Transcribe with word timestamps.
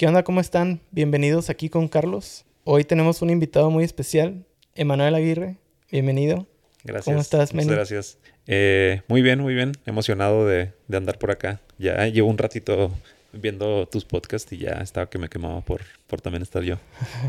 ¿Qué 0.00 0.06
onda? 0.06 0.24
¿Cómo 0.24 0.40
están? 0.40 0.80
Bienvenidos 0.92 1.50
aquí 1.50 1.68
con 1.68 1.86
Carlos. 1.86 2.46
Hoy 2.64 2.84
tenemos 2.84 3.20
un 3.20 3.28
invitado 3.28 3.70
muy 3.70 3.84
especial, 3.84 4.46
Emanuel 4.74 5.14
Aguirre. 5.14 5.58
Bienvenido. 5.92 6.46
Gracias. 6.84 7.04
¿Cómo 7.04 7.20
estás, 7.20 7.52
Muchas 7.52 7.66
Meni? 7.66 7.76
gracias. 7.76 8.16
Eh, 8.46 9.02
muy 9.08 9.20
bien, 9.20 9.40
muy 9.40 9.52
bien. 9.52 9.72
Emocionado 9.84 10.46
de, 10.46 10.72
de 10.88 10.96
andar 10.96 11.18
por 11.18 11.30
acá. 11.30 11.60
Ya 11.76 12.06
llevo 12.06 12.30
un 12.30 12.38
ratito 12.38 12.90
viendo 13.34 13.86
tus 13.88 14.06
podcasts 14.06 14.50
y 14.54 14.56
ya 14.56 14.80
estaba 14.80 15.10
que 15.10 15.18
me 15.18 15.28
quemaba 15.28 15.60
por, 15.60 15.82
por 16.06 16.22
también 16.22 16.44
estar 16.44 16.62
yo. 16.62 16.76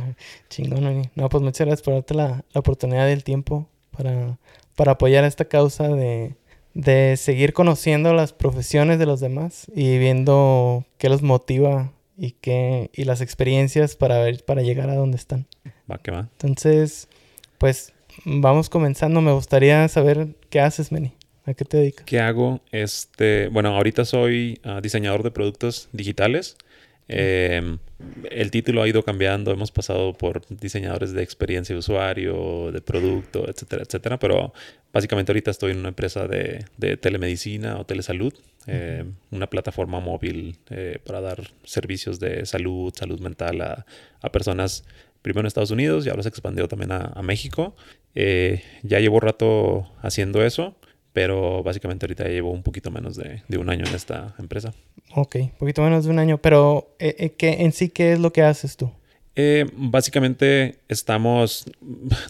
Chingón, 0.49 0.85
Meni. 0.85 1.09
No, 1.13 1.27
pues 1.27 1.43
muchas 1.43 1.67
gracias 1.67 1.81
por 1.83 1.95
darte 1.95 2.13
la, 2.13 2.45
la 2.53 2.59
oportunidad 2.59 3.05
del 3.05 3.25
tiempo 3.25 3.67
para, 3.97 4.37
para 4.77 4.93
apoyar 4.93 5.25
esta 5.25 5.43
causa 5.43 5.89
de, 5.89 6.35
de 6.73 7.17
seguir 7.17 7.51
conociendo 7.51 8.13
las 8.13 8.31
profesiones 8.31 8.97
de 8.97 9.07
los 9.07 9.19
demás 9.19 9.69
y 9.75 9.97
viendo 9.97 10.85
qué 10.97 11.09
los 11.09 11.21
motiva 11.21 11.91
y, 12.21 12.33
qué, 12.33 12.91
y 12.93 13.05
las 13.05 13.19
experiencias 13.19 13.95
para, 13.95 14.19
ver, 14.19 14.45
para 14.45 14.61
llegar 14.61 14.91
a 14.91 14.95
donde 14.95 15.17
están. 15.17 15.47
Va 15.91 15.97
que 15.97 16.11
va. 16.11 16.29
Entonces, 16.33 17.07
pues 17.57 17.93
vamos 18.25 18.69
comenzando. 18.69 19.21
Me 19.21 19.31
gustaría 19.31 19.87
saber 19.87 20.27
qué 20.51 20.59
haces, 20.59 20.91
Meni. 20.91 21.13
¿A 21.45 21.55
qué 21.55 21.65
te 21.65 21.77
dedicas? 21.77 22.05
¿Qué 22.05 22.19
hago? 22.19 22.61
Este, 22.71 23.47
bueno, 23.47 23.75
ahorita 23.75 24.05
soy 24.05 24.59
ah, 24.63 24.81
diseñador 24.83 25.23
de 25.23 25.31
productos 25.31 25.89
digitales. 25.93 26.57
Eh, 27.11 27.77
el 28.29 28.51
título 28.51 28.81
ha 28.81 28.87
ido 28.87 29.03
cambiando, 29.03 29.51
hemos 29.51 29.71
pasado 29.71 30.13
por 30.13 30.45
diseñadores 30.47 31.13
de 31.13 31.23
experiencia 31.23 31.75
de 31.75 31.79
usuario, 31.79 32.71
de 32.71 32.81
producto, 32.81 33.47
etcétera, 33.47 33.83
etcétera, 33.83 34.19
pero 34.19 34.53
básicamente 34.93 35.31
ahorita 35.31 35.51
estoy 35.51 35.71
en 35.71 35.79
una 35.79 35.89
empresa 35.89 36.27
de, 36.27 36.65
de 36.77 36.97
telemedicina 36.97 37.79
o 37.79 37.85
telesalud, 37.85 38.33
eh, 38.67 39.05
una 39.31 39.47
plataforma 39.47 39.99
móvil 39.99 40.57
eh, 40.69 40.99
para 41.03 41.21
dar 41.21 41.51
servicios 41.63 42.19
de 42.19 42.45
salud, 42.45 42.93
salud 42.95 43.19
mental 43.19 43.61
a, 43.61 43.85
a, 44.21 44.31
personas, 44.31 44.85
primero 45.21 45.41
en 45.41 45.47
Estados 45.47 45.71
Unidos 45.71 46.05
y 46.05 46.09
ahora 46.09 46.23
se 46.23 46.29
expandió 46.29 46.67
también 46.67 46.91
a, 46.91 47.11
a 47.13 47.21
México. 47.21 47.75
Eh, 48.15 48.63
ya 48.83 48.99
llevo 48.99 49.19
rato 49.19 49.89
haciendo 50.01 50.43
eso 50.43 50.75
pero 51.13 51.63
básicamente 51.63 52.05
ahorita 52.05 52.25
llevo 52.25 52.51
un 52.51 52.63
poquito 52.63 52.91
menos 52.91 53.15
de, 53.15 53.43
de, 53.47 53.57
un 53.57 53.69
año 53.69 53.85
en 53.85 53.95
esta 53.95 54.33
empresa. 54.39 54.73
Ok, 55.15 55.35
un 55.35 55.51
poquito 55.59 55.81
menos 55.81 56.05
de 56.05 56.11
un 56.11 56.19
año, 56.19 56.37
pero 56.37 56.95
eh, 56.99 57.33
¿qué, 57.37 57.63
en 57.63 57.71
sí, 57.71 57.89
¿qué 57.89 58.13
es 58.13 58.19
lo 58.19 58.31
que 58.31 58.43
haces 58.43 58.77
tú? 58.77 58.91
Eh, 59.35 59.65
básicamente 59.73 60.79
estamos, 60.89 61.65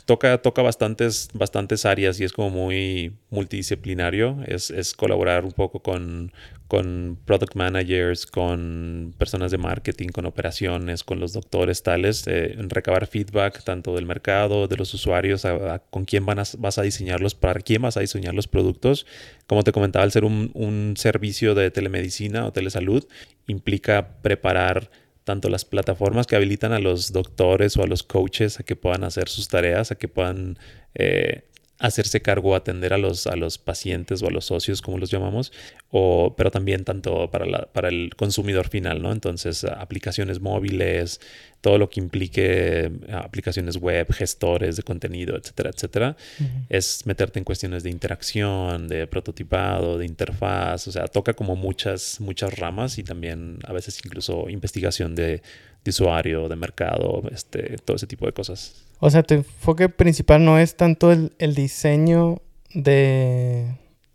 toca, 0.06 0.38
toca 0.40 0.62
bastantes, 0.62 1.30
bastantes 1.34 1.86
áreas 1.88 2.20
y 2.20 2.24
es 2.24 2.32
como 2.32 2.52
muy 2.52 3.14
multidisciplinario, 3.32 4.38
es, 4.46 4.70
es 4.70 4.94
colaborar 4.94 5.44
un 5.44 5.52
poco 5.52 5.80
con, 5.82 6.32
con 6.68 7.18
product 7.26 7.56
managers, 7.56 8.28
con 8.28 9.16
personas 9.18 9.50
de 9.50 9.58
marketing, 9.58 10.10
con 10.10 10.28
operaciones, 10.28 11.04
con 11.04 11.20
los 11.20 11.34
doctores 11.34 11.82
tales, 11.82 12.28
eh, 12.28 12.56
recabar 12.70 13.08
feedback 13.08 13.64
tanto 13.64 13.96
del 13.96 14.06
mercado, 14.06 14.68
de 14.68 14.78
los 14.78 14.94
usuarios, 14.94 15.44
a, 15.44 15.80
con 15.90 16.06
quién 16.06 16.24
van 16.28 16.38
a, 16.38 16.44
vas 16.60 16.78
a 16.78 16.84
diseñarlos, 16.84 17.34
para 17.34 17.62
quién 17.62 17.82
vas 17.82 17.98
a 17.98 18.02
diseñar 18.02 18.36
los 18.36 18.48
productos. 18.48 19.08
Como 19.48 19.64
te 19.64 19.72
comentaba, 19.72 20.04
al 20.04 20.12
ser 20.12 20.24
un, 20.24 20.52
un 20.54 20.94
servicio 20.98 21.56
de 21.56 21.72
telemedicina 21.72 22.46
o 22.46 22.54
telesalud, 22.54 23.04
implica 23.48 24.22
preparar 24.22 24.92
tanto 25.24 25.50
las 25.50 25.66
plataformas 25.66 26.28
que 26.28 26.36
habilitan 26.36 26.74
a 26.74 26.80
los 26.80 27.12
doctores 27.12 27.78
o 27.78 27.84
a 27.84 27.88
los 27.88 28.04
coaches 28.04 28.60
a 28.60 28.64
que 28.64 28.76
puedan 28.76 29.04
hacer 29.04 29.30
sus 29.30 29.48
tareas, 29.48 29.92
a 29.92 29.96
que 29.96 30.08
puedan 30.08 30.58
eh, 30.96 31.48
hacerse 31.82 32.22
cargo, 32.22 32.56
atender 32.56 32.94
a 32.94 32.98
los, 32.98 33.28
a 33.28 33.36
los 33.36 33.58
pacientes 33.58 34.22
o 34.22 34.28
a 34.28 34.32
los 34.32 34.46
socios, 34.46 34.82
como 34.82 34.98
los 35.00 35.10
llamamos, 35.10 35.52
o, 35.90 36.36
pero 36.38 36.52
también 36.52 36.86
tanto 36.86 37.30
para, 37.32 37.46
la, 37.46 37.66
para 37.74 37.90
el 37.90 38.12
consumidor 38.16 38.70
final, 38.70 39.02
¿no? 39.02 39.12
Entonces, 39.12 39.64
aplicaciones 39.64 40.40
móviles, 40.40 41.20
todo 41.60 41.78
lo 41.78 41.90
que 41.90 42.00
implique 42.00 42.92
aplicaciones 43.12 43.78
web, 43.78 44.12
gestores 44.14 44.76
de 44.76 44.84
contenido, 44.84 45.36
etcétera, 45.36 45.72
etcétera, 45.72 46.16
uh 46.40 46.44
-huh. 46.44 46.66
es 46.70 47.06
meterte 47.06 47.40
en 47.40 47.46
cuestiones 47.46 47.84
de 47.84 47.90
interacción, 47.90 48.88
de 48.88 49.08
prototipado, 49.08 49.98
de 49.98 50.06
interfaz, 50.06 50.88
o 50.88 50.92
sea, 50.92 51.08
toca 51.08 51.34
como 51.34 51.56
muchas, 51.56 52.20
muchas 52.20 52.58
ramas 52.58 52.98
y 53.00 53.04
también 53.04 53.58
a 53.68 53.74
veces 53.74 54.00
incluso 54.06 54.50
investigación 54.50 55.16
de, 55.16 55.42
de 55.84 55.90
usuario, 55.90 56.48
de 56.48 56.56
mercado, 56.56 57.24
este, 57.32 57.78
todo 57.86 57.96
ese 57.96 58.08
tipo 58.08 58.26
de 58.28 58.34
cosas. 58.34 58.91
O 59.04 59.10
sea, 59.10 59.24
tu 59.24 59.34
enfoque 59.34 59.90
principal 59.90 60.46
no 60.46 60.60
es 60.60 60.78
tanto 60.78 61.12
el, 61.12 61.34
el 61.40 61.56
diseño 61.56 62.40
de, 62.74 63.66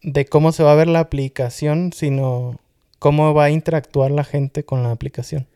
de, 0.03 0.25
cómo 0.27 0.53
se 0.53 0.63
va 0.63 0.73
a 0.73 0.77
ver 0.77 0.87
la 0.87 1.01
aplicación, 1.01 1.93
sino 1.93 2.59
cómo 3.01 3.35
va 3.35 3.47
a 3.47 3.51
interactuar 3.51 4.13
la 4.13 4.23
gente 4.23 4.65
con 4.65 4.85
la 4.85 4.93
aplicación. 4.93 5.49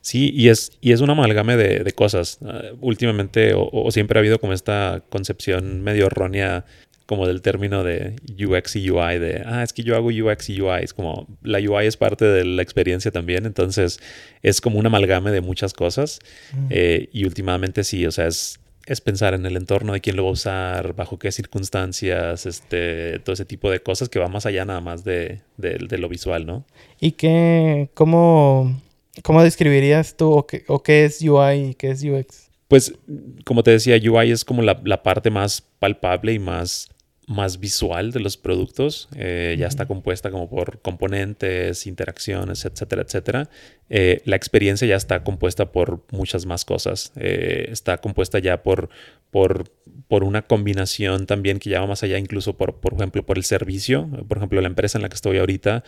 Sí, 0.00 0.32
y 0.34 0.48
es, 0.48 0.78
y 0.80 0.92
es 0.92 1.02
un 1.02 1.10
amalgame 1.10 1.58
de, 1.58 1.84
de 1.84 1.92
cosas. 1.92 2.38
Uh, 2.40 2.78
últimamente, 2.80 3.52
o, 3.52 3.68
o, 3.70 3.90
siempre 3.90 4.18
ha 4.18 4.20
habido 4.20 4.40
como 4.40 4.54
esta 4.54 5.02
concepción 5.10 5.82
medio 5.82 6.06
errónea 6.06 6.64
como 7.04 7.26
del 7.26 7.42
término 7.42 7.84
de 7.84 8.16
UX 8.38 8.76
y 8.76 8.90
UI, 8.90 9.18
de, 9.18 9.42
ah, 9.44 9.62
es 9.62 9.74
que 9.74 9.82
yo 9.82 9.96
hago 9.96 10.08
UX 10.08 10.48
y 10.48 10.60
UI, 10.62 10.82
es 10.82 10.94
como, 10.94 11.26
la 11.42 11.58
UI 11.58 11.86
es 11.86 11.96
parte 11.96 12.26
de 12.26 12.44
la 12.44 12.62
experiencia 12.62 13.10
también, 13.10 13.46
entonces 13.46 13.98
es 14.42 14.60
como 14.60 14.78
un 14.78 14.84
amalgame 14.84 15.30
de 15.30 15.40
muchas 15.40 15.72
cosas 15.72 16.18
mm. 16.52 16.66
eh, 16.68 17.08
y 17.10 17.24
últimamente 17.24 17.82
sí, 17.82 18.04
o 18.04 18.12
sea, 18.12 18.26
es, 18.26 18.60
es 18.88 19.02
pensar 19.02 19.34
en 19.34 19.44
el 19.44 19.56
entorno 19.56 19.92
de 19.92 20.00
quién 20.00 20.16
lo 20.16 20.24
va 20.24 20.30
a 20.30 20.32
usar, 20.32 20.94
bajo 20.94 21.18
qué 21.18 21.30
circunstancias, 21.30 22.46
este, 22.46 23.18
todo 23.18 23.34
ese 23.34 23.44
tipo 23.44 23.70
de 23.70 23.80
cosas 23.80 24.08
que 24.08 24.18
va 24.18 24.28
más 24.28 24.46
allá 24.46 24.64
nada 24.64 24.80
más 24.80 25.04
de, 25.04 25.42
de, 25.58 25.76
de 25.76 25.98
lo 25.98 26.08
visual, 26.08 26.46
¿no? 26.46 26.64
¿Y 26.98 27.12
qué, 27.12 27.90
cómo, 27.92 28.80
cómo 29.22 29.42
describirías 29.42 30.16
tú 30.16 30.32
o 30.32 30.46
qué, 30.46 30.64
o 30.68 30.82
qué 30.82 31.04
es 31.04 31.20
UI 31.20 31.70
y 31.70 31.74
qué 31.74 31.90
es 31.90 32.02
UX? 32.02 32.48
Pues, 32.66 32.94
como 33.44 33.62
te 33.62 33.72
decía, 33.72 33.96
UI 33.96 34.30
es 34.30 34.42
como 34.44 34.62
la, 34.62 34.80
la 34.82 35.02
parte 35.02 35.30
más 35.30 35.62
palpable 35.78 36.32
y 36.32 36.38
más 36.38 36.88
más 37.28 37.60
visual 37.60 38.10
de 38.10 38.20
los 38.20 38.36
productos. 38.36 39.08
Eh, 39.14 39.54
ya 39.58 39.66
está 39.66 39.86
compuesta 39.86 40.30
como 40.30 40.48
por 40.48 40.80
componentes, 40.80 41.86
interacciones, 41.86 42.64
etcétera, 42.64 43.02
etcétera. 43.02 43.50
Eh, 43.90 44.22
la 44.24 44.36
experiencia 44.36 44.88
ya 44.88 44.96
está 44.96 45.22
compuesta 45.22 45.70
por 45.70 46.02
muchas 46.10 46.46
más 46.46 46.64
cosas. 46.64 47.12
Eh, 47.16 47.68
está 47.70 47.98
compuesta 47.98 48.38
ya 48.38 48.62
por, 48.62 48.88
por, 49.30 49.70
por, 50.08 50.24
una 50.24 50.42
combinación 50.42 51.26
también 51.26 51.58
que 51.58 51.68
ya 51.68 51.80
va 51.80 51.86
más 51.86 52.02
allá, 52.02 52.18
incluso 52.18 52.56
por, 52.56 52.80
por 52.80 52.94
ejemplo, 52.94 53.24
por 53.24 53.36
el 53.36 53.44
servicio. 53.44 54.08
Por 54.26 54.38
ejemplo, 54.38 54.60
la 54.62 54.68
empresa 54.68 54.96
en 54.96 55.02
la 55.02 55.10
que 55.10 55.16
estoy 55.16 55.36
ahorita 55.36 55.84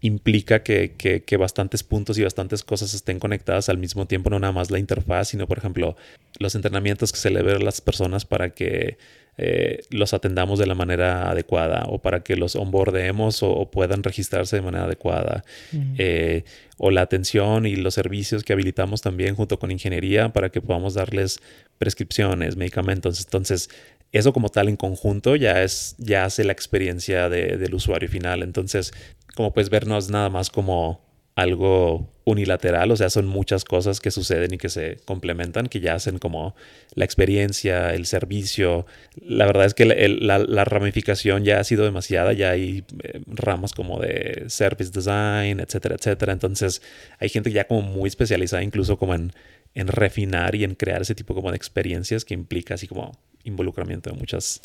implica 0.00 0.62
que, 0.62 0.94
que, 0.96 1.22
que, 1.22 1.36
bastantes 1.36 1.82
puntos 1.82 2.18
y 2.18 2.22
bastantes 2.22 2.62
cosas 2.62 2.94
estén 2.94 3.18
conectadas 3.18 3.68
al 3.68 3.78
mismo 3.78 4.06
tiempo, 4.06 4.30
no 4.30 4.38
nada 4.38 4.52
más 4.52 4.70
la 4.70 4.78
interfaz, 4.78 5.28
sino, 5.28 5.48
por 5.48 5.58
ejemplo, 5.58 5.96
los 6.38 6.54
entrenamientos 6.54 7.12
que 7.12 7.18
se 7.18 7.30
le 7.30 7.42
ven 7.42 7.56
a 7.56 7.64
las 7.64 7.80
personas 7.80 8.24
para 8.24 8.50
que 8.50 8.98
eh, 9.38 9.82
los 9.90 10.14
atendamos 10.14 10.58
de 10.58 10.66
la 10.66 10.74
manera 10.74 11.30
adecuada 11.30 11.84
o 11.88 12.00
para 12.00 12.20
que 12.20 12.36
los 12.36 12.56
onboardemos 12.56 13.42
o, 13.42 13.50
o 13.50 13.70
puedan 13.70 14.02
registrarse 14.02 14.56
de 14.56 14.62
manera 14.62 14.84
adecuada. 14.84 15.44
Uh 15.72 15.76
-huh. 15.76 15.94
eh, 15.98 16.44
o 16.78 16.90
la 16.90 17.02
atención 17.02 17.66
y 17.66 17.76
los 17.76 17.94
servicios 17.94 18.44
que 18.44 18.52
habilitamos 18.52 19.00
también 19.00 19.34
junto 19.34 19.58
con 19.58 19.70
ingeniería 19.70 20.30
para 20.30 20.50
que 20.50 20.60
podamos 20.60 20.94
darles 20.94 21.40
prescripciones, 21.78 22.56
medicamentos. 22.56 23.24
Entonces, 23.24 23.70
eso 24.12 24.32
como 24.32 24.48
tal 24.48 24.68
en 24.68 24.76
conjunto 24.76 25.36
ya 25.36 25.62
es, 25.62 25.94
ya 25.98 26.24
hace 26.24 26.44
la 26.44 26.52
experiencia 26.52 27.28
de, 27.28 27.56
del 27.56 27.74
usuario 27.74 28.08
final. 28.08 28.42
Entonces, 28.42 28.92
como 29.34 29.52
puedes 29.52 29.70
vernos 29.70 30.10
nada 30.10 30.28
más 30.28 30.50
como 30.50 31.05
algo 31.36 32.08
unilateral, 32.24 32.90
o 32.90 32.96
sea, 32.96 33.08
son 33.10 33.26
muchas 33.26 33.64
cosas 33.64 34.00
que 34.00 34.10
suceden 34.10 34.54
y 34.54 34.58
que 34.58 34.70
se 34.70 34.96
complementan, 35.04 35.66
que 35.66 35.78
ya 35.80 35.94
hacen 35.94 36.18
como 36.18 36.56
la 36.94 37.04
experiencia, 37.04 37.94
el 37.94 38.06
servicio. 38.06 38.86
La 39.20 39.46
verdad 39.46 39.66
es 39.66 39.74
que 39.74 39.84
la, 39.84 40.64
ramificación 40.64 41.44
ya 41.44 41.60
ha 41.60 41.64
sido 41.64 41.84
demasiada, 41.84 42.32
ya 42.32 42.50
hay 42.50 42.84
eh, 43.04 43.20
ramas 43.26 43.72
como 43.72 44.00
de 44.00 44.46
service 44.48 44.90
design, 44.90 45.60
etcétera, 45.60 45.96
etcétera. 45.96 46.32
Entonces, 46.32 46.82
hay 47.18 47.28
gente 47.28 47.52
ya 47.52 47.68
como 47.68 47.82
muy 47.82 48.08
especializada 48.08 48.62
incluso 48.64 48.98
como 48.98 49.14
en, 49.14 49.32
en 49.74 49.86
refinar 49.86 50.54
y 50.54 50.64
en 50.64 50.74
crear 50.74 51.02
ese 51.02 51.14
tipo 51.14 51.34
como 51.34 51.50
de 51.50 51.56
experiencias 51.56 52.24
que 52.24 52.34
implica 52.34 52.74
así 52.74 52.88
como 52.88 53.12
involucramiento 53.44 54.10
de 54.10 54.16
muchas, 54.16 54.62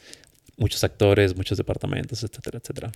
muchos 0.58 0.84
actores, 0.86 1.36
muchos 1.36 1.58
departamentos, 1.58 2.24
etcétera, 2.24 2.60
etcétera. 2.60 2.92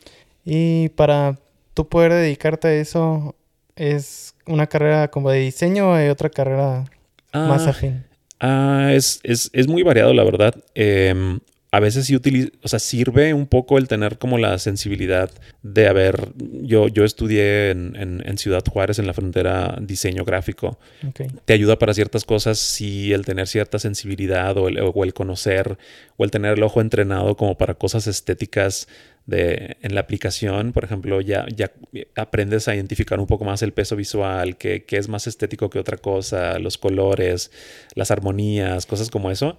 Y 0.46 0.90
para 0.90 1.38
tú 1.76 1.88
poder 1.88 2.14
dedicarte 2.14 2.70
a 2.70 2.74
eso, 2.74 3.36
¿Es 3.76 4.36
una 4.46 4.68
carrera 4.68 5.10
como 5.10 5.30
de 5.30 5.40
diseño 5.40 5.90
o 5.90 5.94
hay 5.94 6.10
otra 6.10 6.30
carrera 6.30 6.86
ah, 7.32 7.48
más 7.48 7.68
afín? 7.68 8.06
Ah, 8.40 8.92
es, 8.94 9.20
es, 9.24 9.50
es, 9.54 9.68
muy 9.68 9.84
variado, 9.84 10.14
la 10.14 10.24
verdad. 10.24 10.56
Eh, 10.76 11.40
a 11.76 11.82
veces 11.82 12.06
sí 12.06 12.16
utiliza, 12.16 12.52
o 12.64 12.70
sea, 12.70 12.80
sirve 12.80 13.34
un 13.34 13.48
poco 13.48 13.78
el 13.78 13.90
tener 13.90 14.18
como 14.18 14.38
la 14.38 14.58
sensibilidad 14.60 15.30
de 15.62 15.90
haber, 15.90 16.30
yo, 16.38 16.88
yo 16.88 17.04
estudié 17.04 17.72
en, 17.72 17.98
en, 17.98 18.24
en 18.26 18.38
Ciudad 18.38 18.64
Juárez, 18.66 18.98
en 18.98 19.08
la 19.08 19.14
frontera, 19.14 19.78
diseño 19.82 20.24
gráfico. 20.24 20.80
Okay. 21.10 21.28
Te 21.44 21.52
ayuda 21.52 21.78
para 21.78 21.94
ciertas 21.94 22.24
cosas, 22.24 22.60
sí, 22.60 23.12
el 23.12 23.26
tener 23.26 23.48
cierta 23.48 23.78
sensibilidad 23.78 24.58
o 24.58 24.70
el, 24.70 24.80
o 24.80 25.04
el 25.04 25.14
conocer 25.14 25.78
o 26.16 26.24
el 26.24 26.32
tener 26.32 26.54
el 26.54 26.64
ojo 26.64 26.80
entrenado 26.80 27.36
como 27.36 27.58
para 27.58 27.74
cosas 27.74 28.08
estéticas 28.08 28.88
de, 29.26 29.78
en 29.82 29.96
la 29.96 30.02
aplicación, 30.02 30.72
por 30.72 30.84
ejemplo, 30.84 31.20
ya, 31.22 31.46
ya 31.56 31.72
aprendes 32.16 32.68
a 32.68 32.76
identificar 32.76 33.20
un 33.20 33.26
poco 33.26 33.44
más 33.44 33.62
el 33.64 33.74
peso 33.74 33.96
visual, 33.96 34.58
que, 34.58 34.86
es 34.88 35.10
más 35.10 35.28
estético 35.28 35.70
que 35.70 35.80
otra 35.80 35.98
cosa, 35.98 36.60
los 36.60 36.78
colores, 36.78 37.52
las 37.96 38.12
armonías, 38.12 38.86
cosas 38.86 39.10
como 39.10 39.32
eso. 39.32 39.58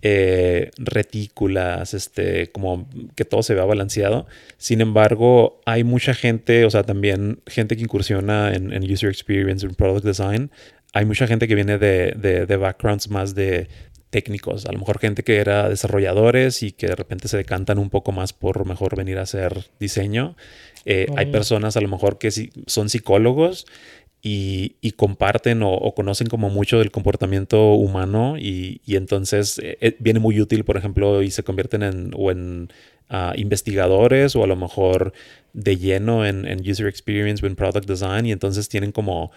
Eh, 0.00 0.70
retículas, 0.76 1.92
este, 1.92 2.52
como 2.52 2.88
que 3.16 3.24
todo 3.24 3.42
se 3.42 3.54
vea 3.54 3.64
balanceado. 3.64 4.28
Sin 4.56 4.80
embargo, 4.80 5.60
hay 5.66 5.82
mucha 5.82 6.14
gente, 6.14 6.64
o 6.64 6.70
sea, 6.70 6.84
también 6.84 7.40
gente 7.46 7.76
que 7.76 7.82
incursiona 7.82 8.54
en, 8.54 8.72
en 8.72 8.90
user 8.90 9.10
experience, 9.10 9.66
en 9.66 9.74
product 9.74 10.04
design. 10.04 10.52
Hay 10.92 11.04
mucha 11.04 11.26
gente 11.26 11.48
que 11.48 11.56
viene 11.56 11.78
de, 11.78 12.12
de, 12.16 12.46
de 12.46 12.56
backgrounds 12.56 13.10
más 13.10 13.34
de 13.34 13.68
técnicos, 14.10 14.66
a 14.66 14.72
lo 14.72 14.78
mejor 14.78 14.98
gente 14.98 15.22
que 15.22 15.36
era 15.36 15.68
desarrolladores 15.68 16.62
y 16.62 16.72
que 16.72 16.86
de 16.86 16.96
repente 16.96 17.28
se 17.28 17.36
decantan 17.36 17.78
un 17.78 17.90
poco 17.90 18.12
más 18.12 18.32
por 18.32 18.64
mejor 18.66 18.96
venir 18.96 19.18
a 19.18 19.22
hacer 19.22 19.66
diseño. 19.78 20.36
Eh, 20.84 21.06
hay 21.16 21.26
personas 21.26 21.76
a 21.76 21.80
lo 21.80 21.88
mejor 21.88 22.18
que 22.18 22.30
son 22.66 22.88
psicólogos 22.88 23.66
y, 24.22 24.92
comparten 24.96 25.62
o, 25.62 25.94
conocen 25.94 26.26
como 26.26 26.50
mucho 26.50 26.78
del 26.78 26.90
comportamiento 26.90 27.74
humano 27.74 28.36
y, 28.38 28.80
entonces 28.86 29.58
eh, 29.58 29.78
eh, 29.80 29.96
viene 30.00 30.20
muy 30.20 30.40
útil, 30.40 30.64
por 30.64 30.76
ejemplo, 30.76 31.22
y 31.22 31.30
se 31.30 31.44
convierten 31.44 31.82
en, 31.82 32.10
o 32.16 32.30
en 32.30 32.68
investigadores 33.36 34.36
o 34.36 34.44
a 34.44 34.46
lo 34.46 34.56
mejor 34.56 35.12
de 35.54 35.76
lleno 35.76 36.26
en, 36.26 36.46
user 36.60 36.86
experience 36.86 37.44
o 37.44 37.48
en 37.48 37.56
product 37.56 37.88
design 37.88 38.26
y 38.26 38.32
entonces 38.32 38.68
tienen 38.68 38.92
como 38.92 39.32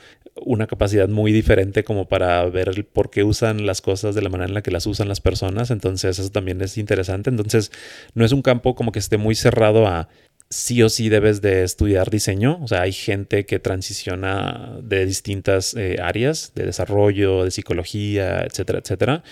una 0.46 0.68
capacidad 0.68 1.08
muy 1.08 1.32
diferente 1.32 1.84
como 1.84 2.08
para 2.08 2.46
ver 2.46 2.86
por 2.92 3.10
qué 3.10 3.24
usan 3.24 3.66
las 3.66 3.82
cosas 3.82 4.14
de 4.14 4.22
la 4.22 4.30
manera 4.30 4.50
en 4.50 4.54
la 4.54 4.62
que 4.62 4.72
las 4.72 4.86
usan 4.86 5.08
las 5.08 5.22
personas. 5.22 5.72
Entonces 5.72 6.20
eso 6.20 6.30
también 6.30 6.62
es 6.62 6.78
interesante. 6.78 7.30
Entonces 7.30 7.72
no 8.14 8.26
es 8.26 8.32
un 8.32 8.42
campo 8.42 8.76
como 8.76 8.92
que 8.92 9.00
esté 9.00 9.18
muy 9.18 9.36
cerrado 9.36 9.88
a 9.88 10.10
sí 10.50 10.84
o 10.84 10.90
sí 10.90 11.10
debes 11.10 11.42
de 11.42 11.64
estudiar 11.64 12.10
diseño. 12.10 12.60
O 12.62 12.68
sea, 12.68 12.82
hay 12.82 12.92
gente 12.92 13.46
que 13.46 13.60
transiciona 13.60 14.78
de 14.84 15.06
distintas 15.06 15.74
eh, 15.76 15.98
áreas, 16.02 16.52
de 16.54 16.66
desarrollo, 16.66 17.46
de 17.46 17.52
psicología, 17.52 18.42
etcétera, 18.42 18.80
etcétera. 18.80 19.24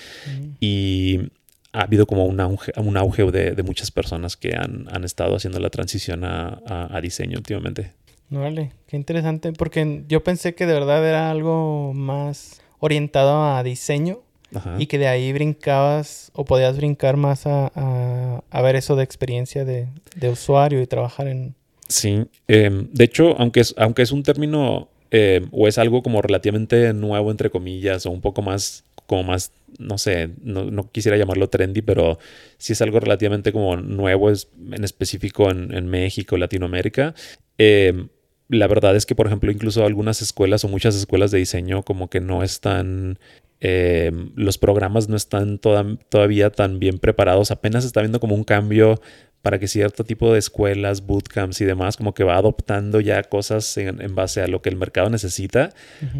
Y 0.59 1.29
ha 1.71 1.81
habido 1.81 2.05
como 2.05 2.25
un 2.25 2.39
auge, 2.39 2.71
un 2.77 2.97
auge 2.97 3.23
de, 3.31 3.63
muchas 3.63 3.91
personas 3.91 4.37
que 4.37 4.55
han, 4.55 5.03
estado 5.03 5.35
haciendo 5.35 5.59
la 5.59 5.69
transición 5.69 6.23
a, 6.23 6.99
diseño 7.01 7.37
últimamente. 7.37 7.93
Vale, 8.29 8.73
qué 8.87 8.95
interesante, 8.95 9.53
porque 9.53 10.03
yo 10.07 10.23
pensé 10.23 10.53
que 10.53 10.65
de 10.65 10.73
verdad 10.73 11.07
era 11.07 11.31
algo 11.31 11.93
más 11.93 12.61
orientado 12.79 13.43
a 13.43 13.63
diseño 13.63 14.19
y 14.77 14.87
que 14.87 14.97
de 14.97 15.07
ahí 15.07 15.31
brincabas 15.31 16.31
o 16.33 16.43
podías 16.43 16.75
brincar 16.77 17.17
más 17.17 17.43
a, 17.45 18.41
ver 18.63 18.75
eso 18.75 18.95
de 18.95 19.03
experiencia 19.03 19.65
de, 19.65 19.87
usuario 20.29 20.81
y 20.81 20.87
trabajar 20.87 21.27
en... 21.27 21.55
Sí, 21.87 22.25
em, 22.47 22.87
de 22.91 23.03
hecho, 23.03 23.35
aunque 23.39 23.61
es, 23.61 23.73
aunque 23.75 24.03
es 24.03 24.11
un 24.11 24.21
término 24.21 24.89
em, 25.09 25.47
o 25.51 25.67
es 25.67 25.79
algo 25.79 26.03
como 26.03 26.21
relativamente 26.21 26.93
nuevo, 26.93 27.31
entre 27.31 27.49
comillas, 27.49 28.05
o 28.05 28.11
un 28.11 28.21
poco 28.21 28.43
más 28.43 28.83
como 29.09 29.23
más, 29.23 29.51
no 29.79 29.97
sé, 29.97 30.29
no, 30.43 30.91
quisiera 30.91 31.17
llamarlo 31.17 31.49
trendy, 31.49 31.81
pero 31.81 32.19
sí 32.59 32.73
es 32.73 32.81
algo 32.83 32.99
relativamente 32.99 33.51
como 33.51 33.75
nuevo, 33.75 34.29
es, 34.29 34.49
en 34.71 34.83
específico 34.83 35.49
en, 35.49 35.87
México, 35.87 36.37
Latinoamérica. 36.37 37.15
Em, 37.57 38.09
la 38.49 38.67
verdad 38.67 38.95
es 38.95 39.07
que, 39.07 39.15
por 39.15 39.25
ejemplo, 39.25 39.51
incluso 39.51 39.83
algunas 39.83 40.21
escuelas 40.21 40.63
o 40.63 40.67
muchas 40.67 40.95
escuelas 40.95 41.31
de 41.31 41.39
diseño 41.39 41.81
como 41.81 42.07
que 42.07 42.19
no 42.19 42.43
están, 42.43 43.17
em, 43.61 44.31
los 44.35 44.59
programas 44.59 45.09
no 45.09 45.15
están 45.15 45.57
todavía 45.57 46.51
tan 46.51 46.77
bien 46.77 46.99
preparados, 46.99 47.49
apenas 47.49 47.85
está 47.85 48.01
viendo 48.01 48.19
como 48.19 48.35
un 48.35 48.43
cambio 48.43 49.01
para 49.41 49.59
que 49.59 49.67
cierto 49.67 50.03
tipo 50.03 50.33
de 50.33 50.39
escuelas, 50.39 51.05
bootcamps 51.05 51.61
y 51.61 51.65
demás, 51.65 51.95
como 51.97 52.13
que 52.13 52.23
va 52.23 52.35
adoptando 52.35 52.99
ya 52.99 53.23
cosas 53.23 53.77
en, 53.77 54.13
base 54.13 54.41
a 54.41 54.47
lo 54.47 54.61
que 54.61 54.69
el 54.69 54.75
mercado 54.75 55.09
necesita, 55.09 55.73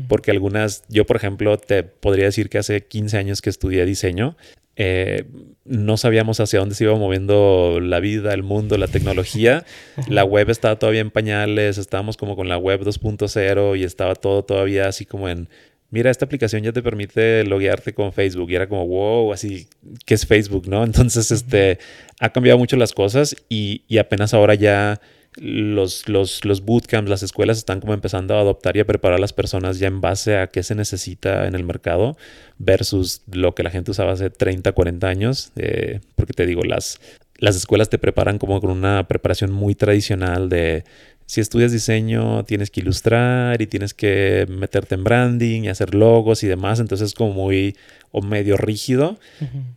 porque 0.07 0.31
algunas, 0.31 0.83
yo 0.87 1.05
por 1.05 1.17
ejemplo, 1.17 1.57
te 1.57 1.83
podría 1.83 2.25
decir 2.25 2.49
que 2.49 2.59
hace 2.59 2.85
15 2.85 3.17
años 3.17 3.41
que 3.41 3.49
estudié 3.49 3.85
diseño, 3.85 4.37
eh, 4.81 5.25
no 5.65 5.97
sabíamos 5.97 6.39
hacia 6.39 6.59
dónde 6.59 6.73
se 6.73 6.85
iba 6.85 6.95
moviendo 6.95 7.79
la 7.81 7.99
vida, 7.99 8.33
el 8.33 8.43
mundo, 8.43 8.77
la 8.77 8.87
tecnología. 8.87 9.65
la 10.07 10.23
web 10.23 10.49
estaba 10.49 10.77
todavía 10.77 11.01
en 11.01 11.11
pañales, 11.11 11.77
estábamos 11.77 12.15
como 12.15 12.37
con 12.37 12.47
la 12.47 12.57
web 12.57 12.81
2.0 12.81 13.77
y 13.77 13.83
estaba 13.83 14.15
todo 14.15 14.43
todavía 14.43 14.87
así 14.87 15.05
como 15.05 15.27
en 15.27 15.49
mira, 15.91 16.11
esta 16.11 16.25
aplicación 16.25 16.63
ya 16.63 16.71
te 16.71 16.81
permite 16.81 17.43
loguearte 17.43 17.93
con 17.93 18.13
Facebook. 18.13 18.51
Y 18.51 18.55
era 18.55 18.67
como, 18.67 18.87
wow, 18.87 19.33
así, 19.33 19.67
¿qué 20.05 20.13
es 20.13 20.25
Facebook, 20.25 20.67
no? 20.67 20.83
Entonces, 20.83 21.31
este, 21.31 21.79
ha 22.19 22.29
cambiado 22.29 22.57
mucho 22.57 22.77
las 22.77 22.93
cosas 22.93 23.35
y, 23.49 23.83
apenas 23.97 24.33
ahora 24.33 24.55
ya 24.55 25.01
los, 25.35 26.09
los, 26.09 26.43
los, 26.43 26.61
bootcamps, 26.61 27.09
las 27.09 27.23
escuelas 27.23 27.57
están 27.57 27.79
como 27.79 27.93
empezando 27.93 28.35
a 28.35 28.41
adoptar 28.41 28.75
y 28.75 28.79
a 28.79 28.85
preparar 28.85 29.17
a 29.17 29.21
las 29.21 29.31
personas 29.31 29.79
ya 29.79 29.87
en 29.87 30.01
base 30.01 30.37
a 30.37 30.47
qué 30.47 30.63
se 30.63 30.75
necesita 30.75 31.47
en 31.47 31.55
el 31.55 31.63
mercado 31.63 32.17
versus 32.57 33.21
lo 33.31 33.53
que 33.53 33.63
la 33.63 33.69
gente 33.69 33.91
usaba 33.91 34.13
hace 34.13 34.29
30, 34.29 34.71
40 34.71 35.07
años. 35.07 35.51
Eh, 35.55 36.01
porque 36.15 36.33
te 36.33 36.45
digo, 36.45 36.63
las, 36.63 36.99
las 37.37 37.55
escuelas 37.55 37.89
te 37.89 37.97
preparan 37.97 38.37
como 38.37 38.59
con 38.59 38.71
una 38.71 39.07
preparación 39.07 39.51
muy 39.51 39.75
tradicional 39.75 40.49
de 40.49 40.83
si 41.29 41.41
estudias 41.41 41.71
diseño, 41.71 42.43
tienes 42.45 42.71
que 42.71 42.79
ilustrar 42.79 43.61
y 43.61 43.67
tienes 43.67 43.93
que 43.93 44.47
meterte 44.49 44.95
en 44.95 45.03
branding 45.03 45.61
y 45.61 45.67
hacer 45.67 45.93
logos 45.93 46.41
y 46.41 46.47
demás. 46.47 46.79
Entonces 46.79 47.09
es 47.09 47.13
como 47.13 47.33
muy 47.33 47.77
o 48.09 48.23
medio 48.23 48.57
rígido, 48.57 49.19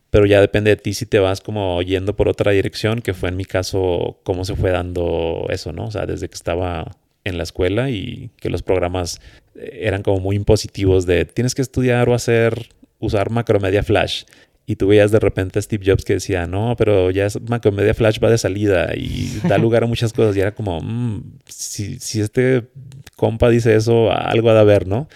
pero 0.08 0.25
ya 0.25 0.40
depende 0.40 0.70
de 0.70 0.76
ti 0.76 0.94
si 0.94 1.04
te 1.04 1.19
vas 1.19 1.43
como 1.43 1.82
yendo 1.82 2.16
por 2.16 2.26
otra 2.26 2.52
dirección, 2.52 3.02
que 3.02 3.12
fue 3.12 3.28
en 3.28 3.37
mi 3.37 3.44
caso 3.44 4.19
cómo 4.22 4.46
se 4.46 4.56
fue 4.56 4.70
dando 4.70 5.44
eso, 5.50 5.75
¿no? 5.75 5.84
O 5.84 5.90
sea, 5.90 6.06
desde 6.06 6.31
que 6.31 6.37
estaba 6.37 6.96
en 7.22 7.37
la 7.37 7.43
escuela 7.43 7.90
y 7.90 8.31
que 8.38 8.49
los 8.49 8.62
programas 8.62 9.20
eh, 9.54 9.81
eran 9.82 10.02
como 10.02 10.20
muy 10.20 10.37
impositivos 10.37 11.04
de 11.04 11.26
tienes 11.26 11.54
que 11.54 11.60
estudiar 11.60 12.08
o 12.08 12.14
hacer, 12.14 12.70
usar 12.99 13.28
macromedia 13.28 13.82
flash 13.82 14.25
y 14.64 14.76
tú 14.76 14.88
veías 14.88 15.11
de 15.11 15.19
repente 15.19 15.59
a 15.59 15.62
Steve 15.62 15.85
Jobs 15.85 16.05
que 16.05 16.14
decía, 16.14 16.47
no, 16.47 16.76
pero 16.79 17.11
ya 17.11 17.26
es 17.26 17.41
Macromedia 17.41 17.94
Flash 17.94 18.19
va 18.23 18.31
de 18.31 18.38
salida 18.38 18.93
y 18.94 19.41
da 19.49 19.59
lugar 19.59 19.85
a 19.85 19.87
muchas 19.87 20.12
cosas. 20.12 20.37
Y 20.37 20.41
era 20.41 20.55
como, 20.55 20.81
mm, 20.81 21.38
si, 21.47 21.99
si, 21.99 22.20
este 22.20 22.69
compa 23.17 23.49
dice 23.49 23.75
eso, 23.75 24.12
algo 24.12 24.50
ha 24.50 24.55
de 24.55 24.61
haber, 24.61 24.87
¿no? 24.87 25.09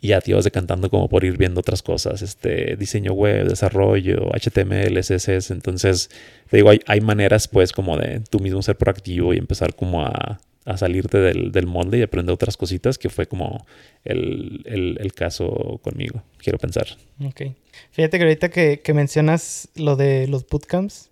Y 0.00 0.08
ya 0.08 0.20
te 0.20 0.30
ibas 0.30 0.44
decantando 0.44 0.90
como 0.90 1.08
por 1.08 1.24
ir 1.24 1.36
viendo 1.36 1.60
otras 1.60 1.82
cosas, 1.82 2.22
este 2.22 2.76
diseño 2.76 3.12
web, 3.12 3.48
desarrollo, 3.48 4.30
HTML, 4.32 4.98
CSS. 5.00 5.50
Entonces, 5.50 6.10
te 6.50 6.56
digo, 6.58 6.70
hay, 6.70 6.80
hay 6.86 7.00
maneras 7.00 7.48
pues 7.48 7.72
como 7.72 7.98
de 7.98 8.20
tú 8.30 8.40
mismo 8.40 8.62
ser 8.62 8.76
proactivo 8.76 9.34
y 9.34 9.38
empezar 9.38 9.74
como 9.74 10.04
a 10.04 10.40
a 10.66 10.76
salirte 10.76 11.18
del, 11.18 11.52
del, 11.52 11.66
molde 11.66 11.98
y 11.98 12.02
aprender 12.02 12.34
otras 12.34 12.56
cositas, 12.56 12.98
que 12.98 13.08
fue 13.08 13.26
como 13.26 13.64
el, 14.04 14.62
el, 14.98 15.12
caso 15.14 15.80
conmigo, 15.82 16.22
quiero 16.38 16.58
pensar. 16.58 16.86
Ok. 17.24 17.42
Fíjate 17.92 18.18
que 18.18 18.24
ahorita 18.24 18.48
que, 18.50 18.80
que 18.80 18.92
mencionas 18.92 19.68
lo 19.76 19.96
de 19.96 20.26
los 20.26 20.46
bootcamps, 20.46 21.10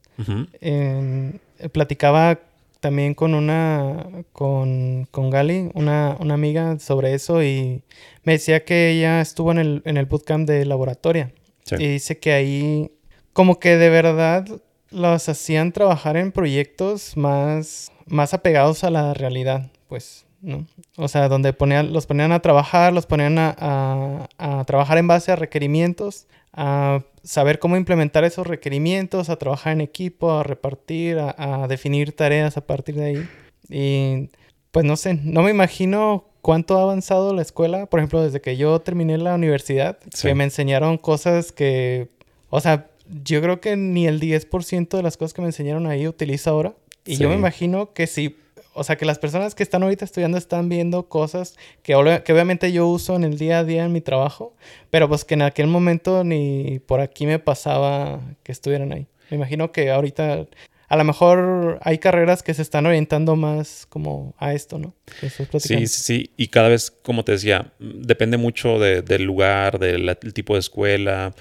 platicaba 1.73 2.41
también 2.81 3.15
con 3.15 3.33
una, 3.33 4.07
con, 4.33 5.07
con 5.11 5.31
Gali, 5.31 5.71
una, 5.73 6.19
una, 6.21 6.35
amiga, 6.35 6.79
sobre 6.79 7.15
eso 7.15 7.43
y 7.43 7.83
me 8.25 8.33
decía 8.33 8.65
que 8.65 8.91
ella 8.91 9.23
estuvo 9.23 9.53
en 9.53 9.59
el, 9.59 9.83
en 9.87 9.97
el 9.97 10.05
bootcamp 10.05 10.47
de 10.47 10.67
laboratoria. 10.67 11.33
Y 11.79 11.87
dice 11.87 12.19
que 12.19 12.33
ahí 12.33 12.91
como 13.33 13.59
que 13.59 13.77
de 13.77 13.89
verdad 13.89 14.47
los 14.95 15.29
hacían 15.29 15.73
trabajar 15.73 16.17
en 16.17 16.33
proyectos 16.33 17.17
más 17.17 17.91
más 18.07 18.35
apegados 18.35 18.85
a 18.85 18.91
la 18.91 19.15
realidad, 19.15 19.71
pues, 19.89 20.27
¿no? 20.41 20.67
O 20.97 21.09
sea, 21.09 21.29
donde 21.29 21.53
ponían, 21.53 21.93
los 21.93 22.07
ponían 22.07 22.33
a 22.33 22.41
trabajar, 22.41 22.93
los 22.93 23.07
ponían 23.07 23.37
a, 23.39 24.29
trabajar 24.67 24.99
en 24.99 25.07
base 25.07 25.33
a 25.33 25.37
requerimientos, 25.37 26.27
a 26.53 27.01
saber 27.23 27.59
cómo 27.59 27.77
implementar 27.77 28.25
esos 28.25 28.47
requerimientos, 28.47 29.29
a 29.29 29.37
trabajar 29.37 29.73
en 29.73 29.81
equipo, 29.81 30.33
a 30.33 30.43
repartir, 30.43 31.19
a, 31.19 31.67
definir 31.69 32.15
tareas 32.15 32.57
a 32.57 32.67
partir 32.67 32.97
de 32.97 33.05
ahí. 33.05 33.29
Y 33.69 34.31
pues 34.71 34.85
no 34.85 34.97
sé, 34.97 35.15
no 35.23 35.43
me 35.43 35.51
imagino 35.51 36.27
cuánto 36.43 36.79
ha 36.79 36.83
avanzado 36.83 37.33
la 37.33 37.43
escuela, 37.43 37.87
por 37.87 38.01
ejemplo, 38.01 38.23
desde 38.23 38.41
que 38.41 38.57
yo 38.57 38.81
terminé 38.81 39.17
la 39.17 39.35
universidad, 39.35 39.99
que 40.21 40.35
me 40.35 40.45
enseñaron 40.45 40.99
cosas 40.99 41.53
que, 41.53 42.09
o 42.51 42.61
sea, 42.61 42.89
yo 43.09 43.41
creo 43.43 43.61
que 43.61 43.77
ni 43.77 44.07
el 44.07 44.21
10% 44.21 44.97
de 44.97 45.03
las 45.03 45.17
cosas 45.17 45.35
que 45.35 45.43
me 45.43 45.49
enseñaron 45.49 45.87
ahí 45.87 46.07
utilizo 46.09 46.51
ahora. 46.51 46.75
Y 47.05 47.17
yo 47.17 47.29
me 47.29 47.35
imagino 47.35 47.93
que 47.93 48.07
si, 48.07 48.37
o 48.73 48.83
sea, 48.83 48.97
que 48.97 49.05
las 49.05 49.19
personas 49.19 49.55
que 49.55 49.63
están 49.63 49.83
ahorita 49.83 50.05
estudiando 50.05 50.39
están 50.39 50.69
viendo 50.71 51.09
cosas 51.09 51.55
que, 51.83 51.93
que 52.25 52.33
obviamente 52.33 52.73
yo 52.73 52.87
uso 52.87 53.15
en 53.15 53.25
el 53.25 53.37
día 53.37 53.59
a 53.59 53.65
día 53.65 53.85
en 53.85 53.93
mi 53.93 54.01
trabajo, 54.01 54.55
pero 54.89 55.09
pues 55.09 55.25
que 55.25 55.35
en 55.35 55.43
aquel 55.43 55.67
momento 55.67 56.25
ni 56.25 56.79
por 56.87 57.01
aquí 57.01 57.27
me 57.27 57.39
pasaba 57.39 58.21
que 58.43 58.53
estuvieran 58.53 58.93
ahí. 58.93 59.07
Me 59.31 59.37
imagino 59.37 59.71
que 59.71 59.91
ahorita 59.91 60.47
a 60.95 60.97
lo 60.97 61.03
mejor 61.03 61.81
hay 61.83 61.99
carreras 61.99 62.45
que 62.45 62.55
se 62.55 62.63
están 62.63 62.87
orientando 62.87 63.35
más 63.35 63.85
como 63.89 64.33
a 64.39 64.55
esto, 64.55 64.79
¿no? 64.79 64.95
Sí, 65.21 65.29
sí, 65.59 65.89
sí. 65.89 66.31
Y 66.37 66.47
cada 66.47 66.69
vez, 66.69 66.93
como 66.93 67.25
te 67.25 67.33
decía, 67.33 67.73
depende 67.81 68.37
mucho 68.37 68.79
del 68.79 69.25
lugar, 69.25 69.81
del 69.81 70.17
tipo 70.33 70.55
de 70.55 70.61
escuela. 70.61 71.35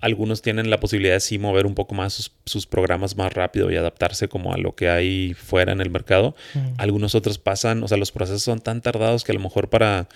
Algunos 0.00 0.40
tienen 0.40 0.70
la 0.70 0.80
posibilidad 0.80 1.16
de 1.16 1.20
sí 1.20 1.38
mover 1.38 1.66
un 1.66 1.74
poco 1.74 1.94
más 1.94 2.32
sus, 2.46 2.66
programas 2.66 3.14
más 3.14 3.30
rápido 3.34 3.70
y 3.70 3.76
adaptarse 3.76 4.28
como 4.28 4.54
a 4.54 4.56
lo 4.56 4.74
que 4.74 4.88
hay 4.88 5.34
fuera 5.34 5.72
en 5.72 5.82
el 5.82 5.90
mercado. 5.90 6.34
Algunos 6.78 7.14
otros 7.14 7.36
pasan, 7.36 7.82
o 7.82 7.88
sea, 7.88 7.98
los 7.98 8.10
procesos 8.10 8.42
son 8.42 8.60
tan 8.60 8.80
tardados 8.80 9.22
que 9.22 9.32
a 9.32 9.34
lo 9.34 9.42
mejor 9.42 9.68
para, 9.68 10.08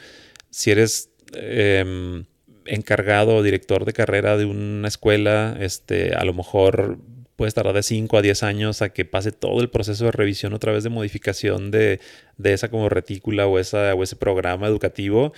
si 0.48 0.70
eres... 0.70 1.10
Em, 1.34 2.24
encargado 2.70 3.36
o 3.36 3.42
director 3.42 3.86
de 3.86 3.94
carrera 3.94 4.36
de 4.36 4.44
una 4.44 4.88
escuela, 4.88 5.56
este, 5.58 6.14
a 6.14 6.22
lo 6.24 6.34
mejor 6.34 6.98
puede 7.38 7.52
tardar 7.52 7.72
de 7.72 7.84
5 7.84 8.18
a 8.18 8.20
10 8.20 8.42
años 8.42 8.82
a 8.82 8.88
que 8.88 9.04
pase 9.04 9.30
todo 9.30 9.60
el 9.60 9.70
proceso 9.70 10.06
de 10.06 10.10
revisión 10.10 10.54
otra 10.54 10.72
vez 10.72 10.82
de 10.82 10.90
modificación 10.90 11.70
de, 11.70 12.00
esa 12.42 12.68
como 12.68 12.88
retícula 12.88 13.46
o, 13.46 13.60
esa, 13.60 13.94
o 13.94 14.02
ese 14.02 14.16
programa 14.16 14.66
educativo. 14.66 15.32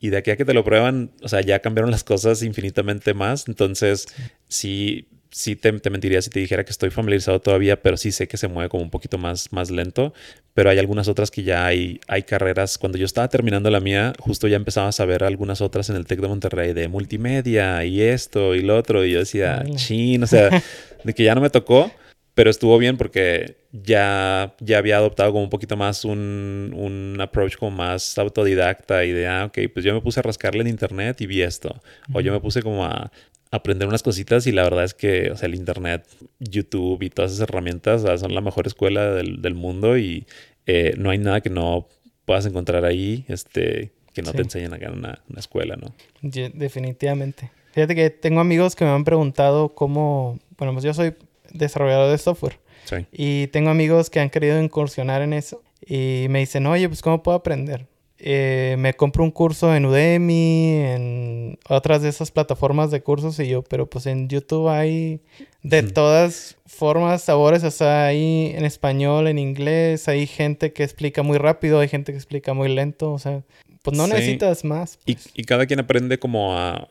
Y 0.00 0.08
de 0.08 0.16
aquí 0.16 0.30
a 0.30 0.36
que 0.38 0.46
te 0.46 0.54
lo 0.54 0.64
prueban, 0.64 1.10
o 1.22 1.28
sea, 1.28 1.42
ya 1.42 1.58
cambiaron 1.58 1.90
las 1.90 2.04
cosas 2.04 2.42
infinitamente 2.42 3.12
más. 3.12 3.48
Entonces, 3.48 4.06
sí, 4.48 5.08
sí 5.32 5.56
te, 5.56 5.72
mentiría 5.90 6.22
si 6.22 6.30
te 6.30 6.40
dijera 6.40 6.64
que 6.64 6.70
estoy 6.70 6.90
familiarizado 6.90 7.40
todavía, 7.40 7.82
pero 7.82 7.96
sí 7.96 8.12
sé 8.12 8.28
que 8.28 8.36
se 8.36 8.48
mueve 8.48 8.68
como 8.68 8.82
un 8.82 8.90
poquito 8.90 9.18
más, 9.18 9.52
más 9.52 9.70
lento. 9.70 10.14
Pero 10.54 10.68
hay 10.68 10.78
algunas 10.78 11.08
otras 11.08 11.30
que 11.30 11.42
ya 11.42 11.66
hay, 11.66 12.00
hay 12.06 12.22
carreras. 12.22 12.76
Cuando 12.76 12.98
yo 12.98 13.06
estaba 13.06 13.28
terminando 13.28 13.70
la 13.70 13.80
mía, 13.80 14.12
justo 14.18 14.46
ya 14.48 14.56
empezaba 14.56 14.88
a 14.88 14.92
saber 14.92 15.24
algunas 15.24 15.62
otras 15.62 15.88
en 15.88 15.96
el 15.96 16.06
TEC 16.06 16.20
de 16.20 16.28
Monterrey 16.28 16.72
de 16.74 16.88
multimedia 16.88 17.84
y 17.84 18.02
esto 18.02 18.54
y 18.54 18.60
lo 18.60 18.76
otro. 18.76 19.04
Y 19.04 19.12
yo 19.12 19.20
decía, 19.20 19.64
chin, 19.74 20.22
o 20.22 20.26
sea, 20.26 20.62
de 21.04 21.14
que 21.14 21.24
ya 21.24 21.34
no 21.34 21.40
me 21.40 21.50
tocó. 21.50 21.90
Pero 22.34 22.48
estuvo 22.48 22.78
bien 22.78 22.96
porque 22.96 23.56
ya, 23.72 24.54
ya 24.60 24.78
había 24.78 24.96
adoptado 24.96 25.32
como 25.32 25.44
un 25.44 25.50
poquito 25.50 25.76
más 25.76 26.06
un, 26.06 26.72
un 26.74 27.20
approach 27.20 27.56
como 27.56 27.76
más 27.76 28.16
autodidacta 28.16 29.04
y 29.04 29.12
de, 29.12 29.28
ah, 29.28 29.44
ok, 29.44 29.58
pues 29.70 29.84
yo 29.84 29.92
me 29.92 30.00
puse 30.00 30.20
a 30.20 30.22
rascarle 30.22 30.62
en 30.62 30.68
internet 30.68 31.20
y 31.20 31.26
vi 31.26 31.42
esto. 31.42 31.82
O 32.14 32.22
yo 32.22 32.32
me 32.32 32.40
puse 32.40 32.62
como 32.62 32.86
a, 32.86 33.12
aprender 33.52 33.86
unas 33.86 34.02
cositas 34.02 34.46
y 34.46 34.52
la 34.52 34.64
verdad 34.64 34.82
es 34.82 34.94
que, 34.94 35.30
o 35.30 35.36
sea, 35.36 35.46
el 35.46 35.54
Internet, 35.54 36.08
YouTube 36.40 37.02
y 37.02 37.10
todas 37.10 37.32
esas 37.32 37.48
herramientas 37.48 38.02
son 38.18 38.34
la 38.34 38.40
mejor 38.40 38.66
escuela 38.66 39.12
del, 39.12 39.54
mundo 39.54 39.98
y 39.98 40.26
eh, 40.66 40.94
no 40.96 41.10
hay 41.10 41.18
nada 41.18 41.42
que 41.42 41.50
no 41.50 41.86
puedas 42.24 42.46
encontrar 42.46 42.86
ahí 42.86 43.26
este, 43.28 43.92
que 44.14 44.22
no 44.22 44.32
te 44.32 44.40
enseñen 44.40 44.72
acá 44.72 44.86
en 44.86 44.94
una, 44.94 45.22
escuela, 45.36 45.76
¿no? 45.76 45.94
definitivamente. 46.22 47.50
Fíjate 47.72 47.94
que 47.94 48.10
tengo 48.10 48.40
amigos 48.40 48.76
que 48.76 48.84
me 48.84 48.90
han 48.90 49.04
preguntado 49.04 49.74
cómo, 49.74 50.38
bueno, 50.58 50.72
pues 50.72 50.84
yo 50.84 50.94
soy 50.94 51.14
desarrollador 51.50 52.10
de 52.10 52.18
software. 52.18 52.60
Sí. 52.84 53.06
Y 53.12 53.46
tengo 53.48 53.70
amigos 53.70 54.10
que 54.10 54.20
han 54.20 54.30
querido 54.30 54.60
incursionar 54.60 55.22
en 55.22 55.32
eso 55.32 55.62
y 55.86 56.26
me 56.28 56.40
dicen, 56.40 56.66
oye, 56.66 56.88
pues 56.88 57.02
¿cómo 57.02 57.22
puedo 57.22 57.36
aprender? 57.36 57.86
Eh, 58.24 58.76
me 58.78 58.94
compro 58.94 59.24
un 59.24 59.32
curso 59.32 59.74
en 59.74 59.84
Udemy, 59.84 60.76
en 60.76 61.58
otras 61.68 62.02
de 62.02 62.08
esas 62.08 62.30
plataformas 62.30 62.92
de 62.92 63.02
cursos 63.02 63.36
y 63.40 63.48
yo, 63.48 63.62
pero 63.62 63.90
pues 63.90 64.06
en 64.06 64.28
YouTube 64.28 64.68
hay 64.68 65.20
de 65.64 65.82
todas 65.82 66.56
formas, 66.64 67.22
sabores, 67.22 67.64
o 67.64 67.70
sea, 67.72 68.06
hay 68.06 68.52
en 68.54 68.64
español, 68.64 69.26
en 69.26 69.40
inglés, 69.40 70.06
hay 70.06 70.28
gente 70.28 70.72
que 70.72 70.84
explica 70.84 71.24
muy 71.24 71.36
rápido, 71.36 71.80
hay 71.80 71.88
gente 71.88 72.12
que 72.12 72.18
explica 72.18 72.54
muy 72.54 72.68
lento, 72.68 73.12
o 73.12 73.18
sea, 73.18 73.42
pues 73.82 73.96
no 73.96 74.06
necesitas 74.06 74.64
más. 74.64 74.98
Y, 75.04 75.14
pues. 75.14 75.30
y, 75.34 75.44
cada 75.44 75.66
quien 75.66 75.80
aprende 75.80 76.18
como 76.18 76.56
a, 76.56 76.88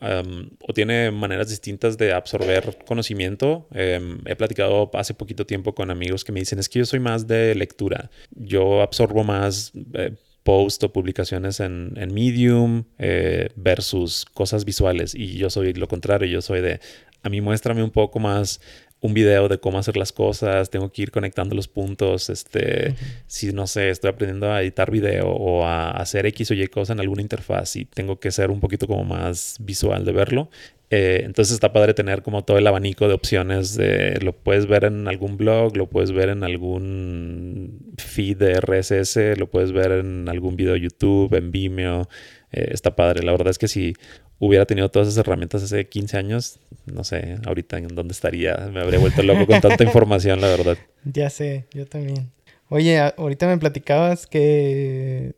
o 0.60 0.72
tiene 0.72 1.10
maneras 1.10 1.48
distintas 1.48 1.98
de 1.98 2.12
absorber 2.12 2.78
conocimiento. 2.86 3.66
Em, 3.72 4.20
he 4.26 4.36
platicado 4.36 4.90
hace 4.94 5.14
poquito 5.14 5.46
tiempo 5.46 5.74
con 5.74 5.90
amigos 5.90 6.24
que 6.24 6.32
me 6.32 6.40
dicen, 6.40 6.58
es 6.58 6.68
que 6.68 6.80
yo 6.80 6.84
soy 6.84 7.00
más 7.00 7.26
de 7.26 7.54
lectura, 7.54 8.10
yo 8.30 8.82
absorbo 8.82 9.24
más... 9.24 9.72
Eh, 9.94 10.14
post 10.42 10.82
o 10.82 10.92
publicaciones 10.92 11.60
en, 11.60 11.94
Medium 12.12 12.82
eh, 12.98 13.50
versus 13.54 14.24
cosas 14.24 14.64
visuales. 14.64 15.14
Y 15.14 15.36
yo 15.36 15.50
soy 15.50 15.72
lo 15.72 15.86
contrario, 15.86 16.26
yo 16.26 16.42
soy 16.42 16.60
de, 16.60 16.80
a 17.22 17.28
mí 17.28 17.40
muéstrame 17.40 17.82
un 17.82 17.90
poco 17.90 18.18
más 18.18 18.60
un 19.02 19.12
video 19.14 19.48
de 19.48 19.58
cómo 19.58 19.78
hacer 19.78 19.96
las 19.96 20.12
cosas, 20.12 20.70
tengo 20.70 20.90
que 20.90 21.02
ir 21.02 21.10
conectando 21.10 21.54
los 21.54 21.68
puntos, 21.68 22.30
este, 22.30 22.94
si 23.26 23.52
no 23.52 23.66
sé, 23.66 23.90
estoy 23.90 24.10
aprendiendo 24.10 24.50
a 24.50 24.62
editar 24.62 24.90
video 24.90 25.28
o 25.28 25.66
a 25.66 25.90
hacer 25.90 26.24
X 26.26 26.52
o 26.52 26.54
Y 26.54 26.66
cosa 26.68 26.94
en 26.94 27.00
alguna 27.00 27.20
interfaz 27.20 27.76
y 27.76 27.84
tengo 27.84 28.18
que 28.20 28.30
ser 28.30 28.50
un 28.50 28.60
poquito 28.60 28.86
como 28.86 29.04
más 29.04 29.56
visual 29.60 30.04
de 30.04 30.12
verlo, 30.12 30.48
eh, 30.94 31.22
entonces 31.24 31.54
está 31.54 31.72
padre 31.72 31.94
tener 31.94 32.22
como 32.22 32.44
todo 32.44 32.58
el 32.58 32.66
abanico 32.66 33.08
de 33.08 33.14
opciones. 33.14 33.74
De, 33.76 34.20
lo 34.20 34.34
puedes 34.34 34.66
ver 34.66 34.84
en 34.84 35.08
algún 35.08 35.38
blog, 35.38 35.74
lo 35.74 35.88
puedes 35.88 36.12
ver 36.12 36.28
en 36.28 36.44
algún 36.44 37.94
feed 37.96 38.36
de 38.36 38.60
RSS, 38.60 39.38
lo 39.38 39.48
puedes 39.48 39.72
ver 39.72 39.92
en 39.92 40.28
algún 40.28 40.54
video 40.54 40.74
de 40.74 40.80
YouTube, 40.80 41.34
en 41.34 41.50
Vimeo. 41.50 42.08
Eh, 42.52 42.68
está 42.72 42.94
padre. 42.94 43.22
La 43.22 43.32
verdad 43.32 43.48
es 43.48 43.58
que 43.58 43.68
si 43.68 43.94
hubiera 44.38 44.66
tenido 44.66 44.90
todas 44.90 45.08
esas 45.08 45.18
herramientas 45.18 45.62
hace 45.62 45.88
15 45.88 46.16
años, 46.16 46.58
no 46.86 47.04
sé, 47.04 47.38
ahorita 47.46 47.78
en 47.78 47.88
dónde 47.88 48.12
estaría. 48.12 48.56
Me 48.72 48.80
habría 48.80 48.98
vuelto 48.98 49.22
loco 49.22 49.46
con 49.46 49.60
tanta 49.60 49.84
información, 49.84 50.40
la 50.40 50.48
verdad. 50.48 50.78
Ya 51.04 51.30
sé, 51.30 51.66
yo 51.72 51.86
también. 51.86 52.30
Oye, 52.68 52.98
ahorita 52.98 53.46
me 53.46 53.58
platicabas 53.58 54.26
que 54.26 55.34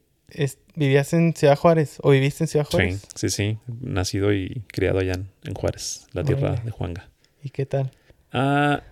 ¿Vivías 0.76 1.12
en 1.12 1.34
Ciudad 1.34 1.56
Juárez 1.56 1.98
o 2.02 2.10
viviste 2.10 2.44
en 2.44 2.48
Ciudad 2.48 2.66
Juárez? 2.66 3.02
Sí, 3.14 3.28
sí, 3.28 3.30
sí. 3.30 3.58
Nacido 3.80 4.32
y 4.32 4.62
criado 4.66 4.98
allá 4.98 5.12
en, 5.44 5.54
Juárez, 5.54 6.06
la 6.12 6.24
tierra 6.24 6.56
de 6.64 6.70
Juanga. 6.70 7.08
¿Y 7.42 7.50
qué 7.50 7.64
tal? 7.64 7.92
Ah, 8.32 8.82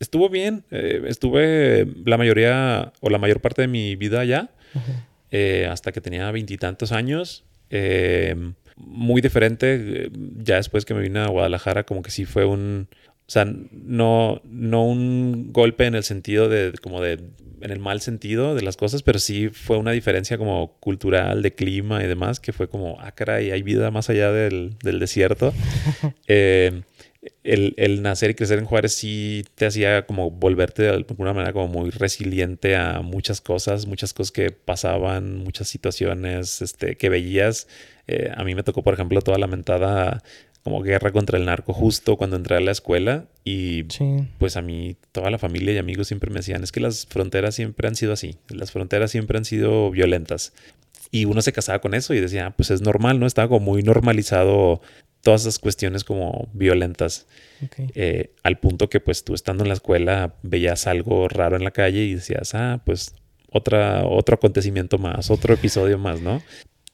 estuvo 0.00 0.30
bien. 0.30 0.64
Eh, 0.70 1.02
estuve 1.06 1.86
la 2.06 2.16
mayoría 2.16 2.92
o 3.00 3.10
la 3.10 3.18
mayor 3.18 3.40
parte 3.40 3.62
de 3.62 3.68
mi 3.68 3.96
vida 3.96 4.20
allá 4.20 4.50
eh, 5.30 5.68
hasta 5.70 5.92
que 5.92 6.00
tenía 6.00 6.30
veintitantos 6.30 6.92
años. 6.92 7.44
Eh, 7.70 8.34
muy 8.76 9.20
diferente. 9.20 10.10
Ya 10.36 10.56
después 10.56 10.84
que 10.84 10.94
me 10.94 11.00
vine 11.00 11.20
a 11.20 11.28
Guadalajara, 11.28 11.84
como 11.84 12.02
que 12.02 12.10
sí 12.10 12.24
fue 12.24 12.44
un. 12.44 12.88
O 13.28 13.30
sea, 13.30 13.44
no, 13.44 14.40
no 14.44 14.86
un 14.86 15.52
golpe 15.52 15.86
en 15.86 15.96
el 15.96 16.04
sentido 16.04 16.48
de 16.48 16.72
como 16.80 17.00
de 17.00 17.18
en 17.60 17.70
el 17.70 17.78
mal 17.78 18.00
sentido 18.00 18.54
de 18.54 18.62
las 18.62 18.76
cosas, 18.76 19.02
pero 19.02 19.18
sí 19.18 19.48
fue 19.48 19.78
una 19.78 19.92
diferencia 19.92 20.38
como 20.38 20.76
cultural, 20.78 21.42
de 21.42 21.54
clima 21.54 22.02
y 22.02 22.06
demás, 22.06 22.38
que 22.38 22.52
fue 22.52 22.68
como, 22.68 22.98
ah, 23.00 23.12
caray, 23.12 23.50
hay 23.50 23.62
vida 23.62 23.90
más 23.90 24.10
allá 24.10 24.32
del, 24.32 24.76
desierto. 24.82 25.52
Eh, 26.28 26.82
el, 27.44 28.02
nacer 28.02 28.30
y 28.30 28.34
crecer 28.34 28.58
en 28.58 28.64
Juárez 28.64 28.94
sí 28.94 29.44
te 29.54 29.66
hacía 29.66 30.06
como 30.06 30.30
volverte 30.30 30.82
de 30.82 30.90
alguna 30.90 31.32
manera 31.32 31.52
como 31.52 31.68
muy 31.68 31.90
resiliente 31.90 32.76
a 32.76 33.00
muchas 33.02 33.40
cosas, 33.40 33.86
muchas 33.86 34.12
cosas 34.12 34.32
que 34.32 34.50
pasaban, 34.50 35.38
muchas 35.38 35.68
situaciones 35.68 36.62
este, 36.62 36.96
que 36.96 37.08
veías. 37.08 37.68
Eh, 38.06 38.30
a 38.34 38.44
mí 38.44 38.54
me 38.54 38.62
tocó, 38.62 38.82
por 38.82 38.94
ejemplo, 38.94 39.20
toda 39.22 39.38
la 39.38 39.46
mentada 39.46 40.22
como 40.66 40.82
guerra 40.82 41.12
contra 41.12 41.38
el 41.38 41.44
narco 41.44 41.72
justo 41.72 42.16
cuando 42.16 42.34
entré 42.34 42.56
a 42.56 42.60
la 42.60 42.72
escuela 42.72 43.26
y 43.44 43.84
pues 44.38 44.56
a 44.56 44.62
mí 44.62 44.96
toda 45.12 45.30
la 45.30 45.38
familia 45.38 45.72
y 45.72 45.78
amigos 45.78 46.08
siempre 46.08 46.28
me 46.28 46.40
decían 46.40 46.64
es 46.64 46.72
que 46.72 46.80
las 46.80 47.06
fronteras 47.06 47.54
siempre 47.54 47.86
han 47.86 47.94
sido 47.94 48.12
así, 48.12 48.34
las 48.48 48.72
fronteras 48.72 49.12
siempre 49.12 49.38
han 49.38 49.44
sido 49.44 49.92
violentas 49.92 50.52
y 51.12 51.24
uno 51.26 51.40
se 51.40 51.52
casaba 51.52 51.78
con 51.78 51.94
eso 51.94 52.14
y 52.14 52.20
decía 52.20 52.48
ah, 52.48 52.50
pues 52.56 52.72
es 52.72 52.82
normal, 52.82 53.20
¿no? 53.20 53.26
Estaba 53.26 53.46
como 53.46 53.64
muy 53.64 53.84
normalizado 53.84 54.80
todas 55.26 55.40
esas 55.40 55.58
cuestiones 55.58 56.04
como 56.04 56.48
violentas 56.52 57.26
eh, 57.96 58.30
al 58.44 58.60
punto 58.60 58.88
que 58.88 59.00
pues 59.00 59.24
tú 59.24 59.34
estando 59.34 59.64
en 59.64 59.68
la 59.68 59.74
escuela 59.74 60.36
veías 60.42 60.86
algo 60.86 61.26
raro 61.26 61.56
en 61.56 61.64
la 61.64 61.72
calle 61.72 62.04
y 62.04 62.14
decías 62.14 62.54
ah 62.54 62.80
pues 62.84 63.12
otra, 63.50 64.06
otro 64.06 64.36
acontecimiento 64.36 64.98
más, 64.98 65.30
otro 65.30 65.54
episodio 65.54 65.98
más, 65.98 66.20
¿no? 66.20 66.42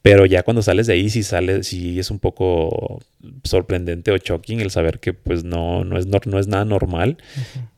Pero 0.00 0.26
ya 0.26 0.42
cuando 0.42 0.62
sales 0.62 0.86
de 0.86 0.94
ahí, 0.94 1.10
sí 1.10 1.22
sale, 1.22 1.62
sí 1.62 1.98
es 2.00 2.10
un 2.10 2.18
poco 2.18 3.00
sorprendente 3.44 4.10
o 4.10 4.16
shocking 4.16 4.60
el 4.60 4.70
saber 4.70 4.98
que 4.98 5.12
pues 5.12 5.44
no, 5.44 5.84
no, 5.84 5.98
es, 5.98 6.06
no, 6.06 6.38
es 6.38 6.48
nada 6.48 6.64
normal. 6.64 7.18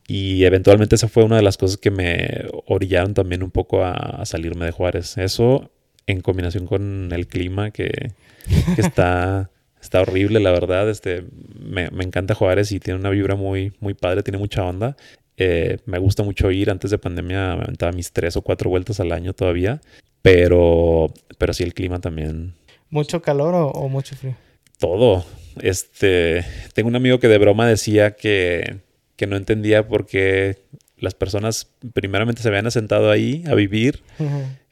Y 0.07 0.43
eventualmente 0.43 0.95
esa 0.95 1.07
fue 1.07 1.23
una 1.23 1.35
de 1.35 1.43
las 1.43 1.57
cosas 1.57 1.77
que 1.77 1.91
me 1.91 2.45
orillaron 2.65 3.13
también 3.13 3.43
un 3.43 3.51
poco 3.51 3.83
a, 3.83 4.25
salirme 4.25 4.65
de 4.65 4.71
Juárez. 4.71 5.19
Eso 5.19 5.69
en 6.07 6.21
combinación 6.21 6.65
con 6.65 7.11
el 7.11 7.27
clima 7.27 7.69
que, 7.69 8.11
está, 8.77 9.51
está 9.85 10.01
horrible, 10.01 10.39
la 10.39 10.51
verdad. 10.51 10.89
Este, 10.89 11.23
me, 11.59 11.85
encanta 12.03 12.35
Juárez 12.35 12.71
y 12.71 12.79
tiene 12.79 12.99
una 12.99 13.09
vibra 13.09 13.35
muy, 13.35 13.73
muy 13.79 13.93
padre, 13.93 14.23
tiene 14.23 14.37
mucha 14.37 14.63
onda. 14.63 14.97
Eh, 15.37 15.77
me 15.85 15.99
gusta 15.99 16.23
mucho 16.23 16.51
ir. 16.51 16.69
Antes 16.69 16.91
de 16.91 16.97
pandemia 16.97 17.55
me 17.55 17.63
aventaba 17.63 17.91
mis 17.91 18.11
tres 18.11 18.35
o 18.35 18.41
cuatro 18.41 18.69
vueltas 18.69 18.99
al 18.99 19.11
año 19.11 19.33
todavía. 19.33 19.81
Pero, 20.21 21.13
pero 21.37 21.53
sí 21.53 21.63
el 21.63 21.73
clima 21.73 21.99
también. 21.99 22.55
¿Mucho 22.89 23.21
calor 23.21 23.53
o, 23.55 23.87
mucho 23.89 24.15
frío? 24.15 24.35
Todo. 24.79 25.25
Este, 25.61 26.43
tengo 26.73 26.89
un 26.89 26.95
amigo 26.95 27.19
que 27.19 27.27
de 27.27 27.37
broma 27.37 27.67
decía 27.67 28.15
que, 28.15 28.77
que 29.15 29.27
no 29.27 29.37
entendía 29.37 29.87
por 29.87 30.05
qué 30.05 30.57
las 30.97 31.13
personas 31.13 31.71
primeramente 31.93 32.41
se 32.41 32.47
habían 32.47 32.67
asentado 32.67 33.11
ahí 33.11 33.43
a 33.47 33.55
vivir, 33.55 34.01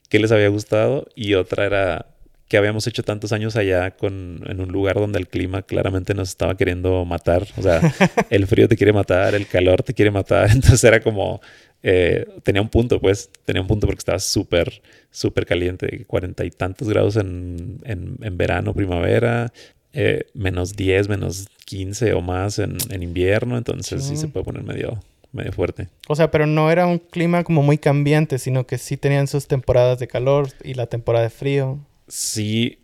que 0.10 0.20
les 0.20 0.32
había 0.32 0.48
gustado, 0.48 1.08
y 1.16 1.36
otra 1.36 1.66
era 1.66 2.13
que 2.48 2.58
habíamos 2.58 2.86
hecho 2.88 3.04
tantos 3.04 3.32
años 3.32 3.56
allá 3.56 3.92
con, 3.92 4.42
en 4.46 4.62
un 4.62 4.72
lugar 4.72 4.96
donde 4.96 5.20
el 5.20 5.28
clima 5.28 5.64
claramente 5.64 6.14
nos 6.14 6.30
estaba 6.30 6.56
queriendo 6.56 7.04
matar. 7.06 7.48
O 7.58 7.62
sea, 7.62 7.82
el 8.30 8.48
frío 8.48 8.68
te 8.68 8.78
quiere 8.78 8.94
matar, 8.94 9.36
el 9.36 9.48
calor 9.48 9.84
te 9.84 9.94
quiere 9.94 10.12
matar. 10.12 10.50
Entonces 10.52 10.84
era 10.84 11.00
como, 11.02 11.42
eh, 11.82 12.26
tenía 12.44 12.62
un 12.62 12.70
punto, 12.70 13.00
pues, 13.00 13.30
tenía 13.44 13.62
un 13.62 13.68
punto 13.68 13.88
porque 13.88 14.00
estaba 14.00 14.20
súper, 14.20 14.82
súper 15.12 15.46
caliente, 15.46 16.06
cuarenta 16.06 16.46
y 16.46 16.52
tantos 16.52 16.88
grados 16.88 17.18
en, 17.18 17.80
en, 17.84 18.38
verano, 18.38 18.74
primavera, 18.74 19.52
eh, 19.92 20.26
menos 20.34 20.76
10, 20.76 21.10
menos 21.10 21.48
15 21.66 22.14
o 22.14 22.22
más 22.22 22.60
en, 22.60 22.78
en 22.90 23.04
invierno, 23.04 23.58
entonces 23.58 24.04
sí. 24.04 24.16
se 24.16 24.28
puede 24.28 24.46
poner 24.46 24.64
medio, 24.64 25.00
medio 25.34 25.52
fuerte. 25.52 25.90
O 26.08 26.16
sea, 26.16 26.32
pero 26.32 26.46
no 26.48 26.72
era 26.72 26.88
un 26.88 27.00
clima 27.00 27.44
como 27.44 27.62
muy 27.62 27.78
cambiante, 27.78 28.40
sino 28.40 28.66
que 28.66 28.78
sí 28.78 28.96
tenían 28.96 29.28
sus 29.28 29.48
temporadas 29.48 30.00
de 30.00 30.08
calor 30.08 30.48
y 30.64 30.76
la 30.76 30.88
temporada 30.88 31.26
de 31.26 31.32
frío. 31.32 31.80
Sí, 32.08 32.80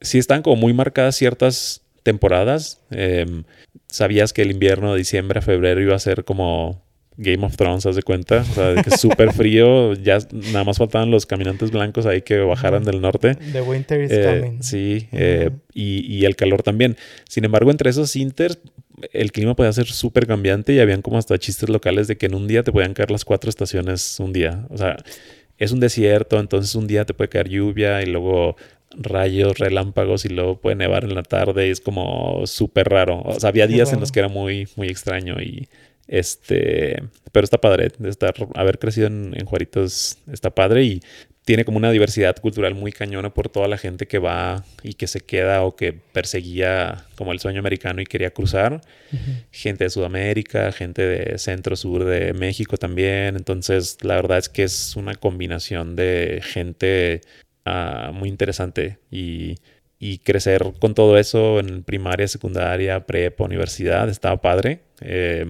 sí 0.00 0.18
están 0.18 0.42
como 0.42 0.56
muy 0.56 0.72
marcadas 0.72 1.16
ciertas 1.16 1.82
temporadas. 2.02 2.80
Em, 2.90 3.44
sabías 3.88 4.32
que 4.32 4.42
el 4.42 4.50
invierno 4.50 4.92
de 4.92 4.98
diciembre 4.98 5.40
a 5.40 5.42
febrero 5.42 5.80
iba 5.80 5.94
a 5.94 5.98
ser 5.98 6.24
como 6.24 6.86
Game 7.16 7.44
of 7.44 7.56
Thrones, 7.56 7.86
haz 7.86 7.96
de 7.96 8.02
cuenta. 8.02 8.44
O 8.48 8.54
sea, 8.54 8.82
que 8.82 8.96
súper 8.96 9.32
frío. 9.32 9.94
Ya 10.02 10.18
nada 10.52 10.64
más 10.64 10.78
faltaban 10.78 11.10
los 11.10 11.26
caminantes 11.26 11.70
blancos 11.70 12.06
ahí 12.06 12.22
que 12.22 12.38
bajaran 12.38 12.84
del 12.84 13.00
norte. 13.00 13.34
The 13.34 13.62
winter 13.62 14.02
is 14.02 14.10
eh, 14.12 14.40
coming. 14.40 14.62
Sí, 14.62 15.08
eh, 15.12 15.50
y, 15.72 16.14
y, 16.14 16.24
el 16.26 16.36
calor 16.36 16.62
también. 16.62 16.96
Sin 17.28 17.44
embargo, 17.44 17.70
entre 17.70 17.90
esos 17.90 18.14
inters, 18.14 18.58
el 19.12 19.32
clima 19.32 19.56
podía 19.56 19.72
ser 19.72 19.86
súper 19.86 20.26
cambiante 20.26 20.72
y 20.72 20.80
habían 20.80 21.02
como 21.02 21.18
hasta 21.18 21.38
chistes 21.38 21.68
locales 21.68 22.08
de 22.08 22.16
que 22.16 22.26
en 22.26 22.34
un 22.34 22.46
día 22.46 22.62
te 22.62 22.72
podían 22.72 22.94
caer 22.94 23.10
las 23.10 23.24
cuatro 23.24 23.50
estaciones 23.50 24.20
un 24.20 24.32
día. 24.32 24.66
O 24.70 24.76
sea, 24.76 24.96
es 25.58 25.72
un 25.72 25.80
desierto, 25.80 26.38
entonces 26.38 26.74
un 26.74 26.86
día 26.86 27.04
te 27.04 27.14
puede 27.14 27.28
caer 27.28 27.48
lluvia 27.48 28.02
y 28.02 28.06
luego 28.06 28.56
rayos, 28.90 29.58
relámpagos 29.58 30.24
y 30.24 30.28
luego 30.28 30.60
puede 30.60 30.76
nevar 30.76 31.04
en 31.04 31.14
la 31.14 31.22
tarde 31.22 31.68
y 31.68 31.70
es 31.70 31.80
como 31.80 32.46
súper 32.46 32.88
raro. 32.88 33.22
O 33.22 33.38
sea, 33.38 33.48
había 33.48 33.66
días 33.66 33.92
en 33.92 34.00
los 34.00 34.12
que 34.12 34.20
era 34.20 34.28
muy, 34.28 34.68
muy 34.76 34.88
extraño 34.88 35.40
y 35.40 35.68
este, 36.08 37.02
pero 37.32 37.44
está 37.44 37.58
padre 37.58 37.90
estar, 38.04 38.34
haber 38.54 38.78
crecido 38.78 39.08
en, 39.08 39.34
en 39.36 39.44
Juaritos 39.44 40.18
está 40.32 40.50
padre 40.50 40.84
y 40.84 41.00
tiene 41.46 41.64
como 41.64 41.78
una 41.78 41.92
diversidad 41.92 42.34
cultural 42.34 42.74
muy 42.74 42.90
cañona 42.90 43.32
por 43.32 43.48
toda 43.48 43.68
la 43.68 43.78
gente 43.78 44.08
que 44.08 44.18
va 44.18 44.64
y 44.82 44.94
que 44.94 45.06
se 45.06 45.20
queda 45.20 45.62
o 45.62 45.76
que 45.76 45.92
perseguía 45.92 47.04
como 47.14 47.30
el 47.30 47.38
sueño 47.38 47.60
americano 47.60 48.02
y 48.02 48.04
quería 48.04 48.32
cruzar. 48.32 48.80
Gente 49.52 49.84
de 49.84 49.90
Sudamérica, 49.90 50.72
gente 50.72 51.02
de 51.02 51.38
centro 51.38 51.76
sur 51.76 52.04
de 52.04 52.32
México 52.32 52.78
también. 52.78 53.36
Entonces, 53.36 53.98
la 54.02 54.16
verdad 54.16 54.38
es 54.38 54.48
que 54.48 54.64
es 54.64 54.96
una 54.96 55.14
combinación 55.14 55.94
de 55.94 56.40
gente 56.42 57.20
uh, 57.64 58.12
muy 58.12 58.28
interesante 58.28 58.98
y, 59.08 59.54
y, 60.00 60.18
crecer 60.18 60.64
con 60.80 60.94
todo 60.94 61.16
eso 61.16 61.60
en 61.60 61.84
primaria, 61.84 62.26
secundaria, 62.26 63.06
prepa, 63.06 63.44
universidad, 63.44 64.08
estaba 64.08 64.40
padre 64.40 64.80
eh, 65.00 65.46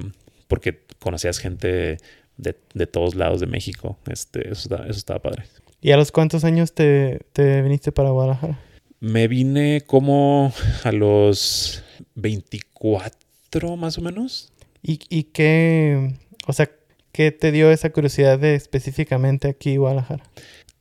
porque 0.46 0.78
conocías 0.98 1.38
gente 1.38 1.96
de, 2.36 2.54
de, 2.74 2.86
todos 2.86 3.14
lados 3.14 3.40
de 3.40 3.46
México. 3.46 3.98
Este, 4.10 4.52
eso, 4.52 4.68
eso 4.84 4.90
estaba 4.90 5.22
padre. 5.22 5.44
¿Y 5.86 5.92
a 5.92 5.96
los 5.96 6.10
cuántos 6.10 6.42
años 6.42 6.72
te, 6.72 7.20
te 7.32 7.62
viniste 7.62 7.92
para 7.92 8.10
Guadalajara? 8.10 8.58
Me 8.98 9.28
vine 9.28 9.84
como 9.86 10.52
a 10.82 10.90
los 10.90 11.84
24 12.16 13.76
más 13.76 13.96
o 13.96 14.00
menos. 14.00 14.52
¿Y, 14.82 14.98
y 15.08 15.22
qué, 15.22 16.16
o 16.48 16.52
sea, 16.52 16.68
qué 17.12 17.30
te 17.30 17.52
dio 17.52 17.70
esa 17.70 17.90
curiosidad 17.90 18.36
de 18.36 18.56
específicamente 18.56 19.46
aquí 19.46 19.76
Guadalajara? 19.76 20.24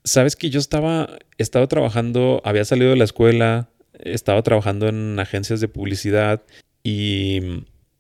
Sabes 0.04 0.36
que 0.36 0.50
yo 0.50 0.60
estaba, 0.60 1.20
estaba 1.38 1.68
trabajando, 1.68 2.42
había 2.44 2.66
salido 2.66 2.90
de 2.90 2.98
la 2.98 3.04
escuela, 3.04 3.70
estaba 4.00 4.42
trabajando 4.42 4.88
en 4.88 5.20
agencias 5.20 5.62
de 5.62 5.68
publicidad 5.68 6.42
y 6.82 7.42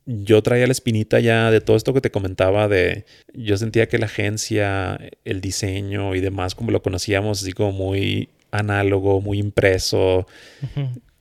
yo 0.05 0.43
traía 0.43 0.67
la 0.67 0.71
espinita 0.71 1.19
ya 1.19 1.49
de 1.49 1.61
todo 1.61 1.75
esto 1.75 1.93
que 1.93 2.01
te 2.01 2.11
comentaba 2.11 2.67
de 2.67 3.05
yo 3.33 3.57
sentía 3.57 3.87
que 3.87 3.97
la 3.97 4.05
agencia, 4.05 4.99
el 5.23 5.41
diseño 5.41 6.15
y 6.15 6.21
demás 6.21 6.53
como 6.55 6.71
lo 6.71 6.81
conocíamos 6.81 7.41
así 7.41 7.53
como 7.53 7.71
muy 7.71 8.29
análogo, 8.51 9.21
muy 9.21 9.39
impreso, 9.39 10.27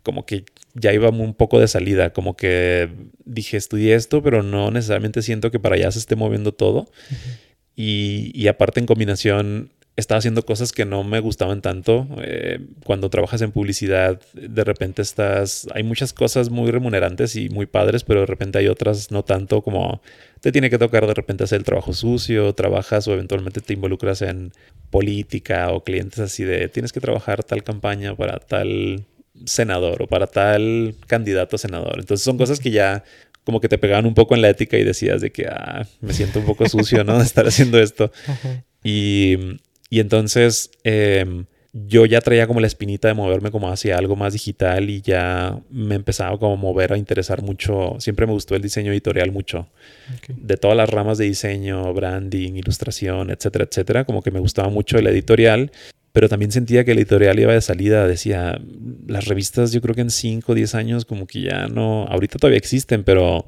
como 0.02 0.26
que 0.26 0.44
ya 0.74 0.92
iba 0.92 1.08
un 1.08 1.34
poco 1.34 1.58
de 1.58 1.68
salida, 1.68 2.12
como 2.12 2.36
que 2.36 2.90
dije 3.24 3.56
estudié 3.56 3.94
esto, 3.94 4.22
pero 4.22 4.42
no 4.42 4.70
necesariamente 4.70 5.22
siento 5.22 5.50
que 5.50 5.58
para 5.58 5.76
allá 5.76 5.90
se 5.90 5.98
esté 5.98 6.16
moviendo 6.16 6.52
todo. 6.52 6.86
y, 7.76 8.30
y, 8.34 8.48
aparte 8.48 8.80
en 8.80 8.86
combinación 8.86 9.72
estaba 9.96 10.18
haciendo 10.18 10.44
cosas 10.44 10.72
que 10.72 10.84
no 10.84 11.04
me 11.04 11.20
gustaban 11.20 11.62
tanto. 11.62 12.08
Eh, 12.18 12.58
cuando 12.84 13.10
trabajas 13.10 13.42
en 13.42 13.52
publicidad, 13.52 14.20
de 14.32 14.64
repente 14.64 15.02
estás, 15.02 15.68
hay 15.72 15.84
muchas 15.84 16.12
cosas 16.12 16.50
muy 16.50 16.70
remunerantes 16.70 17.36
y 17.36 17.48
muy 17.48 17.66
padres, 17.66 18.02
pero 18.02 18.20
de 18.20 18.26
repente 18.26 18.58
hay 18.58 18.68
otras 18.68 19.10
no 19.10 19.24
tanto 19.24 19.62
como 19.62 20.00
te 20.40 20.52
tiene 20.52 20.68
que 20.68 20.78
tocar 20.78 21.06
de 21.06 21.14
repente 21.14 21.44
hacer 21.44 21.58
el 21.58 21.64
trabajo 21.64 21.92
sucio, 21.92 22.52
trabajas 22.54 23.06
o 23.08 23.14
eventualmente 23.14 23.60
te 23.60 23.72
involucras 23.72 24.20
en 24.22 24.52
política 24.90 25.70
o 25.70 25.84
clientes 25.84 26.18
así 26.18 26.44
de 26.44 26.68
tienes 26.68 26.92
que 26.92 27.00
trabajar 27.00 27.44
tal 27.44 27.62
campaña 27.62 28.14
para 28.16 28.38
tal 28.40 29.06
senador 29.46 30.02
o 30.02 30.06
para 30.06 30.26
tal 30.26 30.94
candidato 31.06 31.56
a 31.56 31.58
senador. 31.58 32.00
Entonces 32.00 32.24
son 32.24 32.36
cosas 32.36 32.58
que 32.58 32.70
ya 32.70 33.04
como 33.44 33.60
que 33.60 33.68
te 33.68 33.78
pegaban 33.78 34.06
un 34.06 34.14
poco 34.14 34.34
en 34.34 34.42
la 34.42 34.48
ética 34.48 34.76
y 34.76 34.84
decías 34.84 35.20
de 35.20 35.30
que 35.30 35.46
ah, 35.46 35.86
me 36.00 36.12
siento 36.12 36.40
un 36.40 36.46
poco 36.46 36.68
sucio, 36.68 37.04
¿no? 37.04 37.18
De 37.18 37.24
estar 37.24 37.46
haciendo 37.46 37.78
esto. 37.78 38.10
Y 38.86 39.38
y 39.94 40.00
entonces 40.00 40.72
em, 40.82 41.46
yo 41.72 42.04
ya 42.04 42.20
traía 42.20 42.48
como 42.48 42.58
la 42.58 42.66
espinita 42.66 43.06
de 43.06 43.14
moverme 43.14 43.52
como 43.52 43.70
hacia 43.70 43.96
algo 43.96 44.16
más 44.16 44.32
digital 44.32 44.90
y 44.90 45.02
ya 45.02 45.56
me 45.70 45.94
empezaba 45.94 46.36
como 46.36 46.54
a 46.54 46.56
mover 46.56 46.92
a 46.92 46.98
interesar 46.98 47.42
mucho. 47.42 47.94
Siempre 48.00 48.26
me 48.26 48.32
gustó 48.32 48.56
el 48.56 48.62
diseño 48.62 48.90
editorial 48.90 49.30
mucho. 49.30 49.68
De 50.28 50.56
todas 50.56 50.76
las 50.76 50.90
ramas 50.90 51.16
de 51.16 51.26
diseño, 51.26 51.94
branding, 51.94 52.54
ilustración, 52.54 53.30
etcétera, 53.30 53.66
etcétera. 53.70 54.04
Como 54.04 54.20
que 54.20 54.32
me 54.32 54.40
gustaba 54.40 54.68
mucho 54.68 54.98
el 54.98 55.06
editorial. 55.06 55.70
Pero 56.10 56.28
también 56.28 56.50
sentía 56.50 56.84
que 56.84 56.90
el 56.90 56.98
editorial 56.98 57.38
iba 57.38 57.52
de 57.52 57.60
salida. 57.60 58.08
Decía, 58.08 58.60
las 59.06 59.26
revistas 59.26 59.70
yo 59.70 59.80
creo 59.80 59.94
que 59.94 60.00
en 60.00 60.10
5 60.10 60.50
o 60.50 60.54
10 60.56 60.74
años 60.74 61.04
como 61.04 61.28
que 61.28 61.42
ya 61.42 61.68
no... 61.68 62.08
Ahorita 62.08 62.40
todavía 62.40 62.58
existen, 62.58 63.04
pero, 63.04 63.46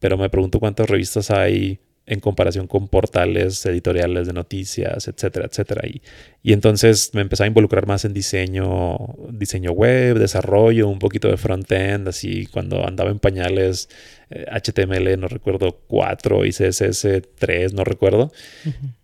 pero 0.00 0.18
me 0.18 0.28
pregunto 0.30 0.58
cuántas 0.58 0.90
revistas 0.90 1.30
hay 1.30 1.78
en 2.06 2.20
comparación 2.20 2.68
con 2.68 2.86
portales 2.86 3.66
editoriales 3.66 4.28
de 4.28 4.32
noticias, 4.32 5.08
etcétera, 5.08 5.46
etcétera. 5.46 5.86
Y, 5.86 6.02
y 6.42 6.52
entonces 6.52 7.10
me 7.14 7.20
empecé 7.20 7.44
a 7.44 7.46
involucrar 7.48 7.86
más 7.86 8.04
en 8.04 8.14
diseño, 8.14 8.96
diseño 9.30 9.72
web, 9.72 10.18
desarrollo, 10.18 10.88
un 10.88 11.00
poquito 11.00 11.28
de 11.28 11.36
front-end, 11.36 12.08
así 12.08 12.46
cuando 12.46 12.86
andaba 12.86 13.10
en 13.10 13.18
pañales 13.18 13.88
HTML, 14.30 15.08
eh, 15.08 15.16
no 15.16 15.28
recuerdo, 15.28 15.80
4 15.88 16.44
y 16.44 16.50
CSS 16.50 17.22
3, 17.38 17.72
no 17.72 17.84
recuerdo. 17.84 18.32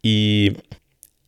y, 0.03 0.53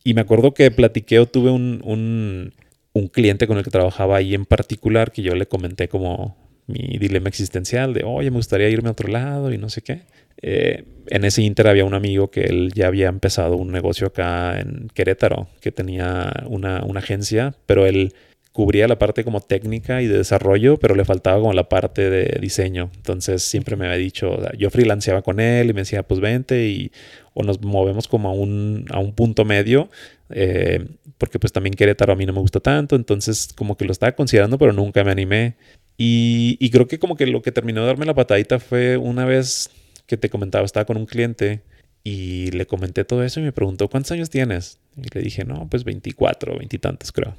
y, 0.03 0.13
me 0.13 0.21
acuerdo 0.21 0.53
que 0.53 0.71
platiqué 0.71 1.19
o 1.19 1.25
tuve 1.25 1.51
un, 1.51 1.81
un, 1.83 2.53
un 2.93 3.07
cliente 3.07 3.47
con 3.47 3.57
el 3.57 3.63
que 3.63 3.71
trabajaba 3.71 4.17
ahí 4.17 4.33
en 4.33 4.45
particular 4.45 5.11
que 5.11 5.21
yo 5.21 5.35
le 5.35 5.45
comenté 5.45 5.87
como 5.87 6.44
mi 6.67 6.97
dilema 6.97 7.29
existencial 7.29 7.93
de, 7.93 8.03
oye, 8.03 8.31
me 8.31 8.37
gustaría 8.37 8.69
irme 8.69 8.89
a 8.89 8.93
otro 8.93 9.07
lado 9.07 9.53
y 9.53 9.57
no 9.57 9.69
sé 9.69 9.81
qué. 9.81 10.01
Eh, 10.41 10.83
en 11.07 11.23
ese 11.23 11.41
inter 11.41 11.67
había 11.67 11.85
un 11.85 11.93
amigo 11.93 12.29
que 12.29 12.41
él 12.41 12.71
ya 12.73 12.87
había 12.87 13.07
empezado 13.07 13.55
un 13.55 13.71
negocio 13.71 14.07
acá 14.07 14.59
en 14.59 14.89
Querétaro, 14.93 15.47
que 15.61 15.71
tenía 15.71 16.31
una, 16.47 16.83
una, 16.83 16.99
agencia, 16.99 17.55
pero 17.65 17.85
él 17.85 18.13
cubría 18.51 18.87
la 18.87 18.97
parte 18.97 19.23
como 19.23 19.41
técnica 19.41 20.01
y 20.01 20.07
de 20.07 20.17
desarrollo, 20.17 20.77
pero 20.77 20.95
le 20.95 21.05
faltaba 21.05 21.39
como 21.39 21.53
la 21.53 21.69
parte 21.69 22.09
de 22.09 22.39
diseño. 22.39 22.89
Entonces 22.95 23.43
siempre 23.43 23.75
me 23.75 23.85
había 23.85 23.97
dicho, 23.97 24.39
yo 24.57 24.69
freelanceaba 24.69 25.21
con 25.21 25.39
él 25.39 25.69
y 25.69 25.73
me 25.73 25.81
decía, 25.81 26.03
pues 26.03 26.19
vente 26.19 26.67
y 26.67 26.91
o 27.33 27.43
nos 27.43 27.61
movemos 27.61 28.07
como 28.07 28.29
a 28.29 28.33
un, 28.33 28.85
a 28.91 28.99
un 28.99 29.13
punto 29.13 29.43
medio, 29.45 29.89
eh, 30.29 30.85
porque 31.17 31.37
pues 31.37 31.51
también 31.51 31.73
Querétaro 31.73 32.13
a 32.13 32.15
mí 32.15 32.25
no 32.25 32.33
me 32.33 32.39
gusta 32.39 32.61
tanto, 32.61 32.95
entonces 32.95 33.49
como 33.55 33.77
que 33.77 33.85
lo 33.85 33.91
estaba 33.91 34.13
considerando, 34.13 34.57
pero 34.57 34.73
nunca 34.73 35.03
me 35.03 35.11
animé. 35.11 35.55
Y, 35.97 36.57
y 36.59 36.69
creo 36.71 36.87
que 36.87 36.99
como 36.99 37.15
que 37.15 37.25
lo 37.27 37.41
que 37.41 37.51
terminó 37.51 37.81
de 37.81 37.87
darme 37.87 38.05
la 38.05 38.13
patadita 38.13 38.59
fue 38.59 38.97
una 38.97 39.25
vez 39.25 39.69
que 40.07 40.17
te 40.17 40.29
comentaba, 40.29 40.65
estaba 40.65 40.85
con 40.85 40.97
un 40.97 41.05
cliente 41.05 41.61
y 42.03 42.51
le 42.51 42.67
comenté 42.67 43.03
todo 43.03 43.23
eso 43.23 43.39
y 43.39 43.43
me 43.43 43.51
preguntó, 43.51 43.89
¿cuántos 43.89 44.11
años 44.11 44.29
tienes? 44.29 44.79
Y 44.95 45.07
le 45.11 45.21
dije, 45.21 45.43
no, 45.43 45.67
pues 45.67 45.83
24, 45.83 46.55
veintitantos 46.57 47.11
creo. 47.11 47.35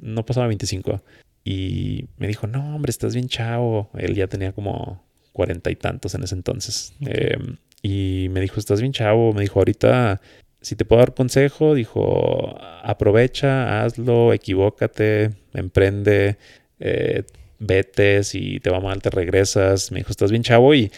No 0.00 0.26
pasaba 0.26 0.48
25. 0.48 1.00
Y 1.44 2.06
me 2.18 2.26
dijo, 2.26 2.48
no, 2.48 2.74
hombre, 2.74 2.90
estás 2.90 3.14
bien 3.14 3.28
chavo. 3.28 3.88
Él 3.96 4.16
ya 4.16 4.26
tenía 4.26 4.52
como 4.52 5.04
cuarenta 5.32 5.70
y 5.70 5.76
tantos 5.76 6.16
en 6.16 6.24
ese 6.24 6.34
entonces. 6.34 6.92
Em, 7.00 7.56
y 7.82 8.26
me 8.30 8.40
dijo, 8.40 8.58
estás 8.58 8.80
bien 8.80 8.92
chavo. 8.92 9.32
Me 9.32 9.42
dijo, 9.42 9.60
ahorita, 9.60 10.20
si 10.60 10.74
te 10.74 10.84
puedo 10.84 11.00
dar 11.00 11.14
consejo, 11.14 11.74
dijo, 11.74 12.56
aprovecha, 12.82 13.84
hazlo, 13.84 14.32
equivócate, 14.32 15.30
emprende, 15.54 16.36
eh, 16.80 17.22
vete, 17.60 18.24
si 18.24 18.58
te 18.60 18.70
va 18.70 18.80
mal 18.80 19.00
te 19.00 19.10
regresas. 19.10 19.92
Me 19.92 20.00
dijo, 20.00 20.10
estás 20.10 20.32
bien 20.32 20.42
chavo 20.42 20.74
y 20.74 20.90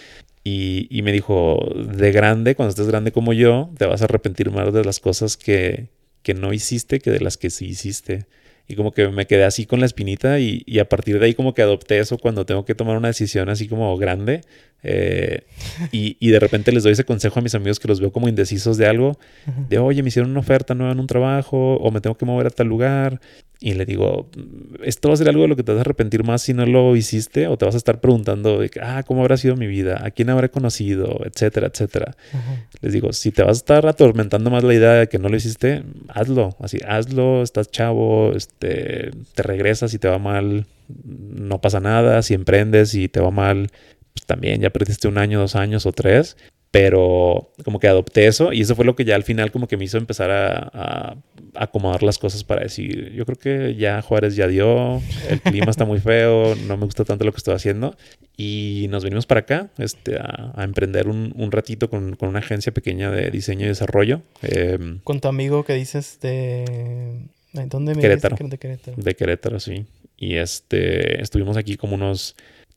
y, 0.44 1.02
me 1.02 1.12
dijo, 1.12 1.58
de 1.76 2.10
grande, 2.10 2.56
cuando 2.56 2.70
estés 2.70 2.88
grande 2.88 3.12
como 3.12 3.32
yo, 3.32 3.70
te 3.78 3.86
vas 3.86 4.02
a 4.02 4.06
arrepentir 4.06 4.50
más 4.50 4.72
de 4.72 4.84
las 4.84 4.98
cosas 4.98 5.36
que, 5.36 5.88
que 6.22 6.34
no 6.34 6.52
hiciste 6.52 6.98
que 6.98 7.10
de 7.12 7.20
las 7.20 7.36
que 7.36 7.50
sí 7.50 7.66
hiciste. 7.66 8.26
Y 8.66 8.74
como 8.74 8.92
que 8.92 9.08
me 9.08 9.26
quedé 9.26 9.44
así 9.44 9.66
con 9.66 9.80
la 9.80 9.86
espinita 9.86 10.40
y, 10.40 10.62
y, 10.66 10.80
a 10.80 10.88
partir 10.88 11.18
de 11.20 11.26
ahí 11.26 11.34
como 11.34 11.54
que 11.54 11.62
adopté 11.62 11.98
eso 11.98 12.18
cuando 12.18 12.44
tengo 12.44 12.64
que 12.64 12.74
tomar 12.74 12.96
una 12.96 13.08
decisión 13.08 13.48
así 13.50 13.68
como 13.68 13.96
grande. 13.96 14.40
Eh, 14.84 15.44
y, 15.92 16.16
y, 16.18 16.30
de 16.30 16.40
repente 16.40 16.72
les 16.72 16.82
doy 16.82 16.92
ese 16.92 17.04
consejo 17.04 17.38
a 17.38 17.42
mis 17.42 17.54
amigos 17.54 17.78
que 17.78 17.86
los 17.86 18.00
veo 18.00 18.10
como 18.10 18.28
indecisos 18.28 18.76
de 18.76 18.86
algo, 18.86 19.16
de 19.68 19.78
oye, 19.78 20.02
me 20.02 20.08
hicieron 20.08 20.30
una 20.32 20.40
oferta 20.40 20.74
nueva 20.74 20.92
en 20.92 20.98
un 20.98 21.06
trabajo 21.06 21.76
o 21.76 21.90
me 21.92 22.00
tengo 22.00 22.16
que 22.16 22.24
mover 22.24 22.48
a 22.48 22.50
tal 22.50 22.66
lugar. 22.66 23.20
Y 23.62 23.74
le 23.74 23.84
digo, 23.86 24.28
esto 24.82 25.08
va 25.08 25.14
a 25.14 25.16
ser 25.16 25.28
algo 25.28 25.42
de 25.42 25.48
lo 25.48 25.54
que 25.54 25.62
te 25.62 25.70
vas 25.70 25.78
a 25.78 25.82
arrepentir 25.82 26.24
más 26.24 26.42
si 26.42 26.52
no 26.52 26.66
lo 26.66 26.96
hiciste 26.96 27.46
o 27.46 27.56
te 27.56 27.64
vas 27.64 27.76
a 27.76 27.78
estar 27.78 28.00
preguntando 28.00 28.58
de, 28.58 28.68
ah, 28.82 29.04
¿cómo 29.06 29.20
habrá 29.20 29.36
sido 29.36 29.54
mi 29.54 29.68
vida? 29.68 30.00
¿A 30.04 30.10
quién 30.10 30.30
habré 30.30 30.48
conocido? 30.50 31.20
Etcétera, 31.24 31.68
etcétera. 31.68 32.16
Les 32.80 32.92
digo, 32.92 33.12
si 33.12 33.30
te 33.30 33.44
vas 33.44 33.58
a 33.58 33.60
estar 33.60 33.86
atormentando 33.86 34.50
más 34.50 34.64
la 34.64 34.74
idea 34.74 34.92
de 34.94 35.08
que 35.08 35.20
no 35.20 35.28
lo 35.28 35.36
hiciste, 35.36 35.84
hazlo. 36.08 36.56
Así, 36.58 36.80
hazlo, 36.84 37.44
estás 37.44 37.70
chavo, 37.70 38.32
este, 38.34 39.12
te 39.36 39.42
regresas 39.44 39.94
y 39.94 40.00
te 40.00 40.08
va 40.08 40.18
mal, 40.18 40.66
no 41.04 41.60
pasa 41.60 41.78
nada. 41.78 42.20
Si 42.22 42.34
emprendes 42.34 42.94
y 42.94 43.08
te 43.08 43.20
va 43.20 43.30
mal, 43.30 43.70
pues 44.14 44.26
también 44.26 44.60
ya 44.60 44.70
perdiste 44.70 45.08
un 45.08 45.18
año, 45.18 45.40
dos 45.40 45.56
años 45.56 45.86
o 45.86 45.92
tres, 45.92 46.36
pero 46.72 47.52
como 47.64 47.78
que 47.78 47.86
adopté 47.86 48.26
eso 48.26 48.50
y 48.52 48.62
eso 48.62 48.74
fue 48.74 48.86
lo 48.86 48.96
que 48.96 49.04
ya 49.04 49.14
al 49.14 49.24
final 49.24 49.52
como 49.52 49.68
que 49.68 49.76
me 49.76 49.84
hizo 49.84 49.98
empezar 49.98 50.30
a, 50.30 51.16
acomodar 51.54 52.02
las 52.02 52.16
cosas 52.16 52.44
para 52.44 52.62
decir, 52.62 53.12
yo 53.12 53.26
creo 53.26 53.38
que 53.38 53.76
ya 53.76 54.00
Juárez 54.00 54.36
ya 54.36 54.48
dio, 54.48 55.02
el 55.28 55.42
clima 55.42 55.70
está 55.70 55.84
muy 55.84 56.00
feo, 56.00 56.54
no 56.66 56.78
me 56.78 56.86
gusta 56.86 57.04
tanto 57.04 57.26
lo 57.26 57.32
que 57.32 57.36
estoy 57.36 57.54
haciendo 57.54 57.94
y 58.38 58.86
nos 58.88 59.04
venimos 59.04 59.26
para 59.26 59.40
acá 59.40 59.68
este, 59.76 60.16
a, 60.16 60.64
emprender 60.64 61.08
un, 61.08 61.52
ratito 61.52 61.90
con, 61.90 62.16
una 62.18 62.38
agencia 62.38 62.72
pequeña 62.72 63.10
de 63.10 63.30
diseño 63.30 63.66
y 63.66 63.68
desarrollo. 63.68 64.22
Em, 64.40 65.00
con 65.04 65.20
tu 65.20 65.28
amigo 65.28 65.64
que 65.64 65.74
dices 65.74 66.18
de... 66.22 67.26
¿Dónde 67.52 67.94
me 67.94 68.00
Querétaro. 68.00 68.36
De 68.40 68.56
Querétaro. 68.56 68.96
De 68.96 69.14
Querétaro, 69.14 69.60
sí. 69.60 69.84
Y 70.16 70.36
este, 70.36 71.20
estuvimos 71.20 71.58
aquí 71.58 71.76
como 71.76 71.96
unos 71.96 72.34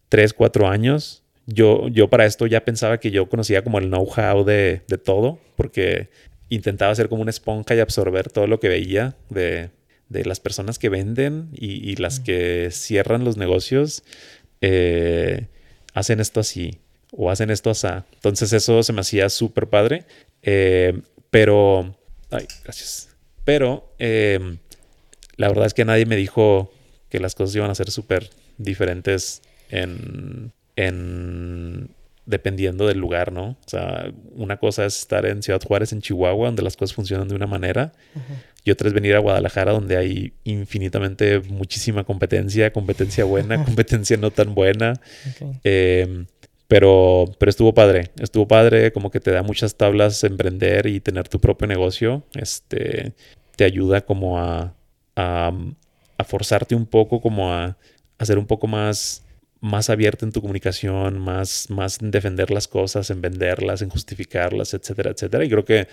3, 0.09 0.33
4 0.33 0.67
años 0.67 1.23
yo, 1.45 1.87
yo 1.89 2.09
para 2.09 2.25
esto 2.25 2.47
ya 2.47 2.65
pensaba 2.65 2.99
que 2.99 3.11
yo 3.11 3.29
conocía 3.29 3.63
como 3.63 3.79
el 3.79 3.89
know-how 3.89 4.43
de, 4.43 4.81
todo, 5.03 5.39
porque 5.55 6.09
intentaba 6.49 6.93
ser 6.95 7.09
como 7.09 7.21
una 7.21 7.29
esponja 7.29 7.75
y 7.75 7.79
absorber 7.79 8.31
todo 8.31 8.47
lo 8.47 8.59
que 8.59 8.69
veía 8.69 9.15
de, 9.29 9.69
las 10.09 10.39
personas 10.39 10.79
que 10.79 10.89
venden 10.89 11.49
y, 11.53 11.95
las 11.97 12.19
que 12.19 12.69
cierran 12.71 13.23
los 13.23 13.37
negocios, 13.37 14.03
eh, 14.61 15.47
hacen 15.93 16.19
esto 16.19 16.39
así 16.39 16.79
o 17.11 17.29
hacen 17.29 17.51
esto 17.51 17.69
así. 17.69 17.87
Entonces 18.13 18.51
eso 18.53 18.81
se 18.81 18.93
me 18.93 19.01
hacía 19.01 19.29
súper 19.29 19.67
padre, 19.67 20.05
eh, 20.41 20.99
pero... 21.29 21.95
Ay, 22.31 22.47
gracias. 22.63 23.09
Pero 23.43 23.93
eh, 23.99 24.57
la 25.37 25.47
verdad 25.47 25.67
es 25.67 25.73
que 25.75 25.85
nadie 25.85 26.05
me 26.07 26.15
dijo 26.15 26.73
que 27.09 27.19
las 27.19 27.35
cosas 27.35 27.55
iban 27.55 27.69
a 27.69 27.75
ser 27.75 27.91
súper 27.91 28.29
diferentes 28.57 29.41
en 29.69 30.51
en 30.75 31.89
dependiendo 32.25 32.87
del 32.87 32.97
lugar, 32.97 33.31
¿no? 33.31 33.49
O 33.49 33.67
sea, 33.69 34.11
una 34.33 34.57
cosa 34.57 34.85
es 34.85 34.97
estar 34.99 35.25
en 35.25 35.43
Ciudad 35.43 35.61
Juárez, 35.61 35.93
en 35.93 36.01
Chihuahua, 36.01 36.47
donde 36.47 36.63
las 36.63 36.75
cosas 36.75 36.95
funcionan 36.95 37.27
de 37.27 37.35
una 37.35 37.45
manera, 37.45 37.91
y 38.63 38.71
otra 38.71 38.87
es 38.87 38.93
venir 38.93 39.15
a 39.15 39.19
Guadalajara, 39.19 39.71
donde 39.73 39.95
hay 39.95 40.33
infinitamente 40.43 41.39
muchísima 41.39 42.03
competencia, 42.03 42.73
competencia 42.73 43.23
buena, 43.25 43.63
competencia 43.65 44.17
no 44.17 44.31
tan 44.31 44.55
buena. 44.55 44.99
Em, 45.63 46.25
pero, 46.67 47.25
pero 47.37 47.51
estuvo 47.51 47.75
padre, 47.75 48.09
estuvo 48.19 48.47
padre, 48.47 48.91
como 48.91 49.11
que 49.11 49.19
te 49.19 49.29
da 49.29 49.43
muchas 49.43 49.75
tablas 49.75 50.23
emprender 50.23 50.87
y 50.87 50.99
tener 50.99 51.27
tu 51.27 51.39
propio 51.39 51.67
negocio. 51.67 52.23
Este, 52.33 53.13
te 53.55 53.65
ayuda 53.65 54.01
como 54.01 54.39
a, 54.39 54.73
a, 55.15 55.51
a 56.17 56.23
forzarte 56.23 56.73
un 56.73 56.87
poco, 56.87 57.21
como 57.21 57.53
a, 57.53 57.77
a 58.17 58.25
ser 58.25 58.39
un 58.39 58.47
poco 58.47 58.65
más 58.65 59.24
más 59.65 59.89
abierta 59.89 60.25
en 60.25 60.31
tu 60.31 60.41
comunicación, 60.41 61.17
más, 61.17 61.71
más 61.71 61.99
en 61.99 62.11
defender 62.11 62.51
las 62.51 62.67
cosas, 62.67 63.09
en 63.09 63.21
venderlas, 63.21 63.81
en 63.81 63.89
justificarlas, 63.89 64.75
etcétera, 64.75 65.09
etcétera. 65.09 65.43
Y 65.43 65.49
creo 65.49 65.65
que 65.65 65.87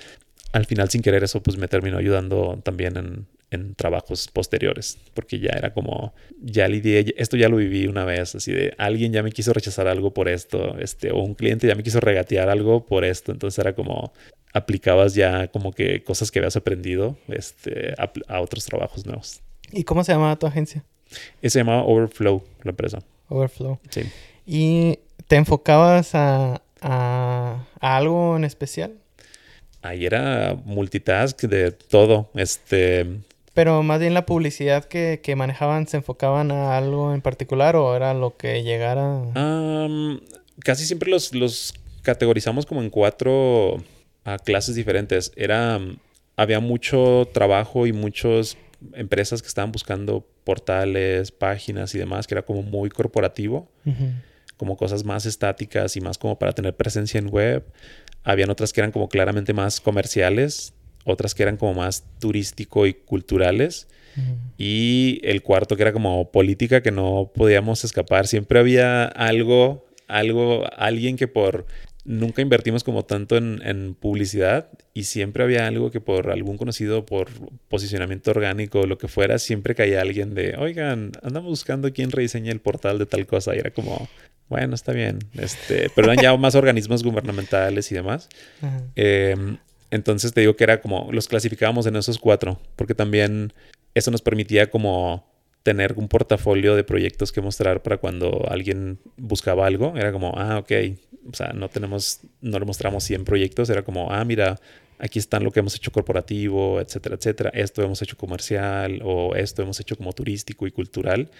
al 0.52 0.66
final, 0.66 0.90
sin 0.90 1.00
querer, 1.00 1.24
eso 1.24 1.42
pues 1.42 1.56
me 1.56 1.68
terminó 1.68 1.96
ayudando 1.96 2.61
también 2.62 2.98
en, 2.98 3.26
en 3.50 3.74
trabajos 3.74 4.28
posteriores, 4.28 4.98
porque 5.14 5.38
ya 5.38 5.52
era 5.56 5.72
como, 5.72 6.12
ya 6.42 6.68
lidié, 6.68 7.14
esto 7.16 7.38
ya 7.38 7.48
lo 7.48 7.56
viví 7.56 7.87
una 7.87 8.04
vez, 8.04 8.35
así 8.35 8.52
de 8.52 8.74
alguien 8.76 9.11
ya 9.14 9.22
me 9.22 9.32
quiso 9.32 9.54
rechazar 9.54 9.88
algo 9.88 10.12
por 10.12 10.28
esto, 10.28 10.76
este, 10.78 11.11
o 11.11 11.20
un 11.22 11.35
cliente 11.35 11.66
ya 11.66 11.74
me 11.74 11.82
quiso 11.82 12.00
regatear 12.00 12.50
algo 12.50 12.85
por 12.85 13.06
esto, 13.06 13.32
entonces 13.32 13.58
era 13.58 13.74
como, 13.74 14.12
aplicabas 14.52 15.14
ya 15.14 15.48
como 15.48 15.72
que 15.72 16.02
cosas 16.02 16.30
que 16.30 16.40
habías 16.40 16.56
aprendido 16.56 17.16
este, 17.28 17.94
a, 17.96 18.12
a 18.28 18.42
otros 18.42 18.66
trabajos 18.66 19.06
nuevos. 19.06 19.40
¿Y 19.70 19.85
cómo 19.85 20.04
se 20.04 20.12
llamaba 20.12 20.37
tu 20.38 20.46
agencia? 20.46 20.85
Se 21.42 21.58
llamaba 21.58 21.85
Overflow, 21.85 22.44
la 22.64 22.70
empresa. 22.70 22.98
Overflow. 23.33 23.79
Sí. 23.90 24.03
¿Y 24.47 24.99
te 25.27 25.37
enfocabas 25.37 26.14
a, 26.14 26.62
a, 26.81 27.64
algo 27.81 28.37
en 28.37 28.45
especial? 28.45 28.92
Ahí 29.83 30.07
era 30.07 30.57
multitask 30.64 31.40
de 31.42 31.73
todo. 31.73 32.31
Este. 32.35 33.07
Pero 33.55 33.83
más 33.83 34.01
bien 34.01 34.14
la 34.14 34.25
publicidad 34.27 34.85
que, 34.85 35.21
que 35.23 35.37
manejaban, 35.37 35.87
¿se 35.87 35.99
enfocaban 35.99 36.51
a 36.51 36.77
algo 36.77 37.12
en 37.12 37.21
particular 37.21 37.77
o 37.77 37.95
era 37.95 38.14
lo 38.14 38.37
que 38.37 38.62
llegara? 38.62 39.23
casi 40.64 40.87
siempre 40.87 41.11
los, 41.11 41.35
los 41.35 41.75
categorizamos 42.03 42.66
como 42.66 42.83
en 42.83 42.90
cuatro 42.90 43.83
clases 44.45 44.75
diferentes. 44.75 45.33
Era. 45.37 45.81
Había 46.35 46.61
mucho 46.61 47.29
trabajo 47.33 47.87
y 47.87 47.92
muchas 47.92 48.57
empresas 48.95 49.42
que 49.42 49.49
estaban 49.49 49.71
buscando 49.71 50.27
portales, 50.44 51.31
páginas 51.31 51.94
y 51.94 51.98
demás, 51.98 52.26
que 52.26 52.35
era 52.35 52.42
como 52.42 52.62
muy 52.62 52.90
corporativo, 52.90 53.68
como 54.57 54.76
cosas 54.76 55.05
más 55.05 55.26
estáticas 55.26 55.96
y 55.96 56.00
más 56.00 56.18
como 56.18 56.38
para 56.38 56.52
tener 56.52 56.76
presencia 56.76 57.18
en 57.18 57.28
web. 57.28 57.64
Habían 58.24 58.50
otras 58.50 58.72
que 58.72 58.81
eran 58.81 58.92
como 58.92 59.09
claramente 59.09 59.52
más 59.52 59.81
comerciales, 59.81 60.74
otras 61.05 61.35
que 61.35 61.42
eran 61.42 61.57
como 61.57 61.74
más 61.74 62.05
turístico 62.18 62.87
y 62.87 62.94
culturales. 62.94 63.88
Y 64.59 65.20
el 65.24 65.42
cuarto 65.42 65.76
que 65.76 65.83
era 65.83 65.92
como 65.92 66.31
política 66.31 66.83
que 66.83 66.90
no 66.90 67.31
podíamos 67.35 67.83
escapar. 67.83 68.26
Siempre 68.26 68.59
había 68.59 69.05
algo, 69.05 69.87
algo, 70.07 70.64
alguien 70.76 71.16
que 71.16 71.28
por 71.28 71.66
nunca 72.05 72.43
invertimos 72.43 72.85
como 72.85 73.05
tanto 73.05 73.37
en, 73.37 73.95
publicidad 73.95 74.69
y 74.95 75.05
siempre 75.05 75.45
había 75.45 75.67
algo 75.67 75.91
que 75.91 76.01
por 76.01 76.31
algún 76.31 76.57
conocido, 76.57 77.07
por 77.07 77.29
posicionamiento 77.69 78.31
orgánico 78.31 78.81
o 78.81 78.87
lo 78.87 78.99
que 78.99 79.09
fuera, 79.09 79.38
siempre 79.38 79.75
caía 79.75 80.01
alguien 80.01 80.35
de, 80.35 80.57
oigan, 80.57 81.12
andamos 81.23 81.51
buscando 81.51 81.93
quién 81.93 82.11
rediseña 82.11 82.53
el 82.53 82.61
portal 82.61 82.99
de 82.99 83.07
tal 83.07 83.27
cosa. 83.27 83.55
Y 83.55 83.59
era 83.59 83.71
como, 83.71 84.09
bueno, 84.49 84.75
está 84.75 84.93
bien. 84.93 85.21
Este, 85.35 85.91
pero 85.95 86.11
eran 86.11 86.23
ya 86.23 86.37
más 86.38 86.55
organismos 86.55 87.03
gubernamentales 87.03 87.91
y 87.93 87.95
demás. 87.95 88.29
Em, 88.97 89.59
entonces 89.91 90.33
te 90.33 90.41
digo 90.41 90.57
que 90.57 90.65
era 90.65 90.81
como, 90.81 91.09
los 91.12 91.29
clasificábamos 91.29 91.87
en 91.87 91.97
esos 91.97 92.19
cuatro, 92.19 92.61
porque 92.77 92.95
también 92.95 93.53
eso 93.95 94.11
nos 94.11 94.23
permitía 94.23 94.71
como 94.71 95.32
tener 95.62 95.94
un 95.96 96.09
portafolio 96.09 96.75
de 96.75 96.85
proyectos 96.85 97.33
que 97.33 97.40
mostrar 97.40 97.83
para 97.83 97.98
cuando 97.98 98.46
alguien 98.48 98.98
buscaba 99.16 99.66
algo. 99.66 99.96
Era 99.96 100.12
como, 100.12 100.33
ah, 100.37 100.59
ok, 100.59 100.72
o 101.31 101.35
sea, 101.35 101.53
no 101.53 101.68
tenemos, 101.68 102.20
no 102.40 102.59
le 102.59 102.64
mostramos 102.64 103.05
100 103.05 103.25
proyectos, 103.25 103.70
era 103.70 103.83
como, 103.83 104.11
ah, 104.12 104.25
mira, 104.25 104.59
aquí 104.98 105.18
están 105.18 105.44
lo 105.44 105.51
que 105.51 105.61
hemos 105.61 105.75
hecho 105.75 105.90
corporativo, 105.92 106.81
etcétera, 106.81 107.16
etcétera. 107.16 107.51
Esto 107.55 107.83
hemos 107.83 108.01
hecho 108.03 108.16
comercial 108.16 109.01
o 109.05 109.35
esto 109.35 109.62
hemos 109.62 109.79
hecho 109.81 109.96
como 109.96 110.12
turístico 110.12 110.66
y 110.66 110.70
cultural. 110.70 111.31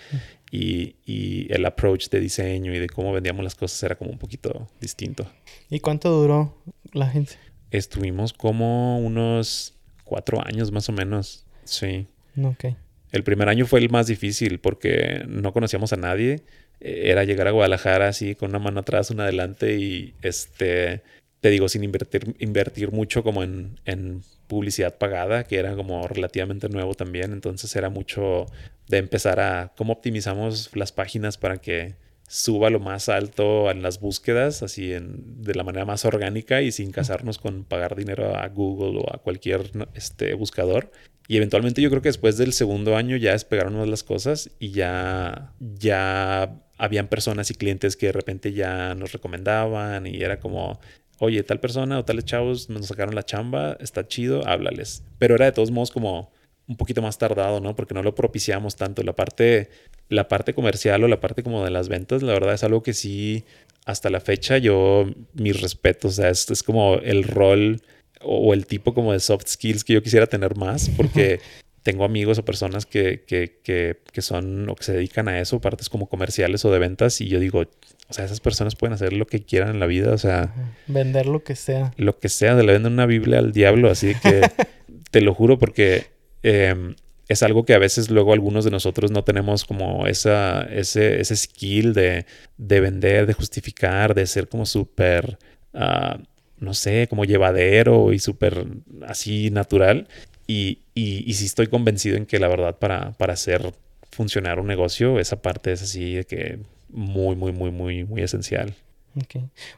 Y, 0.51 0.97
y, 1.07 1.53
el 1.53 1.65
approach 1.65 2.09
de 2.09 2.21
diseño 2.21 2.75
y 2.75 2.79
de 2.79 2.89
cómo 2.89 3.13
vendíamos 3.13 3.43
las 3.43 3.55
cosas 3.55 3.83
era 3.83 3.95
como 3.95 4.11
un 4.11 4.19
poquito 4.19 4.69
distinto. 4.81 5.27
¿Y 5.71 5.81
cuánto 5.81 6.11
duró 6.11 6.59
la 6.93 7.07
agencia? 7.07 7.41
Estuvimos 7.71 8.33
como 8.33 8.99
unos 8.99 9.75
cuatro 10.05 10.45
años 10.45 10.71
más 10.71 10.89
o 10.89 10.93
menos. 10.93 11.47
Sí. 11.65 12.07
Ok. 12.43 12.67
El 13.13 13.25
primer 13.25 13.49
año 13.49 13.67
fue 13.67 13.81
el 13.81 13.91
más 13.91 14.07
difícil 14.07 14.59
porque 14.59 15.23
no 15.29 15.53
conocíamos 15.53 15.93
a 15.93 15.97
nadie. 15.97 16.43
Era 16.81 17.25
llegar 17.25 17.47
a 17.47 17.53
Guadalajara 17.53 18.09
así 18.09 18.35
con 18.35 18.51
una 18.51 18.59
mano 18.59 18.81
atrás, 18.81 19.11
una 19.11 19.25
adelante 19.25 19.77
y 19.77 20.15
este, 20.23 21.03
te 21.41 21.51
digo, 21.51 21.69
sin 21.69 21.85
invertir, 21.85 22.91
mucho 22.91 23.23
como 23.23 23.43
en, 23.43 23.79
en 23.85 24.23
publicidad 24.49 24.97
pagada, 24.97 25.45
que 25.45 25.59
era 25.59 25.77
como 25.77 26.09
relativamente 26.09 26.69
nuevo 26.69 26.95
también, 26.95 27.33
entonces 27.33 27.75
era 27.77 27.91
mucho 27.91 28.47
de 28.89 28.99
empezar 28.99 29.41
a 29.41 29.73
cómo 29.77 29.93
optimizamos 29.93 30.71
las 30.75 30.93
páginas 30.93 31.39
para 31.39 31.59
que 31.59 31.95
suba 32.29 32.71
lo 32.71 32.81
más 32.81 33.09
alto 33.09 33.71
en 33.71 33.83
las 33.83 34.01
búsquedas, 34.01 34.63
así 34.63 34.93
en, 34.93 35.43
de 35.43 35.55
la 35.55 35.65
manera 35.65 35.85
más 35.85 36.05
orgánica 36.05 36.63
y 36.63 36.73
sin 36.73 36.91
casarnos 36.91 37.39
con 37.39 37.65
pagar 37.65 37.95
dinero 37.95 38.37
a 38.37 38.49
Google 38.49 39.01
o 39.01 39.15
a 39.15 39.19
cualquier 39.19 39.71
este, 39.95 40.35
buscador. 40.35 40.91
Y 41.29 41.37
eventualmente 41.37 41.83
yo 41.83 41.91
creo 41.91 42.03
que 42.03 42.09
después 42.09 42.37
del 42.37 42.53
segundo 42.53 42.97
año 42.97 43.17
ya 43.17 43.33
despegaron 43.33 43.77
más 43.77 43.89
las 43.89 44.03
cosas 44.03 44.51
y 44.59 44.71
ya, 44.71 45.53
ya 45.61 46.59
habían 46.79 47.09
personas 47.09 47.51
y 47.51 47.55
clientes 47.55 47.97
que 47.97 48.07
de 48.07 48.13
repente 48.13 48.53
ya 48.53 48.95
nos 48.95 49.13
recomendaban 49.13 50.07
y 50.07 50.21
era 50.21 50.41
como, 50.41 50.81
oye, 51.19 51.43
tal 51.45 51.61
persona 51.61 51.99
o 51.99 52.05
tales 52.05 52.25
chavos 52.25 52.69
nos 52.71 52.87
sacaron 52.87 53.15
la 53.15 53.25
chamba, 53.25 53.77
está 53.81 54.09
chido, 54.09 54.47
háblales. 54.47 55.05
Pero 55.19 55.37
era 55.37 55.45
de 55.45 55.53
todos 55.53 55.71
modos 55.71 55.91
como 55.91 56.33
un 56.73 56.77
poquito 56.77 57.03
más 57.03 57.19
tardado, 57.19 57.61
¿no? 57.61 57.77
Porque 57.77 57.95
no 57.95 58.03
lo 58.03 58.15
propiciamos 58.15 58.77
tanto. 58.77 59.03
La 59.03 59.13
parte, 59.13 59.69
la 60.09 60.27
parte 60.29 60.55
comercial 60.55 61.05
o 61.05 61.09
la 61.09 61.21
parte 61.21 61.43
como 61.43 61.65
de 61.65 61.71
las 61.71 61.89
ventas, 61.89 62.23
la 62.23 62.33
verdad 62.33 62.55
es 62.55 62.65
algo 62.65 62.83
que 62.83 62.95
sí 62.95 63.45
hasta 63.85 64.11
la 64.11 64.21
fecha, 64.21 64.59
yo, 64.59 65.07
mis 65.35 65.61
respetos, 65.61 66.13
o 66.13 66.23
sea, 66.23 66.31
es, 66.31 66.49
es 66.51 66.63
como 66.63 66.97
el 66.97 67.25
rol 67.25 67.83
o 68.21 68.55
el 68.55 68.67
tipo 68.67 68.95
como 68.95 69.13
de 69.13 69.21
soft 69.21 69.47
skills 69.49 69.83
que 69.83 69.95
yo 69.95 70.03
quisiera 70.03 70.29
tener 70.29 70.57
más, 70.57 70.89
porque 70.97 71.41
tengo 71.83 72.05
amigos 72.05 72.39
o 72.39 72.45
personas 72.45 72.87
que, 72.87 73.25
que, 73.27 73.59
que, 73.65 73.99
que, 74.13 74.23
son 74.23 74.69
o 74.69 74.77
que 74.77 74.85
se 74.85 74.93
dedican 74.93 75.29
a 75.29 75.41
eso, 75.41 75.61
partes 75.61 75.89
como 75.89 76.09
comerciales 76.09 76.65
o 76.65 76.71
de 76.71 76.79
ventas, 76.79 77.21
y 77.21 77.29
yo 77.29 77.41
digo, 77.41 77.65
o 78.09 78.13
sea, 78.13 78.25
esas 78.25 78.39
personas 78.39 78.77
pueden 78.77 78.95
hacer 78.95 79.13
lo 79.13 79.27
que 79.27 79.43
quieran 79.43 79.71
en 79.71 79.81
la 79.81 79.87
vida, 79.87 80.13
o 80.13 80.19
sea... 80.19 80.55
Vender 80.87 81.27
lo 81.27 81.43
que 81.43 81.57
sea. 81.57 81.93
Lo 81.97 82.21
que 82.21 82.29
sea, 82.29 82.57
se 82.57 82.63
le 82.63 82.73
venden 82.73 82.93
una 82.93 83.07
Biblia 83.07 83.41
al 83.41 83.51
diablo, 83.51 83.91
así 83.91 84.15
que 84.15 84.43
te 85.11 85.21
lo 85.21 85.35
juro 85.35 85.59
porque 85.59 86.07
em, 86.43 86.95
es 87.29 87.43
algo 87.43 87.65
que 87.65 87.75
a 87.75 87.79
veces 87.79 88.11
luego 88.11 88.33
algunos 88.33 88.65
de 88.65 88.71
nosotros 88.71 89.11
no 89.11 89.25
tenemos 89.25 89.65
como 89.65 90.07
esa, 90.07 90.63
ese, 90.63 91.21
ese 91.21 91.37
skill 91.37 91.95
de, 91.95 92.27
de 92.59 92.81
vender, 92.81 93.27
de 93.27 93.33
justificar, 93.35 94.15
de 94.15 94.27
ser 94.27 94.49
como 94.49 94.67
súper... 94.67 95.39
Uh, 95.75 96.23
no 96.63 96.75
sé, 96.75 97.09
como 97.09 97.25
llevadero 97.25 98.13
y 98.13 98.21
súper 98.21 98.67
así 99.09 99.51
natural. 99.51 100.07
Y, 100.47 100.79
y, 100.95 101.33
sí 101.35 101.45
estoy 101.45 101.67
convencido 101.67 102.17
en 102.17 102.25
que 102.25 102.39
la 102.39 102.47
verdad 102.47 102.79
para, 102.79 103.13
para 103.13 103.33
hacer 103.33 103.75
funcionar 104.13 104.61
un 104.61 104.69
negocio, 104.69 105.19
esa 105.19 105.43
parte 105.43 105.73
es 105.73 105.83
así 105.83 106.15
de 106.15 106.25
que 106.25 106.59
muy, 106.89 107.35
muy, 107.35 107.53
muy, 107.53 107.71
muy, 107.71 108.05
muy 108.05 108.23
esencial. 108.23 108.75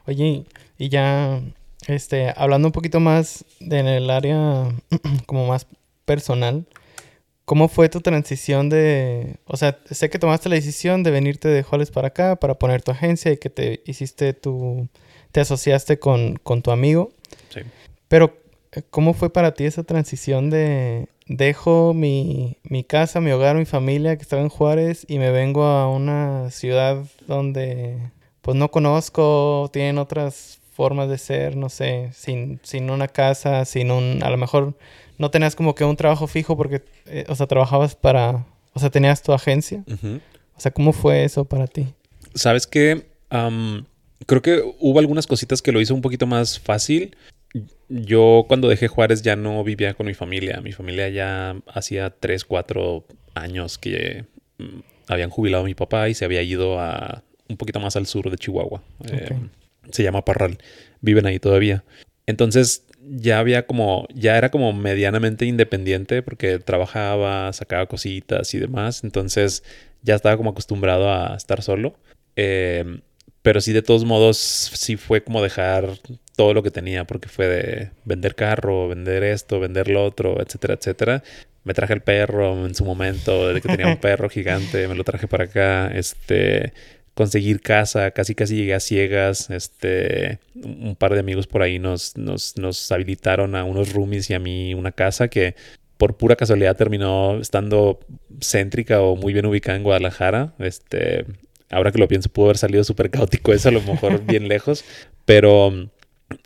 Oye, 0.06 0.44
y 0.78 0.88
ya, 0.90 1.40
este, 1.86 2.32
hablando 2.36 2.68
un 2.68 2.72
poquito 2.72 3.00
más 3.00 3.44
de 3.60 3.78
en 3.78 3.86
el 3.86 4.10
área 4.10 4.68
como 5.26 5.46
más 5.46 5.66
personal, 6.04 6.66
¿cómo 7.44 7.68
fue 7.68 7.88
tu 7.88 8.00
transición 8.00 8.68
de, 8.68 9.36
o 9.46 9.56
sea, 9.56 9.78
sé 9.90 10.10
que 10.10 10.18
tomaste 10.18 10.48
la 10.48 10.56
decisión 10.56 11.02
de 11.02 11.10
venirte 11.10 11.48
de 11.48 11.64
Hollis 11.68 11.90
para 11.90 12.08
acá 12.08 12.36
para 12.36 12.54
poner 12.54 12.82
tu 12.82 12.90
agencia 12.90 13.32
y 13.32 13.36
que 13.36 13.50
te 13.50 13.82
hiciste 13.86 14.32
tu, 14.32 14.88
te 15.32 15.40
asociaste 15.40 15.98
con, 15.98 16.36
con 16.36 16.62
tu 16.62 16.70
amigo. 16.70 17.12
Sí. 17.50 17.60
Pero 18.08 18.44
¿Cómo 18.90 19.14
fue 19.14 19.30
para 19.30 19.54
ti 19.54 19.64
esa 19.64 19.84
transición 19.84 20.50
de 20.50 21.08
dejo 21.26 21.94
mi, 21.94 22.58
mi, 22.64 22.82
casa, 22.82 23.20
mi 23.20 23.30
hogar, 23.30 23.56
mi 23.56 23.64
familia 23.64 24.16
que 24.16 24.22
estaba 24.22 24.42
en 24.42 24.48
Juárez 24.48 25.06
y 25.08 25.18
me 25.18 25.30
vengo 25.30 25.64
a 25.64 25.88
una 25.88 26.50
ciudad 26.50 27.04
donde 27.26 27.98
pues 28.40 28.56
no 28.56 28.70
conozco, 28.70 29.70
tienen 29.72 29.98
otras 29.98 30.60
formas 30.74 31.08
de 31.08 31.18
ser, 31.18 31.56
no 31.56 31.68
sé, 31.68 32.10
sin, 32.12 32.60
sin 32.62 32.90
una 32.90 33.08
casa, 33.08 33.64
sin 33.64 33.90
un, 33.90 34.22
a 34.22 34.30
lo 34.30 34.36
mejor 34.36 34.76
no 35.18 35.30
tenías 35.30 35.56
como 35.56 35.74
que 35.74 35.84
un 35.84 35.96
trabajo 35.96 36.26
fijo 36.26 36.56
porque, 36.56 36.82
eh, 37.06 37.24
o 37.28 37.34
sea, 37.34 37.46
trabajabas 37.46 37.94
para, 37.94 38.44
o 38.72 38.80
sea, 38.80 38.90
tenías 38.90 39.22
tu 39.22 39.32
agencia. 39.32 39.84
O 40.56 40.60
sea, 40.60 40.72
¿cómo 40.72 40.92
fue 40.92 41.24
eso 41.24 41.44
para 41.44 41.66
ti? 41.66 41.86
Sabes 42.34 42.66
que 42.66 43.06
creo 44.26 44.42
que 44.42 44.62
hubo 44.78 44.98
algunas 44.98 45.26
cositas 45.26 45.62
que 45.62 45.72
lo 45.72 45.80
hizo 45.80 45.94
un 45.94 46.02
poquito 46.02 46.26
más 46.26 46.58
fácil 46.58 47.16
yo 47.88 48.44
cuando 48.48 48.68
dejé 48.68 48.88
Juárez 48.88 49.22
ya 49.22 49.36
no 49.36 49.62
vivía 49.62 49.94
con 49.94 50.06
mi 50.06 50.14
familia. 50.14 50.60
Mi 50.60 50.72
familia 50.72 51.08
ya 51.08 51.56
hacía 51.66 52.10
3, 52.10 52.44
4 52.44 53.04
años 53.34 53.78
que 53.78 54.24
mm, 54.58 54.80
habían 55.08 55.30
jubilado 55.30 55.64
a 55.64 55.66
mi 55.66 55.74
papá 55.74 56.08
y 56.08 56.14
se 56.14 56.24
había 56.24 56.42
ido 56.42 56.80
a 56.80 57.22
un 57.48 57.56
poquito 57.56 57.80
más 57.80 57.96
al 57.96 58.06
sur 58.06 58.30
de 58.30 58.36
Chihuahua. 58.36 58.82
Eh, 59.10 59.36
se 59.90 60.02
llama 60.02 60.24
Parral. 60.24 60.58
Viven 61.00 61.26
ahí 61.26 61.38
todavía. 61.38 61.84
Entonces 62.26 62.86
ya 63.00 63.38
había 63.38 63.66
como, 63.66 64.06
ya 64.14 64.38
era 64.38 64.50
como 64.50 64.72
medianamente 64.72 65.44
independiente 65.44 66.22
porque 66.22 66.58
trabajaba, 66.58 67.52
sacaba 67.52 67.86
cositas 67.86 68.54
y 68.54 68.58
demás. 68.58 69.04
Entonces 69.04 69.62
ya 70.02 70.14
estaba 70.14 70.36
como 70.36 70.50
acostumbrado 70.50 71.12
a 71.12 71.36
estar 71.36 71.62
solo. 71.62 71.94
Eh, 72.36 73.00
pero 73.44 73.60
sí, 73.60 73.74
de 73.74 73.82
todos 73.82 74.06
modos, 74.06 74.38
sí 74.38 74.96
fue 74.96 75.22
como 75.22 75.42
dejar 75.42 75.98
todo 76.34 76.54
lo 76.54 76.62
que 76.62 76.70
tenía, 76.70 77.04
porque 77.04 77.28
fue 77.28 77.46
de 77.46 77.90
vender 78.06 78.34
carro, 78.34 78.88
vender 78.88 79.22
esto, 79.22 79.60
vender 79.60 79.88
lo 79.88 80.02
otro, 80.02 80.40
etcétera, 80.40 80.74
etcétera. 80.74 81.22
Me 81.62 81.74
traje 81.74 81.92
el 81.92 82.00
perro 82.00 82.64
en 82.64 82.74
su 82.74 82.86
momento, 82.86 83.52
de 83.52 83.60
que 83.60 83.68
tenía 83.68 83.88
un 83.88 83.96
perro 84.00 84.30
gigante, 84.30 84.88
me 84.88 84.94
lo 84.94 85.04
traje 85.04 85.28
para 85.28 85.44
acá. 85.44 85.88
Este, 85.94 86.72
conseguir 87.14 87.60
casa, 87.60 88.10
casi 88.10 88.34
casi 88.34 88.56
llegué 88.56 88.74
a 88.74 88.80
ciegas. 88.80 89.50
Este, 89.50 90.40
un 90.54 90.96
par 90.96 91.14
de 91.14 91.20
amigos 91.20 91.46
por 91.46 91.62
ahí 91.62 91.78
nos, 91.78 92.16
nos, 92.16 92.56
nos 92.58 92.90
habilitaron 92.92 93.54
a 93.54 93.64
unos 93.64 93.92
roomies 93.92 94.28
y 94.30 94.34
a 94.34 94.38
mí 94.38 94.74
una 94.74 94.92
casa 94.92 95.28
que 95.28 95.54
por 95.96 96.16
pura 96.16 96.36
casualidad 96.36 96.76
terminó 96.76 97.38
estando 97.40 98.00
céntrica 98.40 99.00
o 99.00 99.16
muy 99.16 99.32
bien 99.32 99.46
ubicada 99.46 99.76
en 99.76 99.84
Guadalajara. 99.84 100.54
Este, 100.58 101.24
ahora 101.70 101.92
que 101.92 101.98
lo 101.98 102.08
pienso, 102.08 102.28
pudo 102.28 102.46
haber 102.46 102.58
salido 102.58 102.84
súper 102.84 103.10
caótico 103.10 103.52
eso, 103.52 103.68
a 103.68 103.72
lo 103.72 103.80
mejor 103.80 104.22
bien 104.26 104.48
lejos. 104.48 104.84
Pero 105.24 105.88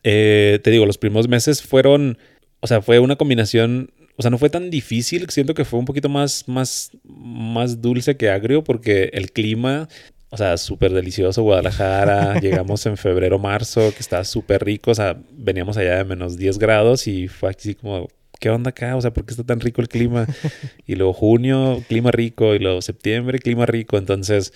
eh, 0.03 0.61
te 0.63 0.71
digo, 0.71 0.87
los 0.87 0.99
primeros 0.99 1.29
meses 1.29 1.63
fueron, 1.63 2.19
o 2.61 2.67
sea, 2.67 2.83
fue 2.83 2.99
una 2.99 3.17
combinación, 3.17 3.91
o 4.17 4.23
sea, 4.23 4.31
no 4.31 4.39
fue 4.39 4.51
tan 4.51 4.71
difícil, 4.71 5.29
siento 5.31 5.55
que 5.55 5.65
fue 5.65 5.79
un 5.79 5.87
poquito 5.87 6.09
más, 6.09 6.47
más, 6.47 6.91
más 7.05 7.81
dulce 7.81 8.17
que 8.17 8.31
agrio 8.31 8.65
porque 8.65 9.11
el 9.13 9.33
clima... 9.33 9.89
O 10.31 10.37
sea, 10.37 10.57
súper 10.57 10.93
delicioso 10.93 11.43
Guadalajara. 11.43 12.39
Llegamos 12.41 12.85
en 12.87 12.97
febrero, 12.97 13.39
marzo, 13.39 13.93
que 13.95 14.01
estaba 14.01 14.25
súper 14.25 14.65
rico. 14.65 14.91
O 14.91 14.95
sea, 14.95 15.17
veníamos 15.33 15.77
allá 15.77 15.97
de 15.97 16.05
menos 16.05 16.37
10 16.37 16.59
grados 16.59 17.07
y 17.07 17.29
fue 17.29 17.51
así 17.51 17.75
como, 17.75 18.09
¿qué 18.39 18.51
onda 18.51 18.71
acá? 18.71 18.97
O 18.97 19.01
sea, 19.01 19.13
¿por 19.13 19.25
qué 19.25 19.33
está 19.33 19.45
tan 19.45 19.61
rico 19.61 19.81
el 19.81 19.89
clima? 19.89 20.27
Y 20.87 20.97
luego 20.97 21.13
junio, 21.13 21.83
clima 21.89 22.11
rico. 22.11 22.55
Y 22.55 22.59
luego 22.59 22.83
septiembre, 22.83 23.39
clima 23.39 23.67
rico. 23.67 23.97
Entonces, 23.97 24.53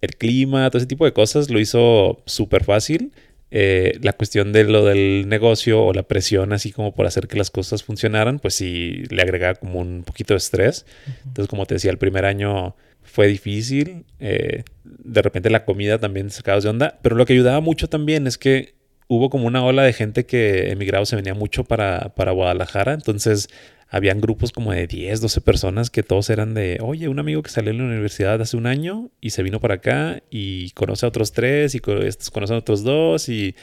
el 0.00 0.16
clima, 0.16 0.68
todo 0.70 0.78
ese 0.78 0.86
tipo 0.86 1.04
de 1.04 1.12
cosas 1.12 1.50
lo 1.50 1.58
hizo 1.58 2.22
súper 2.26 2.64
fácil. 2.64 3.12
Eh, 3.50 3.98
la 4.02 4.12
cuestión 4.14 4.52
de 4.52 4.64
lo 4.64 4.84
del 4.84 5.28
negocio 5.28 5.84
o 5.84 5.92
la 5.92 6.02
presión 6.02 6.52
así 6.52 6.72
como 6.72 6.92
por 6.92 7.06
hacer 7.06 7.28
que 7.28 7.38
las 7.38 7.50
cosas 7.50 7.84
funcionaran, 7.84 8.40
pues 8.40 8.54
sí 8.54 9.04
le 9.10 9.22
agregaba 9.22 9.54
como 9.54 9.78
un 9.78 10.02
poquito 10.02 10.34
de 10.34 10.38
estrés. 10.38 10.86
Entonces, 11.24 11.48
como 11.48 11.64
te 11.64 11.74
decía, 11.74 11.92
el 11.92 11.98
primer 11.98 12.24
año 12.24 12.74
fue 13.04 13.28
difícil. 13.28 14.04
Eh, 14.18 14.64
de 14.82 15.22
repente 15.22 15.50
la 15.50 15.64
comida 15.64 15.98
también 15.98 16.30
sacaba 16.30 16.60
de 16.60 16.68
onda. 16.68 16.98
Pero 17.02 17.16
lo 17.16 17.26
que 17.26 17.34
ayudaba 17.34 17.60
mucho 17.60 17.88
también 17.88 18.26
es 18.26 18.38
que 18.38 18.74
hubo 19.06 19.30
como 19.30 19.46
una 19.46 19.64
ola 19.64 19.82
de 19.82 19.92
gente 19.92 20.26
que 20.26 20.70
emigrado 20.70 21.06
se 21.06 21.16
venía 21.16 21.34
mucho 21.34 21.64
para, 21.64 22.14
para 22.14 22.32
Guadalajara. 22.32 22.94
Entonces 22.94 23.48
habían 23.88 24.20
grupos 24.20 24.50
como 24.50 24.72
de 24.72 24.86
10, 24.86 25.20
12 25.20 25.40
personas 25.40 25.90
que 25.90 26.02
todos 26.02 26.28
eran 26.30 26.54
de, 26.54 26.78
oye, 26.80 27.08
un 27.08 27.20
amigo 27.20 27.42
que 27.42 27.50
salió 27.50 27.72
de 27.72 27.78
la 27.78 27.84
universidad 27.84 28.40
hace 28.42 28.56
un 28.56 28.66
año 28.66 29.10
y 29.20 29.30
se 29.30 29.44
vino 29.44 29.60
para 29.60 29.74
acá 29.74 30.22
y 30.30 30.70
conoce 30.70 31.06
a 31.06 31.10
otros 31.10 31.32
tres 31.32 31.76
y 31.76 31.80
conoce 31.80 32.54
a 32.54 32.56
otros 32.56 32.82
dos 32.82 33.28
y, 33.28 33.54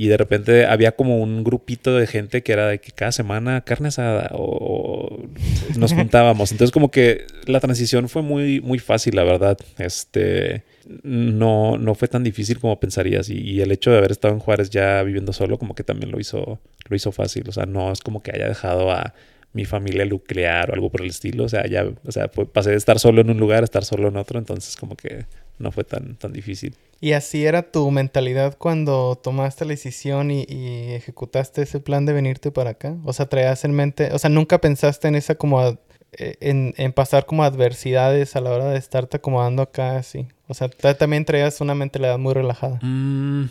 y 0.00 0.06
de 0.06 0.16
repente 0.16 0.64
había 0.64 0.92
como 0.92 1.18
un 1.20 1.42
grupito 1.42 1.96
de 1.96 2.06
gente 2.06 2.44
que 2.44 2.52
era 2.52 2.68
de 2.68 2.78
que 2.78 2.92
cada 2.92 3.10
semana 3.10 3.62
carne 3.62 3.88
asada 3.88 4.30
o, 4.32 5.24
nos 5.76 5.92
juntábamos. 5.94 6.52
Entonces 6.52 6.70
como 6.70 6.92
que 6.92 7.26
la 7.46 7.58
transición 7.58 8.08
fue 8.08 8.22
muy, 8.22 8.60
muy 8.60 8.78
fácil, 8.78 9.16
la 9.16 9.24
verdad. 9.24 9.58
Este, 9.76 10.62
no, 11.02 11.78
no 11.78 11.96
fue 11.96 12.06
tan 12.06 12.22
difícil 12.22 12.60
como 12.60 12.78
pensarías 12.78 13.28
y, 13.28 13.40
y, 13.40 13.60
el 13.60 13.72
hecho 13.72 13.90
de 13.90 13.98
haber 13.98 14.12
estado 14.12 14.34
en 14.34 14.38
Juárez 14.38 14.70
ya 14.70 15.02
viviendo 15.02 15.32
solo 15.32 15.58
como 15.58 15.74
que 15.74 15.82
también 15.82 16.12
lo 16.12 16.20
hizo, 16.20 16.60
lo 16.88 16.96
hizo 16.96 17.10
fácil. 17.10 17.48
O 17.48 17.52
sea, 17.52 17.66
no 17.66 17.90
es 17.90 18.00
como 18.00 18.22
que 18.22 18.30
haya 18.32 18.46
dejado 18.46 18.92
a 18.92 19.14
mi 19.52 19.64
familia 19.64 20.04
nuclear 20.04 20.70
o 20.70 20.74
algo 20.74 20.90
por 20.90 21.02
el 21.02 21.08
estilo. 21.08 21.42
O 21.42 21.48
sea, 21.48 21.66
ya, 21.66 21.84
o 22.06 22.12
sea, 22.12 22.28
pasé 22.28 22.70
de 22.70 22.76
estar 22.76 23.00
solo 23.00 23.20
en 23.20 23.30
un 23.30 23.38
lugar 23.38 23.62
a 23.62 23.64
estar 23.64 23.84
solo 23.84 24.06
en 24.06 24.16
otro, 24.16 24.38
entonces 24.38 24.76
como 24.76 24.94
que 24.94 25.26
no 25.58 25.72
fue 25.72 25.84
tan, 25.84 26.16
tan 26.16 26.32
difícil. 26.32 26.74
¿Y 27.00 27.12
así 27.12 27.44
era 27.44 27.70
tu 27.70 27.90
mentalidad 27.90 28.56
cuando 28.58 29.16
tomaste 29.22 29.64
la 29.64 29.70
decisión 29.70 30.30
y, 30.30 30.44
ejecutaste 30.48 31.62
ese 31.62 31.80
plan 31.80 32.06
de 32.06 32.12
venirte 32.12 32.50
para 32.50 32.70
acá? 32.70 32.96
O 33.04 33.12
sea, 33.12 33.26
traías 33.26 33.64
en 33.64 33.72
mente, 33.72 34.10
o 34.12 34.18
sea, 34.18 34.30
nunca 34.30 34.60
pensaste 34.60 35.06
en 35.06 35.14
esa 35.14 35.36
como, 35.36 35.62
eh, 35.64 36.36
en, 36.40 36.74
en, 36.76 36.92
pasar 36.92 37.24
como 37.24 37.44
adversidades 37.44 38.34
a 38.34 38.40
la 38.40 38.50
hora 38.50 38.70
de 38.70 38.78
estarte 38.78 39.18
acomodando 39.18 39.62
acá, 39.62 39.96
así. 39.96 40.26
O 40.48 40.54
sea, 40.54 40.68
también 40.68 41.24
traías 41.24 41.60
una 41.60 41.74
mentalidad 41.74 42.18
muy 42.18 42.34
relajada. 42.34 42.80
Mm, 42.82 43.48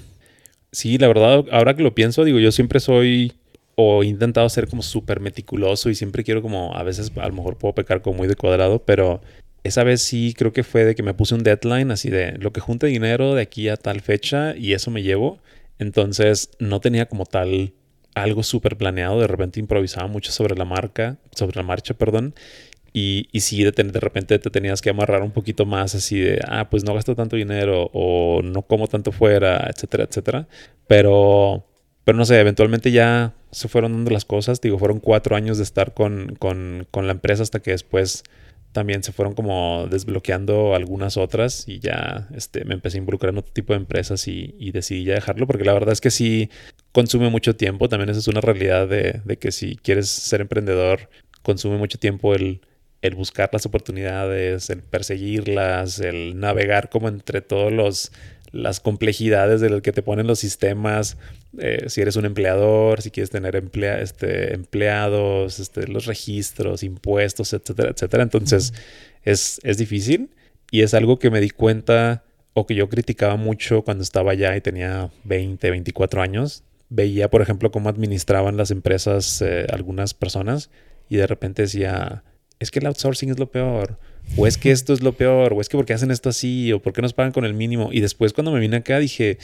sí, 0.71 0.97
la 0.97 1.07
verdad, 1.07 1.45
ahora 1.51 1.73
que 1.75 1.83
lo 1.83 1.95
pienso, 1.95 2.25
digo, 2.25 2.39
yo 2.39 2.51
siempre 2.51 2.81
soy 2.81 3.33
o 3.79 4.01
he 4.01 4.07
intentado 4.07 4.49
ser 4.49 4.67
como 4.67 4.81
súper 4.81 5.19
meticuloso 5.19 5.89
y 5.89 5.95
siempre 5.95 6.23
quiero 6.23 6.41
como, 6.41 6.75
a 6.75 6.81
veces 6.81 7.11
a 7.15 7.27
lo 7.27 7.33
mejor 7.33 7.57
puedo 7.57 7.75
pecar 7.75 8.01
como 8.01 8.17
muy 8.17 8.27
de 8.27 8.35
cuadrado, 8.35 8.79
pero 8.79 9.21
esa 9.67 9.83
vez 9.83 10.01
sí 10.01 10.33
creo 10.37 10.53
que 10.53 10.63
fue 10.63 10.85
de 10.85 10.95
que 10.95 11.03
me 11.03 11.13
puse 11.13 11.35
un 11.35 11.43
deadline 11.43 11.91
así 11.91 12.09
de 12.09 12.37
lo 12.39 12.51
que 12.51 12.61
junte 12.61 12.87
dinero 12.87 13.35
de 13.35 13.43
aquí 13.43 13.69
a 13.69 13.77
tal 13.77 14.01
fecha 14.01 14.55
y 14.55 14.73
eso 14.73 14.91
me 14.91 15.03
llevo. 15.03 15.39
Entonces 15.79 16.51
no 16.59 16.79
tenía 16.81 17.07
como 17.07 17.25
tal 17.25 17.73
algo 18.15 18.43
súper 18.43 18.77
planeado, 18.77 19.19
de 19.21 19.27
repente 19.27 19.59
improvisaba 19.59 20.07
mucho 20.07 20.31
sobre 20.31 20.55
la 20.55 20.65
marca, 20.65 21.17
sobre 21.35 21.55
la 21.57 21.63
marcha, 21.63 21.93
perdón. 21.93 22.33
Y, 22.93 23.27
y 23.31 23.41
sí, 23.41 23.63
de, 23.63 23.71
de, 23.71 23.99
repente 23.99 24.39
te 24.39 24.49
tenías 24.49 24.81
que 24.81 24.89
amarrar 24.89 25.21
un 25.21 25.31
poquito 25.31 25.65
más 25.65 25.93
así 25.93 26.19
de, 26.19 26.39
ah, 26.47 26.69
pues 26.69 26.83
no 26.83 26.95
gasto 26.95 27.15
tanto 27.15 27.35
dinero 27.35 27.91
o 27.93 28.41
no 28.43 28.63
como 28.63 28.87
tanto 28.87 29.11
fuera, 29.11 29.69
etcétera, 29.69 30.05
etcétera. 30.05 30.47
Pero 30.87 31.67
pero 32.07 32.17
no 32.17 32.23
sé, 32.23 32.39
eventualmente 32.39 32.89
ya 32.93 33.33
se 33.51 33.67
fueron 33.67 33.91
dando 33.91 34.11
las 34.11 34.23
cosas. 34.23 34.61
Digo, 34.61 34.79
fueron 34.79 35.01
cuatro 35.01 35.35
años 35.35 35.57
de 35.57 35.65
estar 35.65 35.93
con, 35.93 36.37
con, 36.39 36.87
con 36.89 37.05
la 37.05 37.11
empresa 37.11 37.43
hasta 37.43 37.59
que 37.59 37.71
después 37.71 38.23
también 38.77 39.01
se 39.01 39.11
fueron 39.11 39.33
como 39.33 39.87
desbloqueando 39.89 40.75
algunas 40.75 41.17
otras 41.17 41.67
y 41.67 41.79
ya 41.79 42.27
este, 42.35 42.63
me 42.63 42.75
empecé 42.75 42.97
a 42.97 42.99
involucrar 42.99 43.33
en 43.33 43.39
otro 43.39 43.51
tipo 43.51 43.73
de 43.73 43.77
empresas 43.77 44.27
y, 44.27 44.69
decidí 44.71 45.03
ya 45.03 45.15
dejarlo 45.15 45.47
porque 45.47 45.63
la 45.63 45.73
verdad 45.73 45.93
es 45.93 45.99
que 45.99 46.11
sí 46.11 46.51
consume 46.91 47.31
mucho 47.31 47.55
tiempo. 47.55 47.89
También 47.89 48.09
esa 48.09 48.19
es 48.19 48.27
una 48.27 48.39
realidad 48.39 48.87
de, 48.87 49.21
de 49.25 49.37
que 49.37 49.51
si 49.51 49.77
quieres 49.77 50.09
ser 50.09 50.41
emprendedor, 50.41 51.09
consume 51.41 51.77
mucho 51.77 51.97
tiempo 51.97 52.35
el, 52.35 52.61
el 53.01 53.15
buscar 53.15 53.49
las 53.51 53.65
oportunidades, 53.65 54.69
el 54.69 54.83
perseguirlas, 54.83 55.99
el 55.99 56.39
navegar 56.39 56.89
como 56.89 57.07
entre 57.07 57.41
todos 57.41 57.73
los 57.73 58.11
las 58.51 58.79
complejidades 58.79 59.61
de 59.61 59.69
las 59.69 59.81
que 59.81 59.91
te 59.91 60.01
ponen 60.01 60.27
los 60.27 60.39
sistemas, 60.39 61.17
eh, 61.57 61.85
si 61.87 62.01
eres 62.01 62.15
un 62.15 62.25
empleador, 62.25 63.01
si 63.01 63.11
quieres 63.11 63.29
tener 63.29 63.55
emplea 63.55 64.01
este, 64.01 64.53
empleados, 64.53 65.59
este, 65.59 65.87
los 65.87 66.05
registros, 66.05 66.83
impuestos, 66.83 67.53
etcétera, 67.53 67.91
etcétera. 67.91 68.23
Entonces 68.23 68.73
es, 69.23 69.59
es 69.63 69.77
difícil 69.77 70.29
y 70.71 70.81
es 70.81 70.93
algo 70.93 71.19
que 71.19 71.29
me 71.29 71.41
di 71.41 71.49
cuenta 71.49 72.23
o 72.53 72.65
que 72.65 72.75
yo 72.75 72.89
criticaba 72.89 73.35
mucho 73.35 73.83
cuando 73.83 74.03
estaba 74.03 74.31
allá 74.31 74.55
y 74.55 74.61
tenía 74.61 75.11
20, 75.25 75.69
24 75.69 76.21
años. 76.21 76.63
Veía, 76.89 77.29
por 77.29 77.41
ejemplo, 77.41 77.69
cómo 77.69 77.89
administraban 77.89 78.57
las 78.57 78.71
empresas 78.71 79.41
eh, 79.41 79.67
algunas 79.71 80.13
personas 80.13 80.69
y 81.09 81.17
de 81.17 81.27
repente 81.27 81.63
decía, 81.63 82.23
es 82.59 82.71
que 82.71 82.79
el 82.79 82.87
outsourcing 82.87 83.29
es 83.29 83.39
lo 83.39 83.51
peor, 83.51 83.99
o 84.35 84.47
es 84.47 84.57
que 84.57 84.71
esto 84.71 84.93
es 84.93 85.01
lo 85.01 85.13
peor, 85.13 85.53
o 85.53 85.61
es 85.61 85.69
que 85.69 85.77
porque 85.77 85.93
hacen 85.93 86.11
esto 86.11 86.29
así, 86.29 86.73
o 86.73 86.81
porque 86.81 87.01
nos 87.01 87.13
pagan 87.13 87.31
con 87.31 87.45
el 87.45 87.53
mínimo. 87.53 87.89
Y 87.91 88.01
después 88.01 88.33
cuando 88.33 88.51
me 88.51 88.59
vine 88.59 88.77
acá 88.77 88.99
dije, 88.99 89.37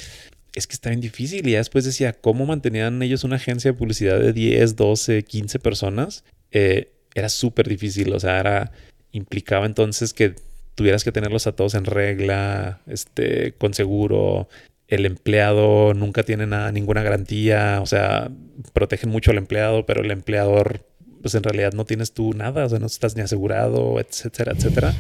es 0.55 0.67
que 0.67 0.73
está 0.73 0.89
bien 0.89 1.01
difícil. 1.01 1.47
Y 1.47 1.51
ya 1.51 1.57
después 1.59 1.85
decía, 1.85 2.13
¿cómo 2.13 2.45
mantenían 2.45 3.01
ellos 3.01 3.23
una 3.23 3.37
agencia 3.37 3.71
de 3.71 3.77
publicidad 3.77 4.19
de 4.19 4.33
10, 4.33 4.75
12, 4.75 5.23
15 5.23 5.59
personas? 5.59 6.23
Eh, 6.51 6.91
era 7.15 7.29
súper 7.29 7.67
difícil, 7.67 8.13
o 8.13 8.19
sea, 8.19 8.39
era, 8.39 8.71
implicaba 9.11 9.65
entonces 9.65 10.13
que 10.13 10.35
tuvieras 10.75 11.03
que 11.03 11.11
tenerlos 11.11 11.47
a 11.47 11.55
todos 11.55 11.75
en 11.75 11.85
regla, 11.85 12.81
este, 12.87 13.53
con 13.53 13.73
seguro. 13.73 14.47
El 14.87 15.05
empleado 15.05 15.93
nunca 15.93 16.23
tiene 16.23 16.45
nada, 16.47 16.71
ninguna 16.71 17.03
garantía, 17.03 17.79
o 17.81 17.85
sea, 17.85 18.31
protegen 18.73 19.09
mucho 19.09 19.31
al 19.31 19.37
empleado, 19.37 19.85
pero 19.85 20.01
el 20.01 20.11
empleador 20.11 20.85
pues 21.23 21.33
en 21.35 21.43
realidad 21.43 21.71
no 21.71 21.85
tienes 21.85 22.13
tú 22.13 22.33
nada, 22.33 22.65
o 22.65 22.69
sea, 22.69 22.79
no 22.79 22.85
estás 22.85 23.15
ni 23.15 23.21
asegurado, 23.21 23.99
etcétera, 23.99 24.51
etcétera. 24.55 24.93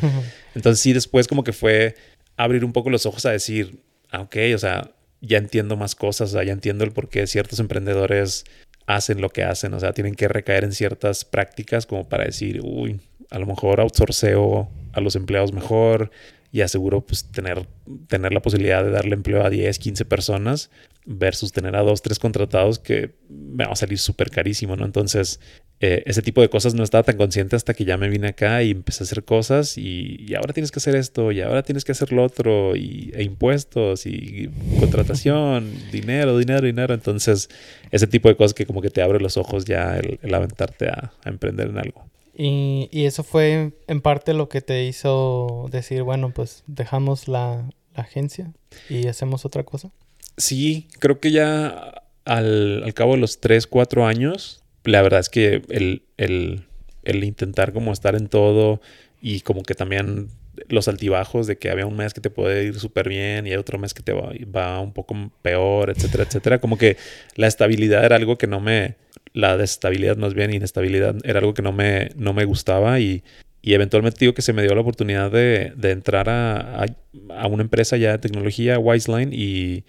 Entonces 0.55 0.79
sí, 0.79 0.93
después 0.93 1.27
como 1.27 1.43
que 1.43 1.51
fue 1.51 1.95
abrir 2.37 2.63
un 2.63 2.71
poco 2.71 2.89
los 2.89 3.05
ojos 3.05 3.25
a 3.25 3.31
decir, 3.31 3.81
ah, 4.09 4.21
ok, 4.21 4.37
o 4.55 4.57
sea, 4.57 4.91
ya 5.19 5.37
entiendo 5.37 5.75
más 5.75 5.95
cosas, 5.95 6.29
o 6.29 6.33
sea, 6.33 6.43
ya 6.45 6.53
entiendo 6.53 6.85
el 6.85 6.93
por 6.93 7.09
qué 7.09 7.27
ciertos 7.27 7.59
emprendedores 7.59 8.45
hacen 8.87 9.19
lo 9.19 9.29
que 9.29 9.43
hacen, 9.43 9.73
o 9.73 9.79
sea, 9.81 9.91
tienen 9.91 10.15
que 10.15 10.29
recaer 10.29 10.63
en 10.63 10.71
ciertas 10.71 11.25
prácticas 11.25 11.85
como 11.85 12.07
para 12.07 12.23
decir, 12.23 12.61
uy, 12.63 13.01
a 13.29 13.37
lo 13.37 13.45
mejor 13.45 13.81
outsourceo 13.81 14.69
a 14.93 15.01
los 15.01 15.17
empleados 15.17 15.51
mejor 15.51 16.09
y 16.53 16.61
aseguro 16.61 17.01
pues 17.01 17.25
tener, 17.31 17.67
tener 18.07 18.31
la 18.31 18.39
posibilidad 18.39 18.83
de 18.83 18.91
darle 18.91 19.15
empleo 19.15 19.43
a 19.43 19.49
10, 19.49 19.79
15 19.79 20.05
personas 20.05 20.69
versus 21.03 21.51
tener 21.51 21.75
a 21.75 21.81
dos, 21.81 22.03
tres 22.03 22.19
contratados 22.19 22.77
que 22.77 23.15
me 23.27 23.65
va 23.65 23.73
a 23.73 23.75
salir 23.75 23.97
súper 23.97 24.29
carísimo, 24.29 24.75
¿no? 24.75 24.85
Entonces, 24.85 25.39
eh, 25.79 26.03
ese 26.05 26.21
tipo 26.21 26.41
de 26.41 26.49
cosas 26.49 26.75
no 26.75 26.83
estaba 26.83 27.03
tan 27.03 27.17
consciente 27.17 27.55
hasta 27.55 27.73
que 27.73 27.85
ya 27.85 27.97
me 27.97 28.07
vine 28.07 28.27
acá 28.27 28.61
y 28.61 28.69
empecé 28.69 29.03
a 29.03 29.05
hacer 29.05 29.23
cosas 29.23 29.79
y, 29.79 30.33
ahora 30.35 30.53
tienes 30.53 30.71
que 30.71 30.77
hacer 30.77 30.95
esto 30.95 31.31
y 31.31 31.41
ahora 31.41 31.63
tienes 31.63 31.83
que 31.85 31.91
hacer 31.91 32.13
lo 32.13 32.23
otro 32.23 32.75
y, 32.75 33.11
e 33.15 33.23
impuestos 33.23 34.05
y 34.05 34.51
contratación, 34.79 35.73
dinero, 35.91 36.37
dinero, 36.37 36.67
dinero. 36.67 36.93
Entonces, 36.93 37.49
ese 37.89 38.05
tipo 38.05 38.29
de 38.29 38.35
cosas 38.35 38.53
que 38.53 38.67
como 38.67 38.79
que 38.83 38.91
te 38.91 39.01
abre 39.01 39.19
los 39.19 39.37
ojos 39.37 39.65
ya 39.65 39.97
el, 39.97 40.33
aventarte 40.35 40.87
a, 40.87 41.13
emprender 41.25 41.69
en 41.69 41.79
algo. 41.79 42.05
Y, 42.35 42.89
y, 42.91 43.05
eso 43.05 43.23
fue 43.23 43.73
en 43.87 44.01
parte 44.01 44.33
lo 44.33 44.49
que 44.49 44.61
te 44.61 44.85
hizo 44.85 45.67
decir, 45.71 46.01
bueno, 46.01 46.31
pues 46.33 46.63
dejamos 46.65 47.27
la, 47.27 47.69
la 47.95 48.03
agencia 48.03 48.51
y 48.89 49.07
hacemos 49.07 49.45
otra 49.45 49.63
cosa. 49.63 49.91
Sí, 50.37 50.87
creo 50.97 51.19
que 51.19 51.31
ya 51.31 52.03
al, 52.25 52.83
al 52.83 52.93
cabo 52.95 53.11
de 53.11 53.19
los 53.19 53.39
3, 53.39 53.67
4 53.67 54.07
años 54.07 54.63
la 54.83 55.01
verdad 55.01 55.19
es 55.19 55.29
que 55.29 55.61
el, 55.69 56.03
el, 56.17 57.23
intentar 57.23 57.73
como 57.73 57.91
estar 57.91 58.15
en 58.15 58.27
todo 58.27 58.81
y 59.21 59.41
como 59.41 59.63
que 59.63 59.75
también 59.75 60.29
los 60.67 60.87
altibajos 60.87 61.47
de 61.47 61.57
que 61.57 61.69
había 61.69 61.85
un 61.85 61.95
mes 61.95 62.13
que 62.13 62.21
te 62.21 62.29
puede 62.29 62.65
ir 62.65 62.79
súper 62.79 63.09
bien 63.09 63.47
y 63.47 63.51
hay 63.51 63.57
otro 63.57 63.77
mes 63.79 63.93
que 63.93 64.03
te 64.03 64.13
va, 64.13 64.79
un 64.79 64.93
poco 64.93 65.31
peor, 65.41 65.89
etcétera, 65.89 66.23
etcétera. 66.23 66.59
Como 66.59 66.77
que 66.77 66.97
la 67.35 67.47
estabilidad 67.47 68.03
era 68.05 68.15
algo 68.15 68.37
que 68.37 68.47
no 68.47 68.59
me, 68.59 68.95
la 69.33 69.57
desestabilidad 69.57 70.17
más 70.17 70.33
bien, 70.33 70.53
inestabilidad 70.53 71.15
era 71.23 71.39
algo 71.39 71.53
que 71.53 71.61
no 71.61 71.71
me, 71.71 72.09
no 72.15 72.33
me 72.33 72.45
gustaba 72.45 72.99
y, 72.99 73.23
y 73.61 73.73
eventualmente 73.73 74.17
digo 74.19 74.33
que 74.33 74.41
se 74.41 74.53
me 74.53 74.61
dio 74.61 74.75
la 74.75 74.81
oportunidad 74.81 75.31
de, 75.31 75.73
de 75.75 75.91
entrar 75.91 76.29
a, 76.29 76.85
a, 77.29 77.47
una 77.47 77.63
empresa 77.63 77.97
ya 77.97 78.11
de 78.11 78.17
tecnología, 78.19 78.77
Wiseline, 78.77 79.31
y, 79.33 79.85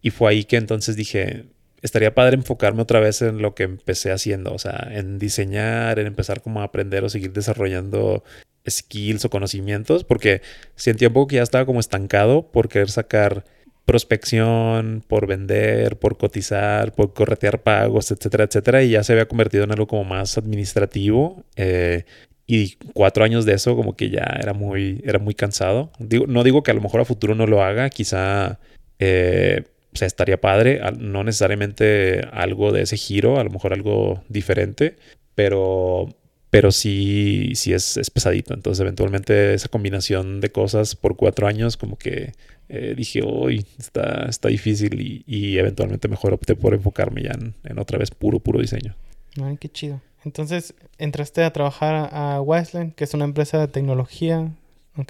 y 0.00 0.10
fue 0.10 0.30
ahí 0.30 0.44
que 0.44 0.56
entonces 0.56 0.96
dije, 0.96 1.44
estaría 1.82 2.14
padre 2.14 2.36
enfocarme 2.36 2.82
otra 2.82 2.98
vez 2.98 3.22
en 3.22 3.42
lo 3.42 3.54
que 3.54 3.64
empecé 3.64 4.10
haciendo, 4.10 4.52
o 4.52 4.58
sea, 4.58 4.88
en 4.90 5.18
diseñar, 5.18 5.98
en 5.98 6.06
empezar 6.06 6.40
como 6.40 6.60
a 6.62 6.64
aprender 6.64 7.04
o 7.04 7.08
seguir 7.08 7.32
desarrollando 7.32 8.24
skills 8.70 9.24
o 9.24 9.30
conocimientos, 9.30 10.04
porque 10.04 10.42
sentía 10.76 11.08
un 11.08 11.14
poco 11.14 11.28
que 11.28 11.36
ya 11.36 11.42
estaba 11.42 11.66
como 11.66 11.80
estancado 11.80 12.50
por 12.50 12.68
querer 12.68 12.90
sacar 12.90 13.44
prospección, 13.84 15.02
por 15.06 15.26
vender, 15.26 15.98
por 15.98 16.16
cotizar, 16.16 16.92
por 16.94 17.12
corretear 17.12 17.62
pagos, 17.62 18.10
etcétera, 18.10 18.44
etcétera, 18.44 18.82
y 18.82 18.90
ya 18.90 19.02
se 19.02 19.12
había 19.12 19.26
convertido 19.26 19.64
en 19.64 19.72
algo 19.72 19.86
como 19.86 20.04
más 20.04 20.38
administrativo. 20.38 21.44
Eh, 21.56 22.04
y 22.46 22.76
cuatro 22.94 23.24
años 23.24 23.44
de 23.44 23.54
eso 23.54 23.76
como 23.76 23.96
que 23.96 24.10
ya 24.10 24.36
era 24.40 24.52
muy, 24.52 25.02
era 25.04 25.18
muy 25.18 25.34
cansado. 25.34 25.90
Digo, 25.98 26.26
no 26.26 26.44
digo 26.44 26.62
que 26.62 26.70
a 26.72 26.74
lo 26.74 26.80
mejor 26.80 27.00
a 27.00 27.04
futuro 27.04 27.34
no 27.34 27.46
lo 27.46 27.62
haga, 27.62 27.90
quizá 27.90 28.58
eh, 28.98 29.64
o 29.92 29.96
sea, 29.96 30.06
estaría 30.06 30.40
padre, 30.40 30.80
no 30.98 31.24
necesariamente 31.24 32.20
algo 32.32 32.70
de 32.70 32.82
ese 32.82 32.96
giro, 32.96 33.40
a 33.40 33.44
lo 33.44 33.50
mejor 33.50 33.72
algo 33.72 34.22
diferente, 34.28 34.96
pero, 35.34 36.08
pero 36.50 36.72
sí, 36.72 37.52
sí 37.54 37.72
es, 37.72 37.98
pesadito. 38.12 38.54
Entonces, 38.54 38.80
eventualmente 38.80 39.54
esa 39.54 39.68
combinación 39.68 40.40
de 40.40 40.50
cosas 40.50 40.96
por 40.96 41.16
cuatro 41.16 41.46
años, 41.46 41.76
como 41.76 41.96
que 41.96 42.32
eh, 42.68 42.94
dije, 42.96 43.22
uy, 43.22 43.64
está, 43.78 44.26
está 44.28 44.48
difícil 44.48 45.22
y, 45.26 45.58
eventualmente 45.58 46.08
mejor 46.08 46.32
opté 46.34 46.56
por 46.56 46.74
enfocarme 46.74 47.22
ya 47.22 47.32
en, 47.32 47.78
otra 47.78 47.98
vez 47.98 48.10
puro, 48.10 48.40
puro 48.40 48.60
diseño. 48.60 48.96
Ay, 49.42 49.56
qué 49.58 49.68
chido. 49.68 50.00
Entonces, 50.24 50.74
entraste 50.98 51.42
a 51.44 51.52
trabajar 51.52 52.10
a 52.12 52.40
Wiseline, 52.42 52.92
que 52.92 53.04
es 53.04 53.14
una 53.14 53.24
empresa 53.24 53.58
de 53.58 53.68
tecnología. 53.68 54.52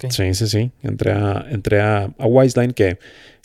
Sí, 0.09 0.33
sí, 0.35 0.47
sí. 0.47 0.71
Entré 0.83 1.11
a, 1.11 1.45
entré 1.49 1.81
a, 1.81 2.13
a 2.17 2.25
Wiseline, 2.27 2.71
que 2.71 2.97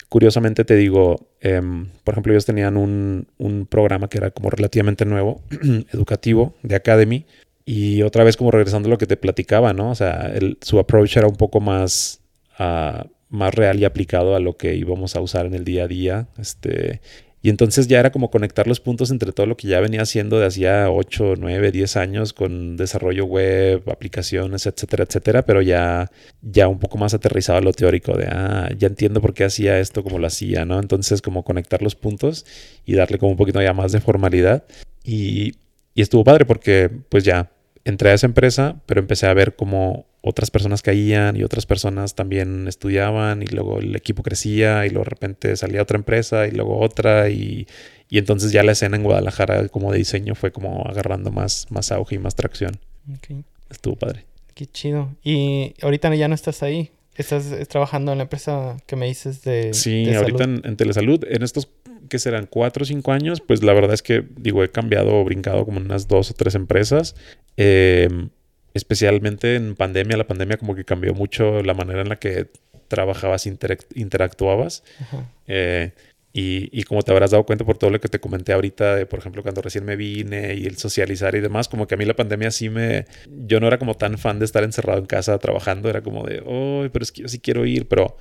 Curiosamente 0.09 0.63
te 0.63 0.75
digo, 0.75 1.27
em, 1.41 1.87
por 2.05 2.13
ejemplo, 2.13 2.31
ellos 2.31 2.45
tenían 2.45 2.77
un, 2.77 3.27
programa 3.69 4.07
que 4.07 4.17
era 4.17 4.31
como 4.31 4.49
relativamente 4.49 5.03
nuevo, 5.05 5.41
educativo, 5.91 6.55
de 6.63 6.75
Academy, 6.75 7.25
y 7.69 8.01
otra 8.03 8.23
vez 8.23 8.37
como 8.37 8.49
regresando 8.49 8.87
a 8.87 8.91
lo 8.91 8.97
que 8.97 9.07
te 9.07 9.17
platicaba, 9.17 9.73
¿no? 9.73 9.91
O 9.91 9.95
sea, 9.95 10.31
su 10.61 10.79
approach 10.79 11.17
era 11.17 11.27
un 11.27 11.35
poco 11.35 11.59
más, 11.59 12.21
ah, 12.57 13.07
más 13.27 13.53
real 13.53 13.77
y 13.77 13.83
aplicado 13.83 14.37
a 14.37 14.39
lo 14.39 14.55
que 14.55 14.75
íbamos 14.75 15.17
a 15.17 15.19
usar 15.19 15.45
en 15.45 15.53
el 15.53 15.65
día 15.65 15.83
a 15.83 15.87
día. 15.89 16.27
Este, 16.37 17.01
y 17.41 17.49
entonces 17.49 17.89
ya 17.89 17.99
era 17.99 18.13
como 18.13 18.31
conectar 18.31 18.67
los 18.67 18.79
puntos 18.79 19.11
entre 19.11 19.33
todo 19.33 19.47
lo 19.47 19.57
que 19.57 19.67
ya 19.67 19.81
venía 19.81 20.01
haciendo 20.01 20.39
de 20.39 20.45
hacía 20.45 20.89
8, 20.89 21.33
9, 21.37 21.73
10 21.73 21.97
años 21.97 22.31
con 22.31 22.77
desarrollo 22.77 23.25
web, 23.25 23.83
aplicaciones, 23.91 24.65
etcétera, 24.65 25.03
etcétera, 25.03 25.41
pero 25.45 25.61
ya, 25.61 26.09
ya 26.41 26.69
un 26.69 26.79
poco 26.79 26.97
más 26.97 27.13
aterrizado 27.13 27.57
a 27.57 27.61
lo 27.61 27.73
teórico 27.73 28.15
de, 28.15 28.27
ah, 28.31 28.69
ya 28.77 28.87
entiendo 28.87 29.19
por 29.19 29.33
qué 29.33 29.43
hacía 29.43 29.77
esto 29.79 30.03
como 30.03 30.19
lo 30.19 30.27
hacía, 30.27 30.63
¿no? 30.63 30.79
Entonces 30.79 31.21
como 31.21 31.43
conectar 31.43 31.81
los 31.81 31.95
puntos 31.95 32.45
y 32.85 32.93
darle 32.93 33.17
como 33.17 33.31
un 33.33 33.37
poquito 33.37 33.61
ya 33.61 33.73
más 33.73 33.91
de 33.91 33.99
formalidad. 33.99 34.63
Y, 35.03 35.55
y 35.93 36.01
estuvo 36.01 36.23
padre 36.23 36.45
porque 36.45 36.89
pues 37.09 37.25
ya 37.25 37.51
entré 37.87 38.09
a 38.09 38.13
esa 38.13 38.27
empresa, 38.27 38.81
pero 38.85 38.99
empecé 38.99 39.27
a 39.27 39.33
ver 39.33 39.55
cómo 39.55 40.05
otras 40.21 40.51
personas 40.51 40.81
caían 40.81 41.37
y 41.37 41.43
otras 41.43 41.65
personas 41.65 42.15
también 42.15 42.67
estudiaban 42.67 43.41
y 43.41 43.45
luego 43.45 43.79
el 43.79 43.95
equipo 43.95 44.23
crecía 44.23 44.85
y 44.85 44.89
luego 44.89 45.05
de 45.05 45.09
repente 45.09 45.55
salía 45.55 45.81
otra 45.81 45.97
empresa 45.97 46.47
y 46.47 46.51
luego 46.51 46.79
otra 46.81 47.29
y, 47.29 47.65
y 48.09 48.17
entonces 48.17 48.51
ya 48.51 48.61
la 48.61 48.73
escena 48.73 48.97
en 48.97 49.03
Guadalajara 49.03 49.69
como 49.69 49.93
de 49.93 49.99
diseño 49.99 50.35
fue 50.35 50.51
como 50.51 50.85
agarrando 50.85 51.31
más, 51.31 51.67
más 51.69 51.93
auge 51.93 52.15
y 52.15 52.19
más 52.19 52.35
tracción. 52.35 52.77
Estuvo 53.69 53.95
padre. 53.95 54.25
Qué 54.53 54.65
chido. 54.65 55.15
Y 55.23 55.73
ahorita 55.81 56.13
ya 56.15 56.27
no 56.27 56.35
estás 56.35 56.63
ahí. 56.63 56.91
Estás 57.15 57.45
trabajando 57.69 58.11
en 58.11 58.17
la 58.17 58.25
empresa 58.25 58.75
que 58.85 58.95
me 58.95 59.07
dices 59.07 59.43
de. 59.43 59.73
Sí, 59.73 60.13
ahorita 60.13 60.43
en, 60.43 60.75
Telesalud, 60.75 61.23
en 61.27 61.41
estos 61.41 61.69
que 62.09 62.19
serán 62.19 62.47
cuatro 62.47 62.83
o 62.83 62.85
cinco 62.85 63.11
años, 63.11 63.41
pues 63.41 63.63
la 63.63 63.73
verdad 63.73 63.93
es 63.93 64.01
que, 64.01 64.25
digo, 64.37 64.63
he 64.63 64.69
cambiado 64.69 65.15
o 65.15 65.23
brincado 65.23 65.65
como 65.65 65.79
unas 65.79 66.07
dos 66.07 66.31
o 66.31 66.33
tres 66.33 66.55
empresas. 66.55 67.15
Eh, 67.57 68.07
especialmente 68.73 69.55
en 69.55 69.75
pandemia, 69.75 70.15
la 70.15 70.27
pandemia 70.27 70.57
como 70.57 70.75
que 70.75 70.85
cambió 70.85 71.13
mucho 71.13 71.61
la 71.63 71.73
manera 71.73 72.01
en 72.01 72.09
la 72.09 72.17
que 72.17 72.47
trabajabas, 72.87 73.45
interactuabas. 73.47 74.83
Eh, 75.47 75.91
Y, 76.33 76.69
y, 76.71 76.83
como 76.83 77.01
te 77.01 77.11
habrás 77.11 77.31
dado 77.31 77.45
cuenta 77.47 77.65
por 77.65 77.79
todo 77.79 77.89
lo 77.89 77.99
que 77.99 78.09
te 78.09 78.19
comenté 78.19 78.53
ahorita, 78.53 78.95
de, 78.95 79.07
por 79.07 79.17
ejemplo, 79.17 79.41
cuando 79.41 79.63
recién 79.63 79.85
me 79.85 79.95
vine 79.95 80.53
y 80.53 80.67
el 80.67 80.77
socializar 80.77 81.33
y 81.33 81.39
demás, 81.39 81.67
como 81.67 81.87
que 81.87 81.95
a 81.95 81.97
mí 81.97 82.05
la 82.05 82.15
pandemia 82.15 82.51
sí 82.51 82.69
me... 82.69 83.05
Yo 83.27 83.59
no 83.59 83.65
era 83.65 83.79
como 83.79 83.95
tan 83.95 84.19
fan 84.19 84.37
de 84.37 84.45
estar 84.45 84.63
encerrado 84.63 84.99
en 84.99 85.07
casa 85.07 85.39
trabajando, 85.39 85.89
era 85.89 86.01
como 86.03 86.23
de, 86.27 86.43
oh, 86.45 86.85
pero 86.93 87.01
es 87.01 87.11
que 87.11 87.23
yo 87.23 87.27
sí 87.27 87.39
quiero 87.39 87.65
ir, 87.65 87.87
pero, 87.87 88.17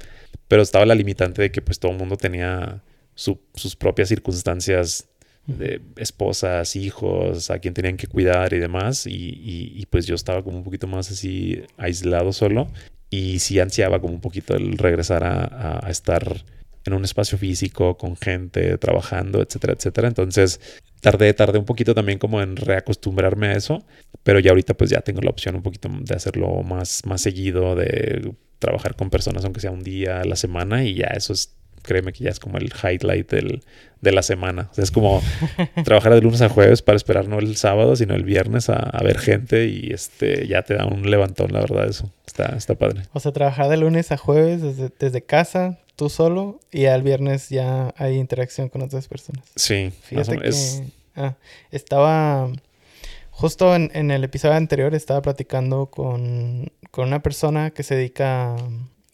pero 0.49 0.62
estaba 0.62 0.87
la 0.87 0.95
limitante 0.95 1.43
de 1.43 1.51
que 1.51 1.61
pues 1.61 1.78
todo 1.78 1.93
el 1.93 1.99
mundo 1.99 2.16
tenía 2.16 2.82
sus 3.14 3.76
propias 3.76 4.09
circunstancias 4.09 5.11
de 5.47 5.81
esposas, 5.97 6.77
hijos, 6.77 7.51
a 7.51 7.59
quien 7.59 7.75
tenían 7.75 7.97
que 7.97 8.07
cuidar 8.07 8.53
y 8.53 8.59
demás. 8.59 9.07
Y, 9.07 9.87
pues 9.91 10.07
yo 10.07 10.15
estaba 10.15 10.43
como 10.43 10.59
un 10.59 10.65
poquito 10.65 10.87
más 10.87 11.11
así 11.11 11.63
aislado 11.77 12.33
solo. 12.33 12.69
Y 13.11 13.39
sí 13.39 13.61
ansiaba 13.61 14.01
como 14.01 14.15
un 14.15 14.21
poquito 14.21 14.55
el 14.55 14.79
regresar 14.79 15.23
a, 15.25 15.87
estar 15.89 16.45
en 16.85 16.93
un 16.93 17.05
espacio 17.05 17.37
físico 17.39 17.97
con 17.97 18.17
gente 18.17 18.79
trabajando, 18.79 19.43
etcétera, 19.43 19.75
etcétera. 19.75 20.09
Entonces 20.09 20.61
tardé, 21.01 21.33
tardé 21.35 21.59
un 21.59 21.65
poquito 21.65 21.95
también 21.95 22.19
como 22.19 22.43
en 22.43 22.57
reacostumbrarme 22.57 23.49
a 23.49 23.53
eso. 23.53 23.85
Pero 24.23 24.41
ya 24.41 24.51
ahorita 24.51 24.75
pues 24.75 24.91
ya 24.91 25.01
tengo 25.01 25.21
la 25.23 25.31
opción 25.31 25.55
un 25.57 25.63
poquito 25.63 25.89
de 25.89 26.15
hacerlo 26.15 26.63
más, 26.63 27.03
más 27.07 27.23
seguido, 27.23 27.77
de 27.77 28.33
trabajar 28.59 28.97
con 28.97 29.11
personas 29.11 29.45
aunque 29.45 29.61
sea 29.61 29.71
un 29.71 29.83
día 29.83 30.23
a 30.23 30.25
la 30.25 30.35
semana 30.35 30.83
y 30.83 30.95
ya 30.95 31.09
eso 31.09 31.35
es 31.35 31.55
créeme 31.87 32.13
que 32.13 32.25
ya 32.25 32.31
es 32.31 32.41
como 32.41 32.59
el 32.59 32.73
highlight 32.83 33.31
del, 33.31 33.63
de 34.01 34.13
la 34.13 34.23
semana. 34.23 34.69
O 34.71 34.75
sea, 34.75 34.85
es 34.85 34.91
como 34.91 35.23
trabajar 35.85 36.15
de 36.15 36.21
lunes 36.21 36.43
a 36.43 36.49
jueves 36.49 36.83
para 36.83 36.97
esperar 36.97 37.29
no 37.29 37.39
el 37.39 37.57
sábado, 37.57 37.97
sino 37.97 38.15
el 38.15 38.25
viernes 38.25 38.69
a, 38.69 38.99
ver 39.03 39.19
gente 39.19 39.67
y 39.67 39.93
este 39.93 40.47
ya 40.47 40.63
te 40.63 40.75
da 40.75 40.87
un 40.87 41.11
levantón, 41.11 41.53
la 41.53 41.61
verdad, 41.61 41.89
eso. 41.89 42.11
Está, 42.27 42.57
está 42.57 42.75
padre. 42.75 43.03
O 43.13 43.21
sea, 43.21 43.33
trabajar 43.33 43.69
de 43.69 43.77
lunes 43.77 44.13
a 44.13 44.17
jueves 44.17 44.63
desde, 44.63 44.91
desde 44.99 45.23
casa, 45.23 45.79
tú 45.97 46.09
solo, 46.09 46.61
y 46.71 46.87
al 46.87 47.03
viernes 47.03 47.49
ya 47.49 47.95
hay 47.97 48.17
interacción 48.17 48.69
con 48.69 48.83
otras 48.83 49.09
personas. 49.09 49.45
Sí, 49.55 49.93
fíjate 50.03 50.39
que 50.39 50.51
ah, 51.17 51.35
estaba 51.71 52.51
justo 53.31 53.75
en, 53.75 53.91
en, 53.95 54.11
el 54.11 54.25
episodio 54.25 54.55
anterior 54.55 54.95
estaba 54.95 55.23
platicando 55.23 55.87
con, 55.87 56.73
con 56.91 57.09
una 57.09 57.23
persona 57.23 57.71
que 57.71 57.83
se 57.83 57.95
dedica 57.95 58.57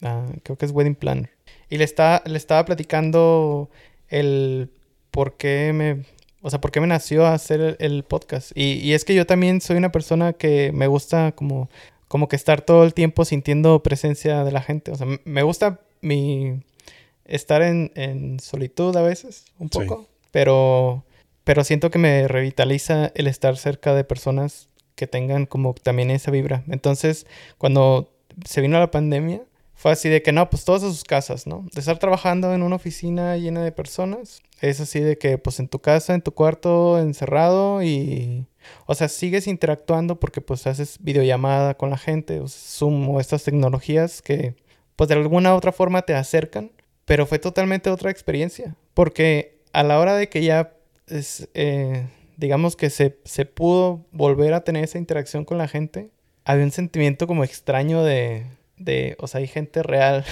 a, 0.02 0.26
creo 0.42 0.56
que 0.56 0.66
es 0.66 0.72
wedding 0.72 0.94
planner. 0.94 1.30
Y 1.68 1.78
le, 1.78 1.84
está, 1.84 2.22
le 2.26 2.36
estaba 2.36 2.64
platicando 2.64 3.70
el 4.12 4.70
por 5.10 5.36
qué 5.36 5.72
me... 5.74 6.04
O 6.44 6.50
sea, 6.50 6.60
por 6.60 6.72
qué 6.72 6.80
me 6.80 6.88
nació 6.88 7.26
hacer 7.26 7.76
el, 7.78 8.02
podcast. 8.02 8.50
Y, 8.56 8.92
es 8.94 9.04
que 9.04 9.14
yo 9.14 9.26
también 9.26 9.60
soy 9.60 9.76
una 9.76 9.92
persona 9.92 10.32
que 10.32 10.72
me 10.72 10.88
gusta 10.88 11.30
como, 11.32 11.70
como 12.08 12.26
que 12.26 12.34
estar 12.34 12.62
todo 12.62 12.82
el 12.82 12.94
tiempo 12.94 13.24
sintiendo 13.24 13.80
presencia 13.84 14.42
de 14.42 14.50
la 14.50 14.60
gente. 14.60 14.90
O 14.90 14.96
sea, 14.96 15.06
me 15.24 15.42
gusta 15.44 15.80
mi 16.00 16.60
estar 17.26 17.62
en, 17.62 18.40
solitud 18.40 18.96
a 18.96 19.02
veces, 19.02 19.44
un 19.60 19.68
poco. 19.68 20.08
Pero, 20.32 21.04
pero 21.44 21.62
siento 21.62 21.92
que 21.92 21.98
me 21.98 22.26
revitaliza 22.26 23.12
el 23.14 23.28
estar 23.28 23.56
cerca 23.56 23.94
de 23.94 24.02
personas 24.02 24.68
que 24.96 25.06
tengan 25.06 25.46
como 25.46 25.74
también 25.74 26.10
esa 26.10 26.32
vibra. 26.32 26.64
Entonces, 26.68 27.24
cuando 27.56 28.12
se 28.44 28.60
vino 28.60 28.80
la 28.80 28.90
pandemia, 28.90 29.42
fue 29.82 29.90
así 29.90 30.08
de 30.08 30.22
que 30.22 30.30
no, 30.30 30.48
pues 30.48 30.64
todos 30.64 30.84
a 30.84 30.90
sus 30.90 31.02
casas, 31.02 31.48
¿no? 31.48 31.66
De 31.72 31.80
estar 31.80 31.98
trabajando 31.98 32.54
en 32.54 32.62
una 32.62 32.76
oficina 32.76 33.36
llena 33.36 33.64
de 33.64 33.72
personas, 33.72 34.40
es 34.60 34.78
así 34.78 35.00
de 35.00 35.18
que 35.18 35.38
pues 35.38 35.58
en 35.58 35.66
tu 35.66 35.80
casa, 35.80 36.14
en 36.14 36.22
tu 36.22 36.30
cuarto, 36.30 37.00
encerrado 37.00 37.82
y... 37.82 38.46
O 38.86 38.94
sea, 38.94 39.08
sigues 39.08 39.48
interactuando 39.48 40.20
porque 40.20 40.40
pues 40.40 40.68
haces 40.68 40.98
videollamada 41.00 41.76
con 41.76 41.90
la 41.90 41.98
gente, 41.98 42.38
o 42.38 42.46
Zoom 42.46 43.08
o 43.08 43.18
estas 43.18 43.42
tecnologías 43.42 44.22
que 44.22 44.54
pues 44.94 45.08
de 45.08 45.16
alguna 45.16 45.52
u 45.52 45.56
otra 45.56 45.72
forma 45.72 46.02
te 46.02 46.14
acercan, 46.14 46.70
pero 47.04 47.26
fue 47.26 47.40
totalmente 47.40 47.90
otra 47.90 48.12
experiencia, 48.12 48.76
porque 48.94 49.58
a 49.72 49.82
la 49.82 49.98
hora 49.98 50.14
de 50.14 50.28
que 50.28 50.44
ya 50.44 50.74
es, 51.08 51.48
eh, 51.54 52.06
digamos 52.36 52.76
que 52.76 52.88
se, 52.88 53.18
se 53.24 53.46
pudo 53.46 54.06
volver 54.12 54.54
a 54.54 54.62
tener 54.62 54.84
esa 54.84 54.98
interacción 54.98 55.44
con 55.44 55.58
la 55.58 55.66
gente, 55.66 56.10
había 56.44 56.64
un 56.64 56.70
sentimiento 56.70 57.26
como 57.26 57.42
extraño 57.42 58.04
de 58.04 58.46
de, 58.84 59.16
o 59.18 59.26
sea, 59.26 59.40
hay 59.40 59.46
gente 59.46 59.82
real. 59.82 60.24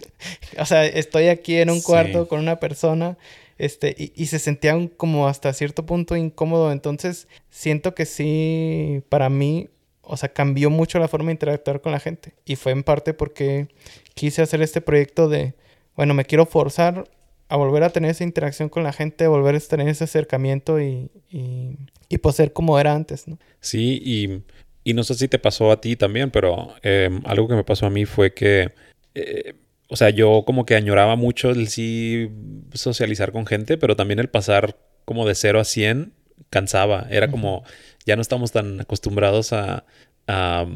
o 0.58 0.64
sea, 0.64 0.84
estoy 0.86 1.28
aquí 1.28 1.56
en 1.56 1.70
un 1.70 1.80
cuarto 1.80 2.28
con 2.28 2.40
una 2.40 2.60
persona, 2.60 3.16
este, 3.58 3.94
y, 3.96 4.12
y, 4.16 4.26
se 4.26 4.38
sentían 4.38 4.88
como 4.88 5.28
hasta 5.28 5.52
cierto 5.52 5.86
punto 5.86 6.16
incómodo. 6.16 6.72
Entonces, 6.72 7.28
siento 7.50 7.94
que 7.94 8.04
sí, 8.06 9.02
para 9.08 9.28
mí, 9.30 9.68
o 10.02 10.16
sea, 10.16 10.32
cambió 10.32 10.70
mucho 10.70 10.98
la 10.98 11.08
forma 11.08 11.26
de 11.26 11.32
interactuar 11.32 11.80
con 11.80 11.92
la 11.92 12.00
gente. 12.00 12.34
Y 12.44 12.56
fue 12.56 12.72
en 12.72 12.82
parte 12.82 13.14
porque 13.14 13.68
quise 14.14 14.42
hacer 14.42 14.60
este 14.62 14.80
proyecto 14.80 15.28
de, 15.28 15.54
bueno, 15.96 16.14
me 16.14 16.24
quiero 16.24 16.46
forzar 16.46 17.08
a 17.48 17.56
volver 17.56 17.84
a 17.84 17.90
tener 17.90 18.10
esa 18.10 18.24
interacción 18.24 18.68
con 18.68 18.82
la 18.82 18.92
gente, 18.92 19.26
volver 19.26 19.54
a 19.54 19.60
tener 19.60 19.88
ese 19.88 20.04
acercamiento 20.04 20.80
y, 20.80 21.10
y, 21.30 21.76
y 22.08 22.18
pues 22.18 22.36
ser 22.36 22.52
como 22.52 22.78
era 22.78 22.94
antes, 22.94 23.28
¿no? 23.28 23.38
Sí, 23.60 24.00
y 24.04 24.42
y 24.84 24.92
no 24.92 25.02
sé 25.02 25.14
si 25.14 25.28
te 25.28 25.38
pasó 25.38 25.72
a 25.72 25.80
ti 25.80 25.96
también, 25.96 26.30
pero 26.30 26.74
em, 26.82 27.22
algo 27.24 27.48
que 27.48 27.54
me 27.54 27.64
pasó 27.64 27.86
a 27.86 27.90
mí 27.90 28.04
fue 28.04 28.34
que, 28.34 28.72
eh, 29.14 29.54
o 29.88 29.96
sea, 29.96 30.10
yo 30.10 30.44
como 30.46 30.66
que 30.66 30.76
añoraba 30.76 31.16
mucho 31.16 31.50
el 31.50 31.68
sí 31.68 32.30
socializar 32.74 33.32
con 33.32 33.46
gente, 33.46 33.78
pero 33.78 33.96
también 33.96 34.18
el 34.20 34.28
pasar 34.28 34.76
como 35.06 35.26
de 35.26 35.34
0 35.34 35.60
a 35.60 35.64
100 35.64 36.12
cansaba. 36.50 37.06
Era 37.10 37.30
como, 37.30 37.64
ya 38.04 38.16
no 38.16 38.22
estamos 38.22 38.52
tan 38.52 38.80
acostumbrados 38.80 39.52
a, 39.54 39.84
a, 40.26 40.66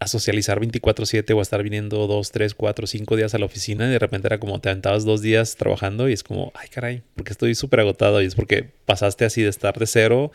a 0.00 0.08
socializar 0.08 0.58
24/7 0.60 1.34
o 1.34 1.40
a 1.40 1.42
estar 1.42 1.62
viniendo 1.62 2.06
2, 2.06 2.32
3, 2.32 2.54
4, 2.54 2.86
5 2.86 3.16
días 3.16 3.34
a 3.34 3.38
la 3.38 3.44
oficina 3.44 3.86
y 3.86 3.90
de 3.90 3.98
repente 3.98 4.28
era 4.28 4.40
como 4.40 4.58
te 4.60 4.70
aventabas 4.70 5.04
dos 5.04 5.20
días 5.20 5.56
trabajando 5.56 6.08
y 6.08 6.14
es 6.14 6.22
como, 6.22 6.52
ay 6.54 6.68
caray, 6.68 7.02
porque 7.14 7.32
estoy 7.32 7.54
súper 7.54 7.80
agotado 7.80 8.22
y 8.22 8.26
es 8.26 8.34
porque 8.34 8.70
pasaste 8.86 9.26
así 9.26 9.42
de 9.42 9.50
estar 9.50 9.78
de 9.78 9.86
cero 9.86 10.32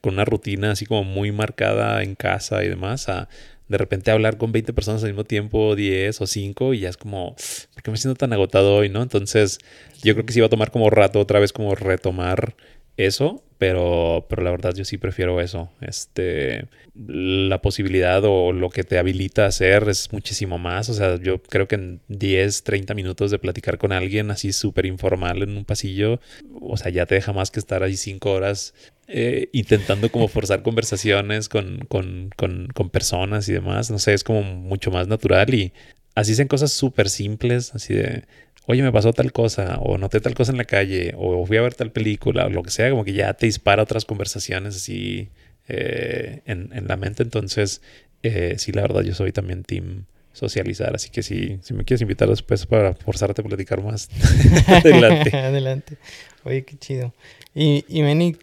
con 0.00 0.14
una 0.14 0.24
rutina 0.24 0.72
así 0.72 0.86
como 0.86 1.04
muy 1.04 1.32
marcada 1.32 2.02
en 2.02 2.14
casa 2.14 2.64
y 2.64 2.68
demás, 2.68 3.08
a 3.08 3.28
de 3.68 3.78
repente 3.78 4.10
hablar 4.10 4.38
con 4.38 4.52
20 4.52 4.72
personas 4.72 5.02
al 5.02 5.10
mismo 5.10 5.24
tiempo, 5.24 5.74
10 5.74 6.20
o 6.20 6.26
5, 6.26 6.74
y 6.74 6.80
ya 6.80 6.88
es 6.88 6.96
como, 6.96 7.34
¿por 7.74 7.82
qué 7.82 7.90
me 7.90 7.96
siento 7.96 8.16
tan 8.16 8.32
agotado 8.32 8.76
hoy, 8.76 8.88
no? 8.88 9.02
Entonces, 9.02 9.58
yo 10.02 10.14
creo 10.14 10.24
que 10.24 10.32
sí 10.32 10.40
va 10.40 10.46
a 10.46 10.50
tomar 10.50 10.70
como 10.70 10.88
rato 10.90 11.18
otra 11.18 11.40
vez 11.40 11.52
como 11.52 11.74
retomar 11.74 12.54
eso, 12.96 13.42
pero, 13.58 14.26
pero 14.28 14.42
la 14.42 14.50
verdad 14.50 14.74
yo 14.74 14.84
sí 14.84 14.98
prefiero 14.98 15.40
eso. 15.40 15.70
Este, 15.80 16.66
la 16.94 17.60
posibilidad 17.60 18.22
o 18.24 18.52
lo 18.52 18.70
que 18.70 18.84
te 18.84 18.98
habilita 18.98 19.44
a 19.44 19.48
hacer 19.48 19.88
es 19.88 20.12
muchísimo 20.12 20.58
más. 20.58 20.88
O 20.88 20.94
sea, 20.94 21.16
yo 21.20 21.42
creo 21.42 21.66
que 21.66 21.76
en 21.76 22.00
10, 22.08 22.62
30 22.64 22.94
minutos 22.94 23.30
de 23.30 23.38
platicar 23.38 23.78
con 23.78 23.92
alguien 23.92 24.30
así 24.30 24.52
súper 24.52 24.86
informal 24.86 25.42
en 25.42 25.56
un 25.56 25.64
pasillo, 25.64 26.20
o 26.60 26.76
sea, 26.76 26.90
ya 26.90 27.06
te 27.06 27.14
deja 27.16 27.32
más 27.32 27.50
que 27.50 27.60
estar 27.60 27.82
ahí 27.82 27.96
5 27.96 28.30
horas 28.30 28.74
eh, 29.08 29.48
intentando 29.52 30.10
como 30.10 30.28
forzar 30.28 30.62
conversaciones 30.62 31.48
con, 31.48 31.86
con, 31.88 32.30
con, 32.36 32.90
personas 32.90 33.48
y 33.48 33.52
demás. 33.52 33.90
No 33.90 33.98
sé, 33.98 34.14
es 34.14 34.24
como 34.24 34.42
mucho 34.42 34.90
más 34.90 35.06
natural 35.08 35.54
y 35.54 35.72
así 36.14 36.34
sean 36.34 36.48
cosas 36.48 36.72
súper 36.72 37.08
simples, 37.08 37.74
así 37.74 37.94
de, 37.94 38.24
oye, 38.66 38.82
me 38.82 38.92
pasó 38.92 39.12
tal 39.12 39.32
cosa, 39.32 39.78
o 39.78 39.98
noté 39.98 40.20
tal 40.20 40.34
cosa 40.34 40.52
en 40.52 40.58
la 40.58 40.64
calle, 40.64 41.14
o 41.16 41.46
fui 41.46 41.56
a 41.56 41.62
ver 41.62 41.74
tal 41.74 41.92
película, 41.92 42.46
o 42.46 42.50
lo 42.50 42.62
que 42.62 42.70
sea, 42.70 42.90
como 42.90 43.04
que 43.04 43.12
ya 43.12 43.32
te 43.34 43.46
dispara 43.46 43.82
otras 43.82 44.04
conversaciones 44.04 44.76
así 44.76 45.28
eh, 45.68 46.42
en, 46.46 46.86
la 46.88 46.96
mente. 46.96 47.22
Entonces, 47.22 47.82
eh, 48.22 48.54
sí, 48.58 48.72
la 48.72 48.82
verdad, 48.82 49.02
yo 49.02 49.14
soy 49.14 49.32
también 49.32 49.62
team 49.62 50.04
socializar, 50.32 50.94
así 50.94 51.10
que 51.10 51.22
si, 51.22 51.58
si 51.62 51.72
me 51.72 51.84
quieres 51.84 52.02
invitar 52.02 52.28
después 52.28 52.66
para 52.66 52.94
forzarte 52.94 53.40
a 53.40 53.44
platicar 53.44 53.82
más, 53.82 54.10
adelante. 54.66 55.36
adelante. 55.36 55.96
Oye, 56.44 56.64
qué 56.64 56.76
chido. 56.76 57.14
Y, 57.54 57.84
y 57.88 58.02
Meni, 58.02 58.36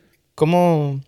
¿cómo, 0.43 0.99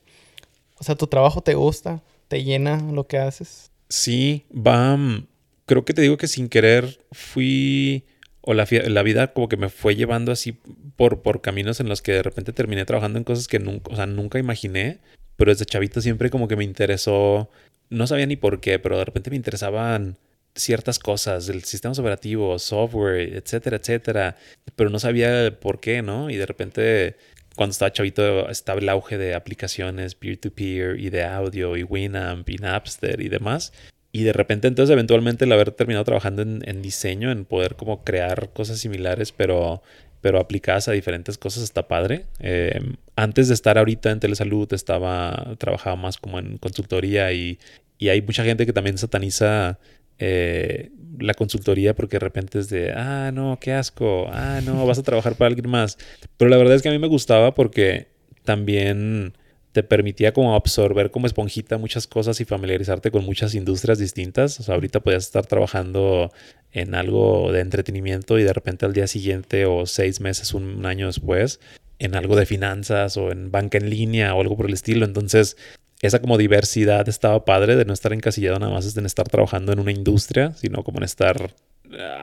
o 0.77 0.83
sea, 0.85 0.95
tu 0.95 1.07
trabajo 1.07 1.41
te 1.41 1.55
gusta? 1.55 2.01
¿Te 2.29 2.45
llena 2.45 2.81
lo 2.93 3.05
que 3.05 3.17
haces? 3.17 3.69
Sí, 3.89 4.45
va, 4.49 4.95
mm, 4.95 5.27
creo 5.65 5.83
que 5.83 5.93
te 5.93 6.01
digo 6.01 6.15
que 6.15 6.29
sin 6.29 6.47
querer 6.47 7.01
fui 7.11 8.05
o 8.39 8.53
la, 8.53 8.63
vida 8.63 9.33
como 9.33 9.49
que 9.49 9.57
me 9.57 9.67
fue 9.67 9.97
llevando 9.97 10.31
así 10.31 10.53
por, 10.95 11.21
por 11.21 11.41
caminos 11.41 11.81
en 11.81 11.89
los 11.89 12.01
que 12.01 12.13
de 12.13 12.23
repente 12.23 12.53
terminé 12.53 12.85
trabajando 12.85 13.19
en 13.19 13.25
cosas 13.25 13.49
que 13.49 13.59
nunca, 13.59 13.91
o 13.91 13.97
sea, 13.97 14.05
nunca 14.05 14.39
imaginé, 14.39 14.99
pero 15.35 15.51
desde 15.51 15.65
chavito 15.65 15.99
siempre 15.99 16.29
como 16.29 16.47
que 16.47 16.55
me 16.55 16.63
interesó, 16.63 17.49
no 17.89 18.07
sabía 18.07 18.27
ni 18.27 18.37
por 18.37 18.61
qué, 18.61 18.79
pero 18.79 18.97
de 18.97 19.03
repente 19.03 19.31
me 19.31 19.35
interesaban 19.35 20.17
ciertas 20.55 20.97
cosas 20.97 21.47
del 21.47 21.65
sistema 21.65 21.93
operativo, 21.93 22.57
software, 22.57 23.35
etcétera, 23.35 23.75
etcétera, 23.75 24.37
pero 24.77 24.89
no 24.89 24.97
sabía 24.97 25.59
por 25.59 25.81
qué, 25.81 26.01
¿no? 26.01 26.29
Y 26.29 26.37
de 26.37 26.45
repente 26.45 27.17
cuando 27.55 27.71
estaba 27.71 27.91
chavito 27.91 28.49
estaba 28.49 28.79
el 28.79 28.89
auge 28.89 29.17
de 29.17 29.33
aplicaciones 29.33 30.15
peer-to-peer 30.15 30.95
-peer 30.95 30.99
y 30.99 31.09
de 31.09 31.23
audio 31.23 31.77
y 31.77 31.83
Winamp 31.83 32.49
y 32.49 32.57
Napster 32.57 33.21
y 33.21 33.29
demás. 33.29 33.73
Y 34.11 34.23
de 34.23 34.33
repente 34.33 34.67
entonces 34.67 34.93
eventualmente 34.93 35.45
el 35.45 35.51
haber 35.51 35.71
terminado 35.71 36.05
trabajando 36.05 36.41
en, 36.41 36.81
diseño, 36.81 37.31
en 37.31 37.43
poder 37.43 37.75
como 37.75 38.03
crear 38.05 38.49
cosas 38.53 38.79
similares, 38.79 39.33
pero, 39.33 39.83
pero 40.21 40.39
aplicadas 40.39 40.87
a 40.87 40.93
diferentes 40.93 41.37
cosas 41.37 41.63
está 41.63 41.89
padre. 41.89 42.25
Eh, 42.39 42.79
antes 43.17 43.49
de 43.49 43.53
estar 43.53 43.77
ahorita 43.77 44.11
en 44.11 44.21
telesalud 44.21 44.71
estaba, 44.73 45.55
trabajaba 45.57 45.97
más 45.97 46.17
como 46.17 46.39
en 46.39 46.57
consultoría 46.57 47.33
y, 47.33 47.59
y 47.97 48.07
hay 48.09 48.21
mucha 48.21 48.45
gente 48.45 48.65
que 48.65 48.71
también 48.71 48.97
sataniza 48.97 49.79
eh, 50.19 50.91
la 51.19 51.33
consultoría 51.33 51.95
porque 51.95 52.15
de 52.15 52.19
repente 52.19 52.59
es 52.59 52.69
de, 52.69 52.91
ah, 52.93 53.31
no, 53.33 53.57
qué 53.59 53.73
asco, 53.73 54.27
ah, 54.31 54.61
no, 54.63 54.85
vas 54.85 54.99
a 54.99 55.03
trabajar 55.03 55.35
para 55.35 55.47
alguien 55.47 55.69
más. 55.69 55.97
Pero 56.37 56.49
la 56.49 56.57
verdad 56.57 56.75
es 56.75 56.81
que 56.81 56.89
a 56.89 56.91
mí 56.91 56.99
me 56.99 57.07
gustaba 57.07 57.53
porque 57.53 58.07
también 58.43 59.33
te 59.71 59.83
permitía 59.83 60.31
como 60.31 60.55
absorber 60.55 61.11
como 61.11 61.27
esponjita 61.27 61.77
muchas 61.77 62.07
cosas 62.07 62.39
y 62.39 62.45
familiarizarte 62.45 63.11
con 63.11 63.25
muchas 63.25 63.55
industrias 63.55 63.99
distintas. 63.99 64.57
O 64.61 64.63
sea, 64.63 64.75
ahorita 64.75 65.01
podías 65.01 65.25
estar 65.25 65.45
trabajando 65.45 66.31
en 66.71 66.95
algo 66.95 67.51
de 67.51 67.59
entretenimiento 67.59 68.39
y 68.39 68.43
de 68.43 68.53
repente 68.53 68.85
al 68.85 68.93
día 68.93 69.07
siguiente 69.07 69.65
o 69.65 69.85
seis 69.85 70.21
meses, 70.21 70.53
un 70.53 70.85
año 70.85 71.07
después, 71.07 71.59
en 71.99 72.15
algo 72.15 72.37
de 72.37 72.45
finanzas 72.45 73.17
o 73.17 73.31
en 73.31 73.51
banca 73.51 73.77
en 73.77 73.89
línea 73.89 74.33
o 74.33 74.41
algo 74.41 74.55
por 74.55 74.67
el 74.67 74.73
estilo. 74.73 75.05
Entonces, 75.05 75.57
esa 76.05 76.19
como 76.19 76.37
diversidad 76.37 77.07
estaba 77.09 77.45
padre 77.45 77.75
de 77.75 77.85
no 77.85 77.93
estar 77.93 78.13
encasillado 78.13 78.59
nada 78.59 78.71
más 78.71 78.95
en 78.95 79.05
estar 79.05 79.27
trabajando 79.27 79.73
en 79.73 79.79
una 79.79 79.91
industria, 79.91 80.53
sino 80.53 80.83
como 80.83 80.99
en 80.99 81.03
estar 81.03 81.53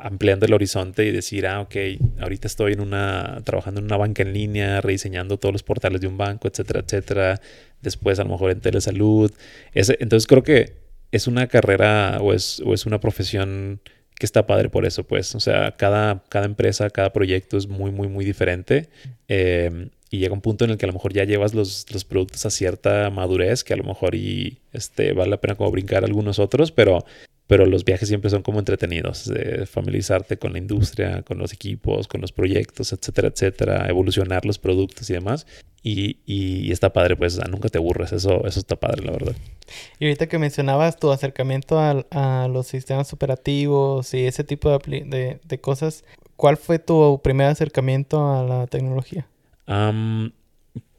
ampliando 0.03 0.47
el 0.47 0.53
horizonte 0.53 1.05
y 1.07 1.13
decir, 1.13 1.47
ah, 1.47 1.61
ok, 1.61 1.77
ahorita 2.21 2.47
estoy 2.47 2.73
en 2.73 2.81
una, 2.81 3.41
trabajando 3.45 3.81
en 3.81 3.87
una 3.87 3.97
banca 3.97 4.23
en 4.23 4.33
línea, 4.33 4.81
rediseñando 4.81 5.39
todos 5.39 5.53
los 5.53 5.63
portales 5.63 6.01
de 6.01 6.07
un 6.07 6.19
banco, 6.19 6.49
etcétera, 6.49 6.81
etcétera. 6.81 7.41
Después 7.81 8.19
a 8.19 8.25
lo 8.25 8.31
mejor 8.31 8.51
en 8.51 8.61
telesalud. 8.61 9.33
Entonces 9.75 10.27
creo 10.27 10.43
que 10.43 10.75
es 11.11 11.27
una 11.27 11.47
carrera 11.47 12.19
o 12.21 12.33
es, 12.33 12.61
o 12.65 12.75
es 12.75 12.87
una 12.87 13.01
profesión 13.01 13.81
que 14.19 14.27
está 14.27 14.47
padre 14.47 14.69
por 14.69 14.87
eso, 14.87 15.05
pues. 15.05 15.35
O 15.35 15.41
sea, 15.41 15.73
cada, 15.77 16.23
cada 16.29 16.47
empresa, 16.47 16.91
cada 16.91 17.13
proyecto 17.13 17.57
es 17.57 17.67
muy, 17.67 17.91
muy, 17.91 18.09
muy 18.09 18.25
diferente. 18.25 18.89
Em, 19.29 19.91
y 20.13 20.19
llega 20.19 20.35
un 20.35 20.43
punto 20.43 20.65
en 20.67 20.71
el 20.71 20.77
que 20.77 20.85
a 20.85 20.89
lo 20.89 20.93
mejor 20.93 21.15
ya 21.15 21.25
llevas 21.25 21.55
los, 21.55 21.87
los, 21.91 22.05
productos 22.05 22.45
a 22.45 22.51
cierta 22.51 23.09
madurez, 23.09 23.65
que 23.65 23.73
a 23.73 23.79
lo 23.79 23.83
mejor 23.83 24.15
y 24.15 24.59
este, 24.73 25.15
vale 25.15 25.31
la 25.31 25.41
pena 25.41 25.55
como 25.55 25.71
brincar 25.71 26.05
algunos 26.05 26.39
otros, 26.39 26.71
pero 26.71 27.05
pero 27.47 27.67
los 27.67 27.85
viajes 27.85 28.09
siempre 28.09 28.31
son 28.31 28.43
como 28.43 28.61
entretenidos, 28.61 29.31
familiarizarte 29.67 30.39
con 30.39 30.53
la 30.53 30.59
industria, 30.59 31.23
con 31.23 31.37
los 31.37 31.53
equipos, 31.53 32.09
con 32.09 32.23
los 32.23 32.33
proyectos, 32.33 32.95
etcétera, 32.95 33.29
etcétera, 33.29 33.89
evolucionar 33.89 34.47
los 34.47 34.59
productos 34.59 35.11
y 35.11 35.13
demás. 35.13 35.47
Y, 35.83 36.19
y 36.25 36.71
está 36.73 36.95
padre, 36.95 37.15
pues 37.15 37.39
nunca 37.51 37.69
te 37.69 37.77
aburres, 37.77 38.13
eso, 38.13 38.47
eso 38.47 38.61
está 38.61 38.77
padre, 38.77 39.05
la 39.05 39.13
verdad. 39.13 39.35
Y 39.99 40.07
ahorita 40.07 40.29
que 40.29 40.39
mencionabas 40.39 40.97
tu 40.97 41.11
acercamiento 41.11 41.79
a, 41.79 42.07
a 42.11 42.49
los 42.49 42.69
sistemas 42.69 43.13
operativos 43.13 44.15
y 44.15 44.25
ese 44.25 44.45
tipo 44.45 44.71
de, 44.71 45.05
de, 45.05 45.41
de, 45.45 45.61
cosas, 45.61 46.05
¿cuál 46.37 46.57
fue 46.57 46.79
tu 46.79 47.21
primer 47.23 47.49
acercamiento 47.49 48.33
a 48.33 48.45
la 48.45 48.67
tecnología? 48.67 49.27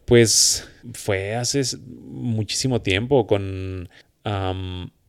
Pues 0.05 0.69
fue 0.93 1.35
hace 1.35 1.61
muchísimo 1.85 2.81
tiempo 2.81 3.27
con 3.27 3.89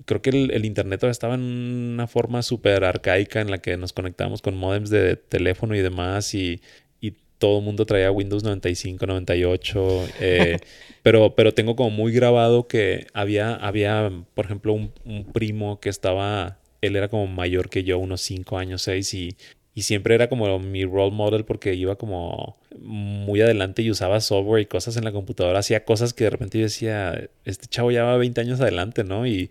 creo 0.05 0.23
que 0.23 0.31
el, 0.31 0.65
internet 0.65 1.01
todavía 1.01 1.13
estaba 1.13 1.35
en 1.35 1.43
una 1.43 2.07
forma 2.07 2.43
súper 2.43 2.85
arcaica 2.85 3.41
en 3.41 3.51
la 3.51 3.59
que 3.59 3.77
nos 3.77 3.93
conectábamos 3.93 4.43
con 4.43 4.57
modems 4.57 4.91
de 4.91 5.17
teléfono 5.17 5.75
y 5.75 5.81
demás 5.81 6.35
y, 6.35 6.61
y 7.01 7.15
todo 7.39 7.59
el 7.59 7.65
mundo 7.65 7.87
traía 7.87 8.11
Windows 8.11 8.45
95, 8.45 9.07
98. 9.07 10.09
Eh, 10.21 10.59
pero, 11.03 11.35
pero 11.35 11.55
tengo 11.55 11.77
como 11.77 11.91
muy 11.91 12.13
grabado 12.13 12.69
que 12.69 13.07
había, 13.15 13.55
había 13.55 14.11
por 14.35 14.47
ejemplo, 14.47 14.73
un, 14.73 14.93
un, 15.05 15.25
primo 15.33 15.81
que 15.81 15.89
estaba, 15.89 16.59
él 16.81 16.97
era 16.97 17.09
como 17.09 17.27
mayor 17.27 17.71
que 17.71 17.85
yo, 17.85 17.99
unos 17.99 18.21
5 18.23 18.59
años, 18.59 18.83
6 18.83 19.15
y 19.15 19.37
y 19.75 19.83
siempre 19.83 20.15
era 20.15 20.29
como 20.29 20.59
mi 20.61 20.85
role 20.85 21.11
model 21.11 21.45
porque 21.45 21.75
iba 21.75 21.97
como 21.97 22.57
muy 22.81 23.41
adelante 23.41 23.83
y 23.83 23.91
usaba 23.91 24.21
software 24.21 24.63
y 24.63 24.67
cosas 24.67 24.97
en 24.97 25.05
la 25.05 25.11
computadora. 25.11 25.59
Hacía 25.59 25.85
cosas 25.85 26.13
que 26.13 26.25
de 26.25 26.31
repente 26.31 26.59
yo 26.59 26.65
decía, 26.65 27.29
este 27.45 27.67
chavo 27.67 27.91
ya 27.91 28.05
va 28.05 28.17
20 28.17 28.41
años 28.41 28.61
adelante, 28.61 29.03
¿no? 29.03 29.27
Y 29.27 29.51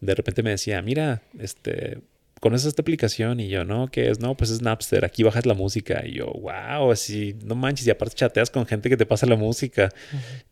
de 0.00 0.14
repente 0.14 0.42
me 0.42 0.50
decía, 0.50 0.82
mira, 0.82 1.22
este, 1.38 1.98
¿conoces 2.40 2.68
esta 2.68 2.82
aplicación? 2.82 3.38
Y 3.38 3.48
yo, 3.48 3.64
no, 3.64 3.86
¿qué 3.86 4.10
es? 4.10 4.18
No, 4.18 4.36
pues 4.36 4.50
es 4.50 4.62
Napster, 4.62 5.04
aquí 5.04 5.22
bajas 5.22 5.46
la 5.46 5.54
música. 5.54 6.02
Y 6.04 6.14
yo, 6.14 6.26
wow, 6.26 6.90
así, 6.90 7.36
no 7.44 7.54
manches, 7.54 7.86
y 7.86 7.90
aparte 7.90 8.16
chateas 8.16 8.50
con 8.50 8.66
gente 8.66 8.88
que 8.88 8.96
te 8.96 9.06
pasa 9.06 9.26
la 9.26 9.36
música. 9.36 9.90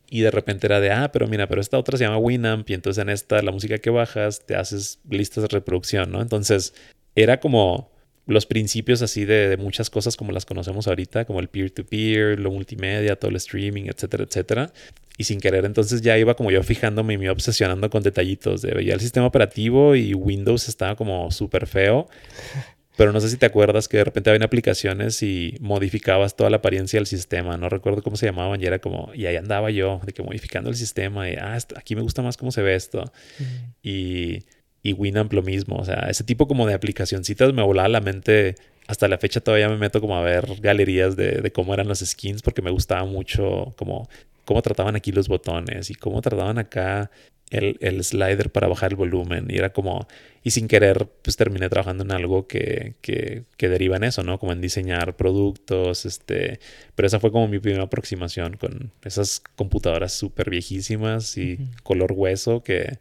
Y 0.09 0.21
de 0.21 0.31
repente 0.31 0.69
era 0.69 0.79
de, 0.79 0.93
ah, 0.93 1.11
pero 1.13 1.27
mira, 1.27 1.49
pero 1.49 1.61
esta 1.61 1.79
otra 1.79 1.99
se 1.99 2.05
llama 2.05 2.19
Winamp 2.19 2.71
y 2.71 2.75
entonces 2.75 3.03
en 3.03 3.09
esta, 3.09 3.43
la 3.43 3.51
música 3.51 3.79
que 3.79 3.91
bajas, 3.91 4.47
te 4.47 4.55
haces 4.55 5.01
listas 5.09 5.43
de 5.43 5.49
reproducción, 5.49 6.13
¿no? 6.13 6.23
Entonces, 6.23 6.75
era 7.17 7.41
como 7.41 7.91
los 8.31 8.47
principios 8.47 9.03
así 9.03 9.25
de, 9.25 9.57
muchas 9.57 9.91
cosas 9.91 10.17
como 10.17 10.31
las 10.31 10.47
conocemos 10.47 10.87
ahorita, 10.87 11.25
como 11.25 11.41
el 11.41 11.49
peer-to-peer, 11.49 12.39
lo 12.39 12.53
multimedia, 12.53 13.17
todo 13.17 13.31
el 13.31 13.37
streaming, 13.37 13.87
etcétera, 13.87 14.25
etcétera. 14.25 14.73
Y 15.19 15.25
sin 15.25 15.41
querer, 15.41 15.65
entonces 15.65 16.01
ya 16.01 16.17
iba 16.17 16.35
como 16.35 16.53
yo 16.53 16.63
fijándome 16.63 17.15
y 17.15 17.19
me 17.19 17.25
iba 17.25 17.33
obsesionando 17.33 17.91
con 17.91 18.05
detallitos 18.05 18.63
de 18.63 18.73
veía 18.73 18.95
el 18.95 19.01
sistema 19.01 19.27
operativo 19.27 19.97
y 19.97 20.15
Windows 20.15 20.69
estaba 20.69 20.95
como 20.95 21.31
súper 21.33 21.67
feo. 21.67 22.09
Pero 22.97 23.13
no 23.13 23.21
sé 23.21 23.31
si 23.31 23.37
te 23.37 23.47
acuerdas 23.47 23.89
que 23.89 23.97
de 23.97 24.05
repente 24.05 24.31
había 24.31 24.45
aplicaciones 24.45 25.23
y 25.23 25.57
modificabas 25.61 26.37
toda 26.37 26.51
la 26.51 26.59
apariencia 26.59 26.99
del 26.99 27.07
sistema. 27.07 27.57
No 27.57 27.69
recuerdo 27.69 28.03
cómo 28.03 28.17
se 28.17 28.27
llamaban 28.27 28.63
y 28.63 28.67
era 28.67 28.79
como, 28.79 29.11
y 29.15 29.27
ahí 29.27 29.37
andaba 29.37 29.71
yo, 29.71 30.01
de 30.05 30.13
que 30.13 30.23
modificando 30.23 30.71
el 30.71 30.77
sistema 30.77 31.29
y, 31.29 31.35
ah, 31.35 31.59
aquí 31.77 31.97
me 31.97 32.03
gusta 32.03 32.23
más 32.23 32.37
cómo 32.37 32.53
se 32.53 32.63
ve 32.63 32.75
esto. 32.75 33.11
Y 33.83 34.45
y 34.83 34.93
Winamp 34.93 35.33
lo 35.33 35.43
mismo. 35.43 35.77
O 35.77 35.85
sea, 35.85 36.07
ese 36.09 36.25
tipo 36.25 36.49
como 36.49 36.67
de 36.67 36.75
aplicacioncitas 36.75 37.53
me 37.53 37.63
volaba 37.63 37.89
la 37.89 38.01
mente. 38.01 38.57
Hasta 38.87 39.07
la 39.07 39.19
fecha 39.19 39.41
todavía 39.41 39.69
me 39.69 39.77
meto 39.77 40.01
como 40.01 40.17
a 40.17 40.23
ver 40.23 40.47
galerías 40.61 41.15
de, 41.17 41.41
de 41.43 41.53
cómo 41.53 41.75
eran 41.75 41.87
los 41.87 42.01
skins 42.01 42.43
porque 42.43 42.61
me 42.61 42.71
gustaba 42.71 43.05
mucho 43.05 43.73
como 43.77 44.09
cómo 44.45 44.63
trataban 44.63 44.97
aquí 44.97 45.13
los 45.13 45.29
botones 45.29 45.91
y 45.91 45.95
cómo 45.95 46.21
trataban 46.21 46.59
acá 46.59 47.11
el, 47.51 47.77
el, 47.81 48.03
slider 48.03 48.51
para 48.51 48.69
bajar 48.69 48.93
el 48.93 48.97
volumen. 48.97 49.47
Y 49.51 49.59
era 49.59 49.73
como, 49.73 50.07
y 50.43 50.53
sin 50.53 50.69
querer, 50.69 51.09
pues 51.23 51.37
terminé 51.37 51.69
trabajando 51.69 52.05
en 52.05 52.13
algo 52.13 52.47
que, 52.47 52.95
que, 53.01 53.43
que, 53.57 53.69
deriva 53.69 53.97
en 53.97 54.05
eso, 54.05 54.23
¿no? 54.23 54.39
Como 54.39 54.53
en 54.53 54.61
diseñar 54.61 55.17
productos, 55.17 56.07
este, 56.07 56.61
pero 56.95 57.07
esa 57.07 57.21
fue 57.21 57.33
como 57.33 57.49
mi 57.49 57.59
primera 57.59 57.85
aproximación 57.85 58.57
con 58.57 58.93
esas 59.05 59.43
computadoras 59.57 60.13
súper 60.13 60.49
viejísimas 60.49 61.37
y 61.37 61.59
color 61.83 62.13
hueso 62.13 62.63
que 62.63 62.99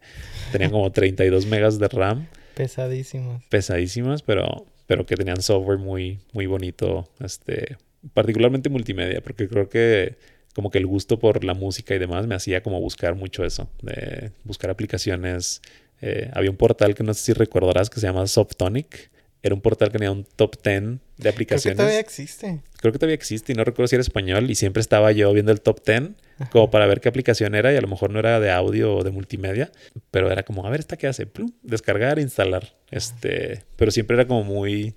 tenían 0.52 0.72
como 0.72 0.90
32 0.90 1.46
megas 1.46 1.78
de 1.78 1.88
RAM. 1.88 2.26
Pesadísimas. 2.54 3.44
Pesadísimas, 3.48 4.22
pero, 4.22 4.66
pero 4.86 5.06
que 5.06 5.14
tenían 5.14 5.40
software 5.40 5.78
muy, 5.78 6.18
muy 6.32 6.46
bonito, 6.46 7.08
este, 7.20 7.76
particularmente 8.12 8.68
multimedia, 8.68 9.20
porque 9.22 9.48
creo 9.48 9.68
que 9.68 10.16
como 10.54 10.70
que 10.70 10.78
el 10.78 10.86
gusto 10.86 11.18
por 11.18 11.44
la 11.44 11.54
música 11.54 11.94
y 11.94 11.98
demás 11.98 12.26
me 12.26 12.34
hacía 12.34 12.62
como 12.62 12.80
buscar 12.80 13.14
mucho 13.14 13.44
eso, 13.44 13.68
de 13.82 14.32
buscar 14.44 14.70
aplicaciones. 14.70 15.62
Eh, 16.00 16.30
había 16.32 16.50
un 16.50 16.56
portal 16.56 16.94
que 16.94 17.02
no 17.02 17.14
sé 17.14 17.22
si 17.22 17.32
recordarás 17.32 17.90
que 17.90 18.00
se 18.00 18.06
llama 18.06 18.26
Softonic. 18.26 19.10
Era 19.42 19.54
un 19.54 19.62
portal 19.62 19.88
que 19.88 19.96
tenía 19.96 20.12
un 20.12 20.24
top 20.24 20.56
10 20.62 20.98
de 21.16 21.28
aplicaciones. 21.28 21.62
Creo 21.62 21.72
que 21.72 21.76
todavía 21.76 22.00
existe. 22.00 22.60
Creo 22.76 22.92
que 22.92 22.98
todavía 22.98 23.14
existe 23.14 23.52
y 23.52 23.54
no 23.54 23.64
recuerdo 23.64 23.88
si 23.88 23.96
era 23.96 24.02
español 24.02 24.50
y 24.50 24.54
siempre 24.54 24.82
estaba 24.82 25.12
yo 25.12 25.32
viendo 25.32 25.50
el 25.50 25.62
top 25.62 25.82
10 25.86 26.10
como 26.50 26.70
para 26.70 26.86
ver 26.86 27.00
qué 27.00 27.08
aplicación 27.08 27.54
era 27.54 27.72
y 27.72 27.76
a 27.76 27.80
lo 27.80 27.88
mejor 27.88 28.10
no 28.10 28.18
era 28.18 28.38
de 28.38 28.50
audio 28.50 28.96
o 28.96 29.04
de 29.04 29.10
multimedia, 29.10 29.72
pero 30.10 30.30
era 30.30 30.42
como, 30.42 30.66
a 30.66 30.70
ver, 30.70 30.80
¿esta 30.80 30.98
qué 30.98 31.06
hace? 31.06 31.26
Plum, 31.26 31.52
descargar, 31.62 32.18
instalar. 32.18 32.74
Este, 32.90 33.64
pero 33.76 33.90
siempre 33.90 34.16
era 34.16 34.26
como 34.26 34.44
muy, 34.44 34.94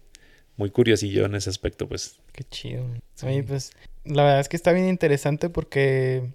muy 0.58 0.72
curiosillo 0.72 1.26
en 1.26 1.36
ese 1.36 1.50
aspecto, 1.50 1.88
pues. 1.88 2.20
Qué 2.34 2.44
chido. 2.44 2.86
Oye, 3.24 3.44
pues 3.44 3.72
la 4.06 4.24
verdad 4.24 4.40
es 4.40 4.50
que 4.50 4.58
está 4.58 4.72
bien 4.72 4.88
interesante 4.88 5.50
porque, 5.50 6.32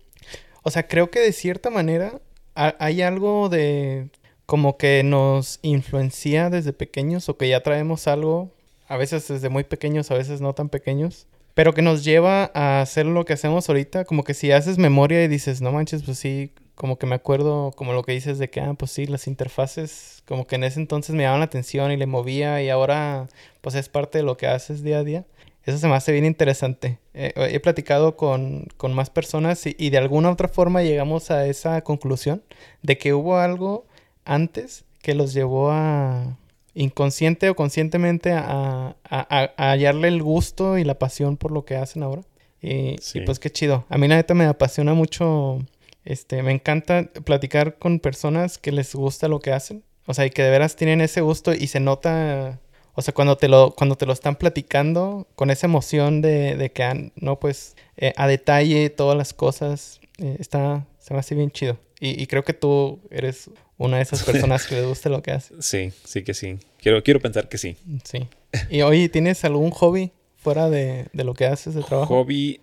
o 0.62 0.71
sea, 0.71 0.87
creo 0.87 1.11
que 1.11 1.21
de 1.21 1.33
cierta 1.33 1.71
manera 1.71 2.21
hay 2.55 3.03
algo 3.03 3.49
de 3.49 4.11
como 4.47 4.79
que 4.79 5.03
nos 5.05 5.61
influencia 5.62 6.51
desde 6.51 6.73
pequeños 6.73 7.29
o 7.29 7.37
que 7.37 7.49
ya 7.49 7.62
traemos 7.62 8.09
algo, 8.09 8.51
a 8.89 8.97
veces 8.97 9.29
desde 9.29 9.49
muy 9.49 9.64
pequeños, 9.64 10.11
a 10.11 10.14
veces 10.14 10.41
no 10.41 10.55
tan 10.55 10.69
pequeños, 10.71 11.27
pero 11.55 11.75
que 11.75 11.83
nos 11.83 12.05
lleva 12.05 12.51
a 12.55 12.81
hacer 12.81 13.07
lo 13.07 13.25
que 13.25 13.35
hacemos 13.35 13.69
ahorita, 13.69 14.05
como 14.05 14.25
que 14.25 14.35
si 14.35 14.51
haces 14.51 14.79
memoria 14.79 15.23
y 15.23 15.29
dices, 15.29 15.61
no 15.61 15.73
manches, 15.73 16.03
pues 16.03 16.19
sí, 16.19 16.53
como 16.75 16.99
que 16.99 17.07
me 17.07 17.16
acuerdo 17.16 17.73
como 17.73 17.93
lo 17.93 18.05
que 18.05 18.12
dices 18.12 18.39
de 18.39 18.49
que, 18.49 18.61
ah, 18.61 18.75
pues 18.79 18.93
sí, 18.93 19.07
las 19.07 19.27
interfaces, 19.27 20.23
como 20.27 20.47
que 20.47 20.57
en 20.57 20.64
ese 20.64 20.81
entonces 20.81 21.14
me 21.14 21.25
llamaban 21.25 21.41
la 21.41 21.47
atención 21.47 21.91
y 21.93 21.97
le 21.97 22.07
movía 22.07 22.62
y 22.62 22.71
ahora 22.71 23.29
pues 23.61 23.75
es 23.75 23.89
parte 23.89 24.19
de 24.19 24.25
lo 24.25 24.37
que 24.37 24.47
haces 24.47 24.83
día 24.83 25.01
a 25.01 25.05
día. 25.05 25.27
Eso 25.64 25.78
se 25.78 25.86
me 25.88 25.94
hace 25.94 26.12
bien 26.12 26.24
interesante. 26.24 26.98
Eh, 27.14 27.32
he 27.36 27.61
platicado 27.61 28.16
con, 28.16 28.68
con 28.76 28.94
más 28.94 29.11
personas 29.11 29.66
y, 29.66 29.76
y, 29.78 29.90
de 29.90 29.98
alguna 29.98 30.30
otra 30.30 30.48
forma 30.48 30.82
llegamos 30.82 31.30
a 31.30 31.46
esa 31.46 31.82
conclusión 31.82 32.42
de 32.82 32.96
que 32.96 33.12
hubo 33.12 33.38
algo 33.38 33.86
antes 34.24 34.84
que 35.02 35.14
los 35.14 35.34
llevó 35.34 35.70
a 35.70 36.38
inconsciente 36.74 37.50
o 37.50 37.56
conscientemente 37.56 38.32
a, 38.32 38.96
a, 39.04 39.50
a 39.56 39.70
hallarle 39.70 40.09
el 40.09 40.22
gusto 40.22 40.78
y 40.78 40.84
la 40.84 40.98
pasión 40.98 41.36
por 41.36 41.50
lo 41.50 41.64
que 41.64 41.76
hacen 41.76 42.02
ahora. 42.02 42.22
Y, 42.61 42.96
y, 43.14 43.20
pues 43.24 43.38
qué 43.38 43.50
chido. 43.50 43.84
A 43.88 43.98
mí 43.98 44.09
la 44.09 44.16
neta 44.16 44.34
me 44.34 44.44
apasiona 44.44 44.94
mucho, 44.94 45.59
este, 46.04 46.42
me 46.42 46.52
encanta 46.52 47.11
platicar 47.24 47.78
con 47.78 48.00
personas 48.00 48.59
que 48.59 48.72
les 48.72 48.94
gusta 48.94 49.28
lo 49.28 49.40
que 49.40 49.52
hacen. 49.52 49.84
O 50.06 50.14
sea, 50.14 50.26
y 50.26 50.30
que 50.30 50.42
de 50.42 50.50
veras 50.50 50.76
tienen 50.76 51.00
ese 51.00 51.20
gusto 51.20 51.52
y 51.52 51.66
se 51.66 51.80
nota 51.80 52.59
o 52.99 53.03
sea, 53.03 53.14
cuando 53.14 53.36
te 53.36 53.46
lo, 53.46 53.76
cuando 53.76 53.94
te 53.94 54.07
lo 54.07 54.12
están 54.12 54.34
platicando 54.34 55.28
con 55.36 55.51
esa 55.51 55.68
emoción 55.68 56.20
de, 56.20 56.57
de 56.57 56.72
que, 56.72 56.82
han, 56.82 57.12
no, 57.14 57.38
pues, 57.38 57.76
eh, 57.96 58.12
a 58.16 58.26
detalle 58.26 58.90
todas 58.90 59.16
las 59.16 59.32
cosas, 59.32 60.01
eh, 60.18 60.34
está, 60.40 60.84
se 60.99 61.14
me 61.14 61.20
hace 61.20 61.36
bien 61.36 61.53
chido. 61.53 61.78
Y, 62.01 62.20
y, 62.20 62.26
creo 62.26 62.42
que 62.42 62.55
tú 62.55 62.99
eres 63.12 63.53
una 63.76 63.99
de 63.99 64.03
esas 64.03 64.24
personas 64.24 64.66
que 64.66 64.74
le 64.74 64.84
guste 64.84 65.11
lo 65.11 65.22
que 65.22 65.30
hace. 65.30 65.55
Sí, 65.61 65.92
sí 66.03 66.24
que 66.24 66.34
sí. 66.34 66.59
Quiero, 66.78 67.05
quiero 67.05 67.20
pensar 67.20 67.49
que 67.49 67.57
sí. 67.57 67.76
Sí. 68.03 68.26
Y 68.68 68.82
oye, 68.82 69.09
¿tienes 69.09 69.44
algún 69.44 69.70
hobby 69.70 70.11
fuera 70.36 70.68
de, 70.68 71.07
lo 71.12 71.34
que 71.34 71.46
haces 71.46 71.76
de 71.76 71.84
trabajo? 71.84 72.12
Hobby, 72.12 72.61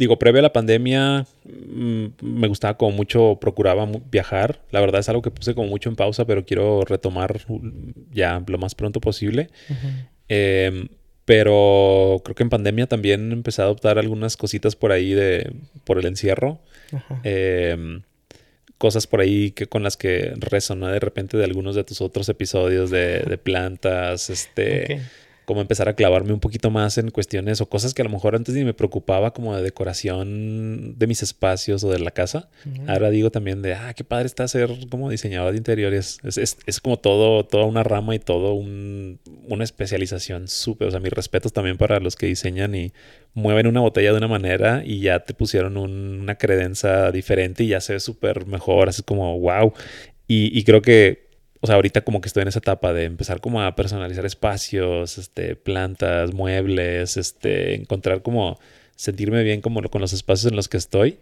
digo, 0.00 0.18
previo 0.18 0.38
a 0.38 0.42
la 0.42 0.52
pandemia 0.54 1.26
mm, 1.44 2.06
me 2.22 2.48
gustaba 2.48 2.78
como 2.78 2.96
mucho, 2.96 3.36
procuraba 3.38 3.86
viajar. 4.10 4.62
La 4.70 4.80
verdad 4.80 5.00
es 5.00 5.10
algo 5.10 5.20
que 5.20 5.30
puse 5.30 5.54
como 5.54 5.68
mucho 5.68 5.90
en 5.90 5.96
pausa, 5.96 6.24
pero 6.24 6.46
quiero 6.46 6.86
retomar 6.86 7.38
ya 8.10 8.42
lo 8.46 8.56
más 8.56 8.74
pronto 8.74 8.98
posible. 9.02 9.50
Em, 10.26 10.88
pero 11.26 12.22
creo 12.24 12.34
que 12.34 12.42
en 12.42 12.48
pandemia 12.48 12.86
también 12.86 13.30
empecé 13.30 13.60
a 13.60 13.66
adoptar 13.66 13.98
algunas 13.98 14.38
cositas 14.38 14.74
por 14.74 14.90
ahí 14.90 15.12
de 15.12 15.52
por 15.84 15.98
el 15.98 16.06
encierro. 16.06 16.60
Eh, 17.22 18.00
cosas 18.78 19.06
por 19.06 19.20
ahí 19.20 19.50
que 19.50 19.66
con 19.66 19.82
las 19.82 19.98
que 19.98 20.32
resonó 20.38 20.88
de 20.88 20.98
repente 20.98 21.36
de 21.36 21.44
algunos 21.44 21.76
de 21.76 21.84
tus 21.84 22.00
otros 22.00 22.26
episodios 22.30 22.88
de, 22.88 23.38
plantas, 23.42 24.30
este, 24.30 25.02
como 25.50 25.62
empezar 25.62 25.88
a 25.88 25.94
clavarme 25.94 26.32
un 26.32 26.38
poquito 26.38 26.70
más 26.70 26.96
en 26.96 27.10
cuestiones 27.10 27.60
o 27.60 27.68
cosas 27.68 27.92
que 27.92 28.02
a 28.02 28.04
lo 28.04 28.10
mejor 28.12 28.36
antes 28.36 28.54
ni 28.54 28.62
me 28.62 28.72
preocupaba 28.72 29.32
como 29.32 29.56
de 29.56 29.64
decoración 29.64 30.96
de 30.96 31.08
mis 31.08 31.24
espacios 31.24 31.82
o 31.82 31.90
de 31.90 31.98
la 31.98 32.12
casa. 32.12 32.48
Ahora 32.86 33.10
digo 33.10 33.32
también 33.32 33.60
de, 33.60 33.74
ah, 33.74 33.92
qué 33.92 34.04
padre 34.04 34.26
está 34.26 34.46
ser 34.46 34.70
como 34.88 35.10
diseñador 35.10 35.50
de 35.50 35.58
interiores. 35.58 36.20
Es, 36.22 36.56
es, 36.64 36.80
como 36.80 37.00
todo, 37.00 37.44
toda 37.46 37.64
una 37.64 37.82
rama 37.82 38.14
y 38.14 38.20
todo 38.20 38.54
un, 38.54 39.18
una 39.48 39.64
especialización 39.64 40.46
súper. 40.46 40.86
O 40.86 40.92
sea, 40.92 41.00
mis 41.00 41.12
respetos 41.12 41.52
también 41.52 41.76
para 41.78 41.98
los 41.98 42.14
que 42.14 42.26
diseñan 42.26 42.76
y 42.76 42.92
mueven 43.34 43.66
una 43.66 43.80
botella 43.80 44.12
de 44.12 44.18
una 44.18 44.28
manera 44.28 44.84
y 44.86 45.00
ya 45.00 45.18
te 45.24 45.34
pusieron 45.34 45.76
una 45.76 46.36
credencia 46.36 47.10
diferente 47.10 47.64
y 47.64 47.68
ya 47.70 47.80
se 47.80 47.94
ve 47.94 47.98
súper 47.98 48.46
mejor. 48.46 48.88
Así 48.88 49.02
como, 49.02 49.36
wow. 49.40 49.72
Y, 50.28 50.56
y 50.56 50.62
creo 50.62 50.80
que 50.80 51.29
o 51.60 51.66
sea, 51.66 51.76
ahorita 51.76 52.02
como 52.02 52.20
que 52.20 52.28
estoy 52.28 52.42
en 52.42 52.48
esa 52.48 52.58
etapa 52.60 52.92
de 52.92 53.04
empezar 53.04 53.40
como 53.40 53.62
a 53.62 53.76
personalizar 53.76 54.24
espacios, 54.24 55.18
este, 55.18 55.56
plantas, 55.56 56.32
muebles, 56.32 57.16
este, 57.16 57.74
encontrar 57.74 58.22
como 58.22 58.58
sentirme 58.96 59.42
bien 59.42 59.62
como 59.62 59.82
con 59.88 60.02
los 60.02 60.12
espacios 60.12 60.50
en 60.50 60.56
los 60.56 60.68
que 60.68 60.76
estoy. 60.76 61.18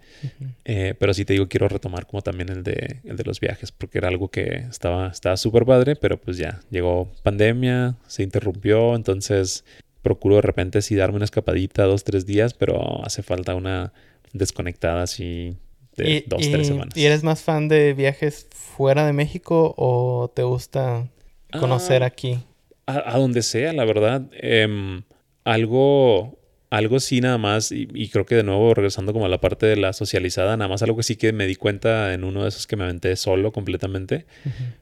Eh, 0.64 0.95
pero 0.99 1.14
sí 1.14 1.24
te 1.24 1.34
digo, 1.34 1.49
quiero 1.49 1.68
retomar 1.68 2.07
como 2.07 2.22
también 2.22 2.49
el 2.49 2.64
de, 2.64 3.01
el 3.05 3.16
de 3.16 3.24
los 3.24 3.39
viajes, 3.39 3.70
porque 3.72 3.99
era 3.99 4.09
algo 4.09 4.28
que 4.28 4.66
estaba 4.68 5.12
súper 5.36 5.64
padre, 5.64 5.95
pero 5.95 6.16
pues 6.18 6.36
ya 6.39 6.61
llegó 6.70 7.09
pandemia, 7.22 7.95
se 8.07 8.24
interrumpió, 8.24 8.97
entonces 8.97 9.64
procuro 10.03 10.36
de 10.36 10.43
repente 10.43 10.82
sí 10.82 10.95
darme 10.97 11.16
una 11.16 11.24
escapadita 11.24 11.84
dos, 11.84 12.03
tres 12.03 12.26
días, 12.26 12.55
pero 12.55 13.05
hace 13.05 13.22
falta 13.22 13.55
una 13.55 13.93
desconectada 14.32 15.03
así 15.03 15.57
de 16.05 16.24
dos, 16.26 16.40
tres 16.51 16.66
semanas. 16.66 16.96
¿Y 16.96 17.05
eres 17.05 17.22
más 17.22 17.42
fan 17.42 17.68
de 17.68 17.92
viajes 17.94 18.46
fuera 18.53 19.07
de 19.07 19.12
México 19.12 19.74
o 19.76 20.30
te 20.34 20.42
gusta 20.42 21.09
conocer 21.59 22.03
ah, 22.03 22.07
aquí? 22.07 22.38
A, 22.86 23.18
donde 23.18 23.42
sea, 23.42 23.72
la 23.72 23.84
verdad. 23.84 24.22
Em, 24.32 25.03
algo, 25.44 26.38
algo 26.70 27.01
sí 27.01 27.20
nada 27.20 27.38
más, 27.38 27.72
y, 27.72 28.09
creo 28.09 28.24
que 28.24 28.34
de 28.34 28.42
nuevo 28.42 28.72
regresando 28.74 29.12
como 29.12 29.26
a 29.26 29.28
la 29.28 29.40
parte 29.40 29.66
de 29.66 29.76
la 29.76 29.92
socializada, 29.92 30.57
nada 30.57 30.68
más 30.68 30.82
algo 30.82 30.96
que 30.96 31.03
sí 31.03 31.16
que 31.16 31.32
me 31.32 31.46
di 31.46 31.57
cuenta 31.57 32.14
en 32.14 32.24
uno 32.24 32.42
de 32.42 32.49
esos 32.49 32.66
que 32.66 32.76
me 32.76 32.84
aventé 32.84 33.14
solo 33.16 33.53
completamente, 33.53 34.26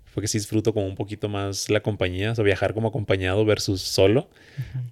fue 0.04 0.22
que 0.22 0.28
sí 0.28 0.38
disfruto 0.38 0.72
como 0.72 0.86
un 0.86 0.94
poquito 0.94 1.28
más 1.28 1.68
la 1.68 1.80
compañía, 1.80 2.32
o 2.32 2.34
sea, 2.34 2.44
viajar 2.44 2.74
como 2.74 2.88
acompañado 2.88 3.44
versus 3.44 3.82
solo. 3.82 4.30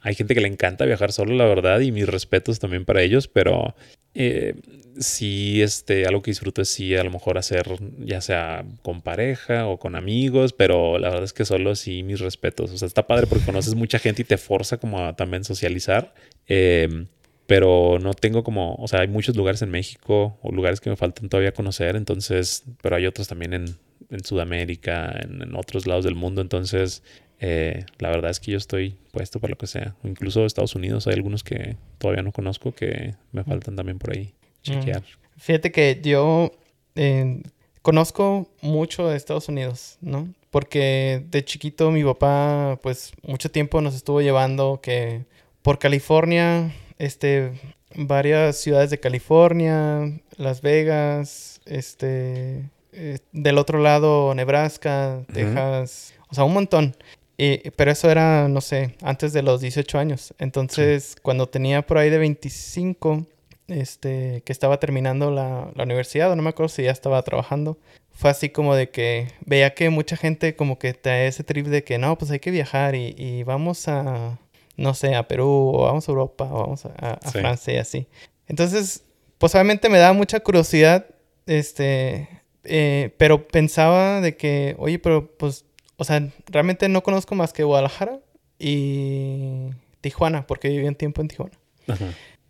Hay 0.00 0.14
gente 0.14 0.34
que 0.34 0.40
le 0.40 0.48
encanta 0.48 0.84
viajar 0.84 1.12
solo, 1.12 1.34
la 1.34 1.46
verdad, 1.46 1.80
y 1.80 1.92
mis 1.92 2.06
respetos 2.06 2.58
también 2.58 2.84
para 2.84 3.02
ellos, 3.02 3.26
pero 3.26 3.74
eh, 4.14 4.54
sí, 4.98 5.62
este, 5.62 6.06
algo 6.06 6.22
que 6.22 6.30
disfruto 6.30 6.62
es 6.62 6.68
sí, 6.68 6.94
a 6.94 7.04
lo 7.04 7.10
mejor 7.10 7.38
hacer, 7.38 7.66
ya 7.98 8.20
sea 8.20 8.64
con 8.82 9.02
pareja 9.02 9.66
o 9.66 9.78
con 9.78 9.96
amigos, 9.96 10.52
pero 10.52 10.98
la 10.98 11.08
verdad 11.08 11.24
es 11.24 11.32
que 11.32 11.44
solo 11.44 11.74
sí, 11.74 12.02
mis 12.02 12.20
respetos. 12.20 12.72
O 12.72 12.78
sea, 12.78 12.86
está 12.86 13.06
padre 13.06 13.26
porque 13.26 13.44
conoces 13.44 13.74
mucha 13.74 13.98
gente 13.98 14.22
y 14.22 14.24
te 14.24 14.38
forza 14.38 14.78
como 14.78 15.00
a 15.04 15.16
también 15.16 15.44
socializar. 15.44 16.14
Em, 16.46 17.06
pero 17.46 17.98
no 18.00 18.14
tengo 18.14 18.42
como, 18.42 18.74
o 18.76 18.88
sea, 18.88 19.00
hay 19.00 19.08
muchos 19.08 19.36
lugares 19.36 19.60
en 19.62 19.70
México 19.70 20.38
o 20.42 20.52
lugares 20.52 20.80
que 20.80 20.90
me 20.90 20.96
faltan 20.96 21.28
todavía 21.28 21.52
conocer, 21.52 21.96
entonces, 21.96 22.64
pero 22.80 22.96
hay 22.96 23.06
otros 23.06 23.28
también 23.28 23.52
en, 23.52 23.64
en 24.10 24.24
Sudamérica, 24.24 25.12
en, 25.22 25.42
en, 25.42 25.54
otros 25.54 25.86
lados 25.86 26.04
del 26.04 26.14
mundo, 26.14 26.40
entonces 26.40 27.02
eh, 27.40 27.84
la 27.98 28.08
verdad 28.08 28.30
es 28.30 28.40
que 28.40 28.52
yo 28.52 28.56
estoy 28.56 28.96
puesto 29.12 29.40
para 29.40 29.50
lo 29.50 29.58
que 29.58 29.66
sea. 29.66 29.94
Incluso 30.04 30.46
Estados 30.46 30.74
Unidos 30.74 31.06
hay 31.06 31.14
algunos 31.14 31.42
que 31.42 31.76
todavía 32.04 32.22
no 32.22 32.32
conozco 32.32 32.72
que 32.72 33.14
me 33.32 33.44
faltan 33.44 33.76
también 33.76 33.98
por 33.98 34.14
ahí 34.14 34.34
chequear. 34.62 35.00
Mm. 35.00 35.40
Fíjate 35.40 35.72
que 35.72 36.02
yo 36.04 36.52
eh, 36.96 37.42
conozco 37.80 38.46
mucho 38.60 39.08
de 39.08 39.16
Estados 39.16 39.48
Unidos, 39.48 39.96
¿no? 40.02 40.28
Porque 40.50 41.24
de 41.30 41.42
chiquito 41.46 41.90
mi 41.90 42.04
papá, 42.04 42.78
pues 42.82 43.12
mucho 43.22 43.50
tiempo 43.50 43.80
nos 43.80 43.94
estuvo 43.94 44.20
llevando 44.20 44.80
que 44.82 45.24
por 45.62 45.78
California, 45.78 46.74
este, 46.98 47.52
varias 47.94 48.58
ciudades 48.58 48.90
de 48.90 49.00
California, 49.00 50.20
Las 50.36 50.60
Vegas, 50.60 51.62
este, 51.64 52.68
eh, 52.92 53.18
del 53.32 53.56
otro 53.56 53.78
lado 53.78 54.34
Nebraska, 54.34 55.22
Texas, 55.32 56.12
o 56.28 56.34
sea, 56.34 56.44
un 56.44 56.52
montón 56.52 56.94
pero 57.36 57.90
eso 57.90 58.10
era, 58.10 58.48
no 58.48 58.60
sé, 58.60 58.96
antes 59.02 59.32
de 59.32 59.42
los 59.42 59.60
18 59.60 59.98
años. 59.98 60.34
Entonces, 60.38 61.16
cuando 61.22 61.48
tenía 61.48 61.82
por 61.82 61.98
ahí 61.98 62.10
de 62.10 62.18
25, 62.18 63.26
este, 63.68 64.42
que 64.44 64.52
estaba 64.52 64.78
terminando 64.78 65.30
la, 65.30 65.70
la, 65.74 65.84
universidad, 65.84 66.30
o 66.30 66.36
no 66.36 66.42
me 66.42 66.50
acuerdo 66.50 66.68
si 66.68 66.84
ya 66.84 66.90
estaba 66.90 67.22
trabajando, 67.22 67.78
fue 68.12 68.30
así 68.30 68.50
como 68.50 68.74
de 68.74 68.90
que 68.90 69.28
veía 69.44 69.74
que 69.74 69.90
mucha 69.90 70.16
gente 70.16 70.54
como 70.54 70.78
que 70.78 70.92
da 70.92 71.24
ese 71.24 71.42
trip 71.44 71.66
de 71.66 71.82
que 71.82 71.98
no, 71.98 72.16
pues 72.16 72.30
hay 72.30 72.38
que 72.38 72.50
viajar 72.50 72.94
y, 72.94 73.14
y 73.18 73.42
vamos 73.42 73.88
a, 73.88 74.38
no 74.76 74.94
sé, 74.94 75.14
a 75.14 75.26
Perú, 75.28 75.72
o 75.74 75.82
vamos 75.84 76.08
a 76.08 76.12
Europa, 76.12 76.44
o 76.44 76.60
vamos 76.60 76.84
a, 76.86 77.18
Francia 77.30 77.74
y 77.74 77.78
así. 77.78 78.06
Entonces, 78.46 79.02
pues 79.38 79.54
obviamente 79.54 79.88
me 79.88 79.98
daba 79.98 80.12
mucha 80.12 80.40
curiosidad, 80.40 81.06
este, 81.46 82.28
eh, 82.64 83.14
pero 83.18 83.48
pensaba 83.48 84.20
de 84.20 84.36
que, 84.36 84.76
oye, 84.78 84.98
pero 84.98 85.26
pues 85.36 85.64
o 85.96 86.04
sea, 86.04 86.28
realmente 86.46 86.88
no 86.88 87.02
conozco 87.02 87.34
más 87.34 87.52
que 87.52 87.64
Guadalajara 87.64 88.18
y 88.58 89.70
Tijuana, 90.00 90.46
porque 90.46 90.68
viví 90.68 90.86
un 90.86 90.94
tiempo 90.94 91.20
en 91.20 91.28
Tijuana. 91.28 91.56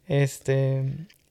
Este, 0.07 0.85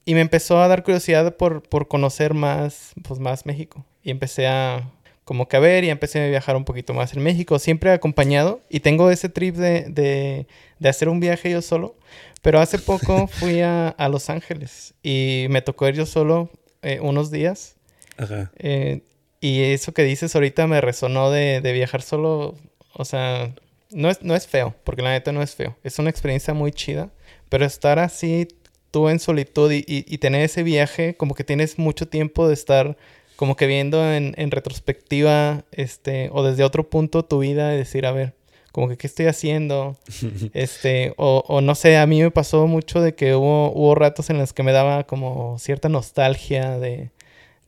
y 0.04 0.14
me 0.14 0.20
empezó 0.20 0.60
a 0.60 0.68
dar 0.68 0.82
curiosidad 0.82 1.36
por, 1.36 1.62
por 1.62 1.88
conocer 1.88 2.34
más, 2.34 2.92
pues 3.02 3.20
más 3.20 3.46
México. 3.46 3.84
Y 4.02 4.10
empecé 4.10 4.46
a 4.46 4.90
como 5.24 5.48
que 5.48 5.56
a 5.56 5.60
ver 5.60 5.84
y 5.84 5.90
empecé 5.90 6.22
a 6.22 6.28
viajar 6.28 6.54
un 6.54 6.64
poquito 6.64 6.92
más 6.92 7.14
en 7.14 7.22
México, 7.22 7.58
siempre 7.58 7.90
acompañado. 7.90 8.60
Y 8.68 8.80
tengo 8.80 9.10
ese 9.10 9.28
trip 9.28 9.56
de, 9.56 9.86
de, 9.88 10.46
de 10.78 10.88
hacer 10.88 11.08
un 11.08 11.20
viaje 11.20 11.50
yo 11.50 11.62
solo. 11.62 11.96
Pero 12.42 12.60
hace 12.60 12.78
poco 12.78 13.26
fui 13.32 13.60
a, 13.60 13.88
a, 13.88 14.08
Los 14.08 14.28
Ángeles 14.28 14.94
y 15.02 15.46
me 15.48 15.62
tocó 15.62 15.88
ir 15.88 15.94
yo 15.94 16.04
solo 16.04 16.50
eh, 16.82 17.00
unos 17.00 17.30
días. 17.30 17.76
Ajá. 18.18 18.52
Eh, 18.56 19.02
y 19.44 19.60
eso 19.60 19.92
que 19.92 20.04
dices 20.04 20.34
ahorita 20.34 20.66
me 20.66 20.80
resonó 20.80 21.30
de, 21.30 21.60
viajar 21.60 22.00
solo. 22.00 22.54
O 22.94 23.04
sea, 23.04 23.54
no 23.90 24.08
es, 24.08 24.22
no 24.22 24.34
es 24.34 24.46
feo, 24.46 24.74
porque 24.84 25.02
la 25.02 25.10
neta 25.10 25.32
no 25.32 25.42
es 25.42 25.54
feo. 25.54 25.76
Es 25.84 25.98
una 25.98 26.08
experiencia 26.08 26.54
muy 26.54 26.72
chida. 26.72 27.10
Pero 27.50 27.66
estar 27.66 27.98
así, 27.98 28.48
tú 28.90 29.10
en 29.10 29.18
solitud 29.18 29.70
y, 29.70 30.16
tener 30.16 30.40
ese 30.40 30.62
viaje, 30.62 31.14
como 31.18 31.34
que 31.34 31.44
tienes 31.44 31.78
mucho 31.78 32.08
tiempo 32.08 32.48
de 32.48 32.54
estar 32.54 32.96
como 33.36 33.54
que 33.54 33.66
viendo 33.66 34.10
en, 34.10 34.50
retrospectiva, 34.50 35.66
este, 35.72 36.30
o 36.32 36.42
desde 36.42 36.64
otro 36.64 36.88
punto 36.88 37.22
tu 37.26 37.40
vida 37.40 37.74
y 37.74 37.76
decir, 37.76 38.06
a 38.06 38.12
ver, 38.12 38.32
como 38.72 38.88
que 38.88 38.96
qué 38.96 39.06
estoy 39.06 39.26
haciendo, 39.26 39.98
este, 40.54 41.12
o, 41.18 41.44
o, 41.46 41.60
no 41.60 41.74
sé, 41.74 41.98
a 41.98 42.06
mí 42.06 42.22
me 42.22 42.30
pasó 42.30 42.66
mucho 42.66 43.02
de 43.02 43.14
que 43.14 43.34
hubo, 43.34 43.70
hubo 43.72 43.94
ratos 43.94 44.30
en 44.30 44.38
los 44.38 44.54
que 44.54 44.62
me 44.62 44.72
daba 44.72 45.04
como 45.04 45.58
cierta 45.58 45.90
nostalgia 45.90 46.78
de, 46.78 47.10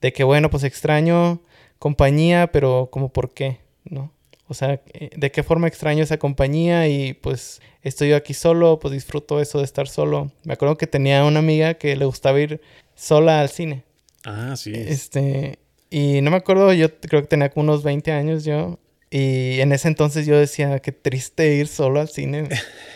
de 0.01 0.13
que, 0.13 0.23
bueno, 0.23 0.49
pues 0.49 0.63
extraño 0.63 1.41
compañía, 1.79 2.51
pero 2.51 2.89
como 2.91 3.09
por 3.09 3.33
qué, 3.33 3.59
¿no? 3.83 4.11
O 4.47 4.53
sea, 4.53 4.81
eh, 4.93 5.09
¿de 5.15 5.31
qué 5.31 5.43
forma 5.43 5.67
extraño 5.67 6.03
esa 6.03 6.17
compañía? 6.17 6.87
Y 6.87 7.13
pues 7.13 7.61
estoy 7.83 8.09
yo 8.09 8.15
aquí 8.15 8.33
solo, 8.33 8.79
pues 8.79 8.93
disfruto 8.93 9.41
eso 9.41 9.59
de 9.59 9.65
estar 9.65 9.87
solo. 9.87 10.31
Me 10.43 10.53
acuerdo 10.53 10.77
que 10.77 10.87
tenía 10.87 11.25
una 11.25 11.39
amiga 11.39 11.73
que 11.73 11.95
le 11.95 12.05
gustaba 12.05 12.39
ir 12.39 12.61
sola 12.95 13.41
al 13.41 13.49
cine. 13.49 13.83
Ah, 14.23 14.55
sí. 14.55 14.71
Este, 14.73 15.59
y 15.89 16.21
no 16.21 16.31
me 16.31 16.37
acuerdo, 16.37 16.71
yo 16.73 16.93
creo 16.99 17.21
que 17.21 17.27
tenía 17.27 17.49
como 17.49 17.63
unos 17.65 17.83
20 17.83 18.11
años 18.11 18.45
yo. 18.45 18.79
Y 19.09 19.61
en 19.61 19.71
ese 19.71 19.87
entonces 19.87 20.25
yo 20.25 20.37
decía, 20.37 20.79
qué 20.79 20.91
triste 20.91 21.55
ir 21.55 21.67
solo 21.67 21.99
al 21.99 22.09
cine. 22.09 22.49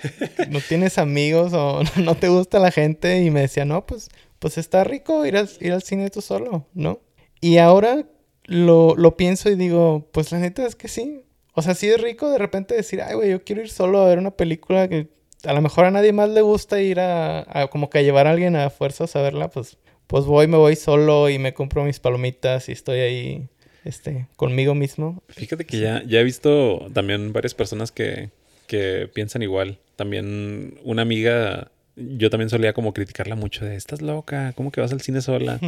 no 0.50 0.60
tienes 0.60 0.98
amigos 0.98 1.54
o 1.54 1.84
no 1.98 2.16
te 2.16 2.30
gusta 2.30 2.60
la 2.60 2.72
gente. 2.72 3.22
Y 3.24 3.30
me 3.30 3.42
decía, 3.42 3.66
no, 3.66 3.86
pues, 3.86 4.10
pues 4.42 4.58
está 4.58 4.84
rico 4.84 5.24
ir, 5.24 5.40
ir 5.60 5.72
al 5.72 5.84
cine 5.84 6.10
tú 6.10 6.20
solo, 6.20 6.66
¿no? 6.74 7.00
Y 7.42 7.60
ahora 7.60 8.08
lo, 8.46 8.96
lo 8.96 9.16
pienso 9.16 9.52
y 9.52 9.56
digo, 9.56 10.10
pues 10.12 10.32
la 10.32 10.40
neta 10.40 10.66
es 10.66 10.76
que 10.76 10.88
sí. 10.88 11.26
O 11.54 11.62
sea, 11.62 11.76
sí 11.76 11.88
es 11.88 12.02
rico 12.02 12.28
de 12.32 12.40
repente 12.40 12.74
decir, 12.74 13.04
ay, 13.04 13.14
güey, 13.14 13.30
yo 13.30 13.44
quiero 13.44 13.62
ir 13.62 13.70
solo 13.70 14.02
a 14.02 14.08
ver 14.08 14.18
una 14.18 14.32
película 14.32 14.88
que 14.90 15.10
a 15.44 15.54
lo 15.54 15.62
mejor 15.62 15.86
a 15.86 15.92
nadie 15.92 16.12
más 16.12 16.28
le 16.30 16.42
gusta 16.42 16.82
ir 16.82 17.00
a, 17.00 17.70
como 17.72 17.92
que 17.92 18.00
a 18.00 18.02
llevar 18.02 18.26
a 18.26 18.32
alguien 18.32 18.56
a 18.56 18.72
fuerzas 18.72 19.16
a 19.16 19.22
verla, 19.22 19.52
pues, 19.52 19.78
pues 20.08 20.26
voy, 20.26 20.48
me 20.48 20.58
voy 20.58 20.76
solo 20.76 21.30
y 21.30 21.38
me 21.38 21.54
compro 21.54 21.84
mis 21.84 22.00
palomitas 22.00 22.68
y 22.68 22.72
estoy 22.72 23.00
ahí 23.00 23.50
este, 23.86 24.28
conmigo 24.38 24.74
mismo. 24.74 25.22
Fíjate 25.30 25.66
que 25.66 25.78
ya, 25.78 26.02
ya 26.08 26.20
he 26.20 26.24
visto 26.24 26.88
también 26.94 27.32
varias 27.32 27.54
personas 27.54 27.92
que, 27.92 28.32
que 28.66 29.08
piensan 29.14 29.44
igual. 29.44 29.78
También 29.98 30.80
una 30.84 31.04
amiga, 31.04 31.70
yo 31.96 32.30
también 32.30 32.50
solía 32.50 32.74
como 32.74 32.94
criticarla 32.94 33.36
mucho 33.36 33.66
de, 33.66 33.76
estás 33.76 34.02
loca, 34.02 34.54
¿cómo 34.54 34.72
que 34.72 34.82
vas 34.82 34.92
al 34.92 35.02
cine 35.02 35.22
sola? 35.22 35.60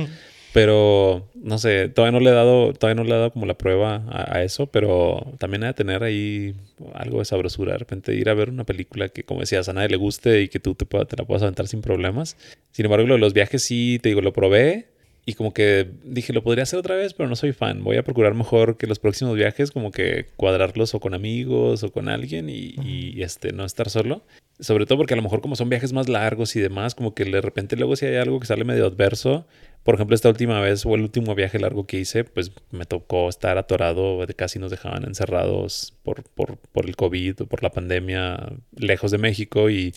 Pero, 0.53 1.27
no 1.33 1.57
sé, 1.57 1.89
todavía 1.89 2.11
no 2.11 2.23
le 2.23 2.29
he 2.29 2.33
dado, 2.33 2.73
todavía 2.73 3.01
no 3.01 3.03
le 3.03 3.15
he 3.15 3.17
dado 3.17 3.31
como 3.31 3.47
la 3.47 3.55
prueba 3.55 4.03
a, 4.07 4.43
eso, 4.43 4.67
pero 4.67 5.33
también 5.39 5.63
hay 5.63 5.69
de 5.69 5.73
tener 5.73 6.03
ahí 6.03 6.53
algo 6.93 7.19
de 7.19 7.25
sabrosura. 7.25 7.73
De 7.73 7.79
repente 7.79 8.13
ir 8.13 8.29
a 8.29 8.35
ver 8.35 8.51
una 8.51 8.63
película 8.63 9.09
que, 9.09 9.23
como 9.23 9.39
decías, 9.39 9.67
a 9.67 9.73
nadie 9.73 9.89
le 9.89 9.97
guste 9.97 10.43
y 10.43 10.49
que 10.49 10.59
tú 10.59 10.75
te, 10.75 10.85
te 10.85 11.17
la 11.17 11.25
puedas 11.25 11.41
aventar 11.41 11.67
sin 11.67 11.81
problemas. 11.81 12.37
Sin 12.71 12.85
embargo, 12.85 13.07
lo 13.07 13.15
de 13.15 13.19
los 13.19 13.33
viajes 13.33 13.63
sí, 13.63 13.99
te 13.99 14.09
digo, 14.09 14.21
lo 14.21 14.31
probé 14.31 14.92
y 15.25 15.35
como 15.35 15.53
que 15.53 15.89
dije, 16.03 16.33
lo 16.33 16.43
podría 16.43 16.63
hacer 16.63 16.79
otra 16.79 16.95
vez, 16.95 17.13
pero 17.13 17.29
no 17.29 17.35
soy 17.35 17.53
fan. 17.53 17.83
Voy 17.83 17.95
a 17.95 18.03
procurar 18.03 18.33
mejor 18.33 18.77
que 18.77 18.87
los 18.87 18.99
próximos 18.99 19.35
viajes, 19.35 19.71
como 19.71 19.91
que 19.91 20.27
cuadrarlos 20.35 20.93
o 20.95 20.99
con 20.99 21.13
amigos 21.13 21.83
o 21.83 21.91
con 21.93 22.09
alguien 22.09 22.49
y, 22.49 22.75
y, 22.83 23.21
este, 23.23 23.53
no 23.53 23.63
estar 23.63 23.89
solo. 23.89 24.23
Sobre 24.59 24.85
todo 24.85 24.97
porque 24.97 25.13
a 25.13 25.17
lo 25.17 25.23
mejor 25.23 25.39
como 25.39 25.55
son 25.55 25.69
viajes 25.69 25.93
más 25.93 26.09
largos 26.09 26.55
y 26.57 26.59
demás, 26.59 26.93
como 26.93 27.13
que 27.13 27.23
de 27.23 27.41
repente 27.41 27.77
luego 27.77 27.95
si 27.95 28.05
hay 28.05 28.17
algo 28.17 28.39
que 28.39 28.47
sale 28.47 28.65
medio 28.65 28.85
adverso. 28.85 29.47
Por 29.83 29.95
ejemplo, 29.95 30.13
esta 30.13 30.29
última 30.29 30.59
vez 30.59 30.85
o 30.85 30.93
el 30.95 31.01
último 31.01 31.35
viaje 31.35 31.57
largo 31.57 31.85
que 31.85 31.99
hice, 31.99 32.25
pues 32.25 32.51
me 32.71 32.85
tocó 32.85 33.29
estar 33.29 33.57
atorado, 33.57 34.25
casi 34.35 34.59
nos 34.59 34.71
dejaban 34.71 35.05
encerrados 35.05 35.93
por, 36.03 36.23
por, 36.23 36.57
por 36.57 36.85
el 36.85 36.97
COVID 36.97 37.41
o 37.41 37.45
por 37.45 37.63
la 37.63 37.71
pandemia 37.71 38.51
lejos 38.75 39.11
de 39.11 39.17
México 39.19 39.69
y... 39.69 39.93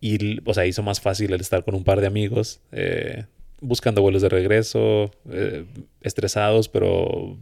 Y, 0.00 0.38
o 0.48 0.54
sea, 0.54 0.64
hizo 0.64 0.84
más 0.84 1.00
fácil 1.00 1.32
el 1.32 1.40
estar 1.40 1.64
con 1.64 1.74
un 1.74 1.82
par 1.82 2.00
de 2.00 2.06
amigos. 2.06 2.60
Eh, 2.70 3.24
buscando 3.60 4.02
vuelos 4.02 4.22
de 4.22 4.28
regreso, 4.28 5.10
eh, 5.30 5.64
estresados, 6.00 6.68
pero, 6.68 7.36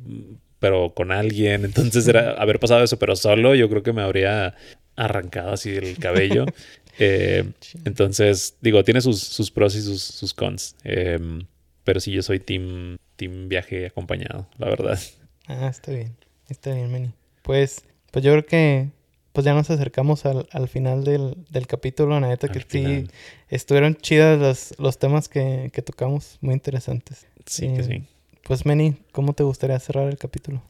pero 0.59 0.95
con 0.95 1.13
alguien. 1.13 1.65
Entonces 1.65 2.07
era 2.09 2.33
haber 2.33 2.59
pasado 2.59 2.83
eso, 2.85 2.99
pero 2.99 3.17
solo 3.17 3.55
yo 3.55 3.69
creo 3.69 3.83
que 3.83 3.93
me 3.93 4.03
habría 4.03 4.55
arrancado 4.97 5.53
así 5.53 5.71
el 5.71 5.99
cabello. 5.99 6.47
Eh, 6.99 7.45
entonces, 7.85 8.57
digo, 8.63 8.83
tiene 8.83 9.03
sus, 9.03 9.21
sus 9.21 9.51
pros 9.51 9.77
y 9.77 9.83
sus, 9.83 10.03
sus 10.03 10.33
cons. 10.33 10.77
Em, 10.83 11.45
pero 11.85 12.01
sí, 12.01 12.11
yo 12.11 12.23
soy 12.23 12.41
team, 12.41 12.97
team 13.17 13.51
viaje 13.51 13.85
acompañado, 13.85 14.49
la 14.57 14.71
verdad. 14.71 14.99
Ah, 15.47 15.69
está 15.69 15.93
bien. 15.93 16.17
Está 16.49 16.73
bien, 16.73 16.91
Manny. 16.91 17.11
Pues, 17.43 17.85
pues 18.11 18.25
yo 18.25 18.33
creo 18.33 18.47
que 18.47 18.89
pues 19.37 19.45
ya 19.45 19.53
nos 19.53 19.69
acercamos 19.69 20.25
al, 20.25 20.49
al 20.51 20.67
final 20.67 21.05
del, 21.05 21.37
del, 21.51 21.67
capítulo. 21.67 22.19
La 22.19 22.27
neta 22.27 22.49
que 22.49 22.65
sí 22.67 23.07
estuvieron 23.51 23.95
chidas 23.95 24.41
los, 24.41 24.75
los 24.79 24.99
temas 24.99 25.29
que, 25.29 25.69
que, 25.75 25.83
tocamos, 25.83 26.39
muy 26.41 26.55
interesantes. 26.55 27.27
Sí, 27.45 27.69
que 27.69 27.83
sí. 27.83 28.03
Pues 28.45 28.65
Meni, 28.65 28.95
¿cómo 29.13 29.35
te 29.35 29.43
gustaría 29.43 29.79
cerrar 29.79 30.09
el 30.09 30.17
capítulo? 30.17 30.63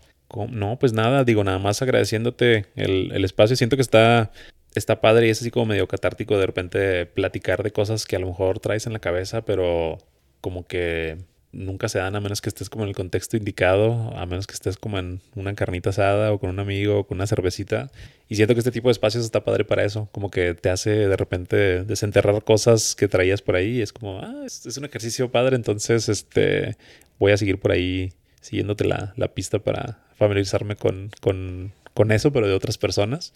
No, 0.50 0.80
pues 0.80 0.92
nada, 0.92 1.22
digo, 1.22 1.44
nada 1.44 1.60
más 1.60 1.80
agradeciéndote 1.80 2.66
el, 2.74 3.12
el 3.12 3.24
espacio. 3.24 3.54
Siento 3.54 3.76
que 3.76 3.82
está, 3.82 4.32
está 4.74 5.00
padre 5.00 5.28
y 5.28 5.30
es 5.30 5.40
así 5.40 5.52
como 5.52 5.66
medio 5.66 5.86
catártico 5.86 6.36
de 6.36 6.46
repente 6.46 7.06
platicar 7.06 7.62
de 7.62 7.70
cosas 7.70 8.04
que 8.04 8.16
a 8.16 8.18
lo 8.18 8.26
mejor 8.26 8.58
traes 8.58 8.88
en 8.88 8.94
la 8.94 8.98
cabeza, 8.98 9.42
pero 9.42 9.98
como 10.40 10.66
que 10.66 11.18
nunca 11.56 11.88
se 11.88 11.98
dan 11.98 12.14
a 12.14 12.20
menos 12.20 12.40
que 12.40 12.50
estés 12.50 12.68
como 12.68 12.84
en 12.84 12.90
el 12.90 12.94
contexto 12.94 13.36
indicado, 13.36 14.12
a 14.16 14.26
menos 14.26 14.46
que 14.46 14.54
estés 14.54 14.76
como 14.76 14.98
en 14.98 15.20
una 15.34 15.54
carnita 15.54 15.90
asada 15.90 16.32
o 16.32 16.38
con 16.38 16.50
un 16.50 16.58
amigo 16.58 17.00
o 17.00 17.06
con 17.06 17.16
una 17.18 17.26
cervecita. 17.26 17.90
Y 18.28 18.36
siento 18.36 18.54
que 18.54 18.60
este 18.60 18.70
tipo 18.70 18.88
de 18.88 18.92
espacios 18.92 19.24
está 19.24 19.42
padre 19.42 19.64
para 19.64 19.84
eso, 19.84 20.08
como 20.12 20.30
que 20.30 20.54
te 20.54 20.68
hace 20.68 20.90
de 20.90 21.16
repente 21.16 21.84
desenterrar 21.84 22.44
cosas 22.44 22.94
que 22.94 23.08
traías 23.08 23.42
por 23.42 23.56
ahí. 23.56 23.80
es 23.80 23.92
como, 23.92 24.20
ah, 24.20 24.42
es, 24.44 24.76
un 24.76 24.84
ejercicio 24.84 25.30
padre, 25.30 25.56
entonces 25.56 26.08
este, 26.08 26.76
voy 27.18 27.32
a 27.32 27.36
seguir 27.36 27.58
por 27.58 27.72
ahí 27.72 28.12
siguiéndote 28.40 28.84
la, 28.84 29.14
la 29.16 29.28
pista 29.28 29.58
para 29.58 29.98
familiarizarme 30.16 30.76
con, 30.76 31.10
con, 31.20 31.72
con, 31.94 32.12
eso, 32.12 32.32
pero 32.32 32.46
de 32.46 32.54
otras 32.54 32.78
personas. 32.78 33.32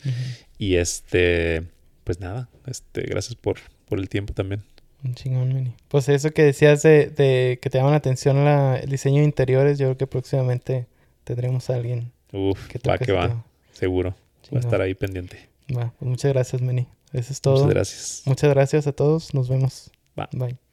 Y 0.58 0.76
este, 0.76 1.62
pues 2.04 2.20
nada, 2.20 2.48
este, 2.66 3.02
gracias 3.02 3.34
por, 3.34 3.58
por 3.88 3.98
el 3.98 4.08
tiempo 4.08 4.34
también. 4.34 4.62
Un 5.04 5.14
chingón, 5.14 5.54
Mini. 5.54 5.74
Pues 5.88 6.08
eso 6.08 6.30
que 6.30 6.42
decías 6.42 6.82
de, 6.82 7.08
de 7.08 7.58
que 7.62 7.70
te 7.70 7.78
llaman 7.78 7.92
la 7.92 7.98
atención 7.98 8.44
la, 8.44 8.76
el 8.76 8.90
diseño 8.90 9.18
de 9.18 9.24
interiores, 9.24 9.78
yo 9.78 9.86
creo 9.86 9.96
que 9.96 10.06
próximamente 10.06 10.86
tendremos 11.24 11.70
a 11.70 11.76
alguien. 11.76 12.12
Uf, 12.32 12.68
que 12.68 12.78
va 12.86 12.98
que 12.98 13.12
va. 13.12 13.44
Seguro. 13.72 14.14
Va 14.52 14.58
a 14.58 14.60
estar 14.60 14.80
ahí 14.80 14.94
pendiente. 14.94 15.48
Va, 15.74 15.92
pues 15.98 16.08
muchas 16.08 16.32
gracias, 16.32 16.60
Meni. 16.60 16.86
Eso 17.12 17.32
es 17.32 17.40
todo. 17.40 17.54
Muchas 17.54 17.70
gracias. 17.70 18.22
Muchas 18.26 18.50
gracias 18.50 18.86
a 18.86 18.92
todos. 18.92 19.34
Nos 19.34 19.48
vemos. 19.48 19.90
Va. 20.18 20.28
Bye. 20.32 20.69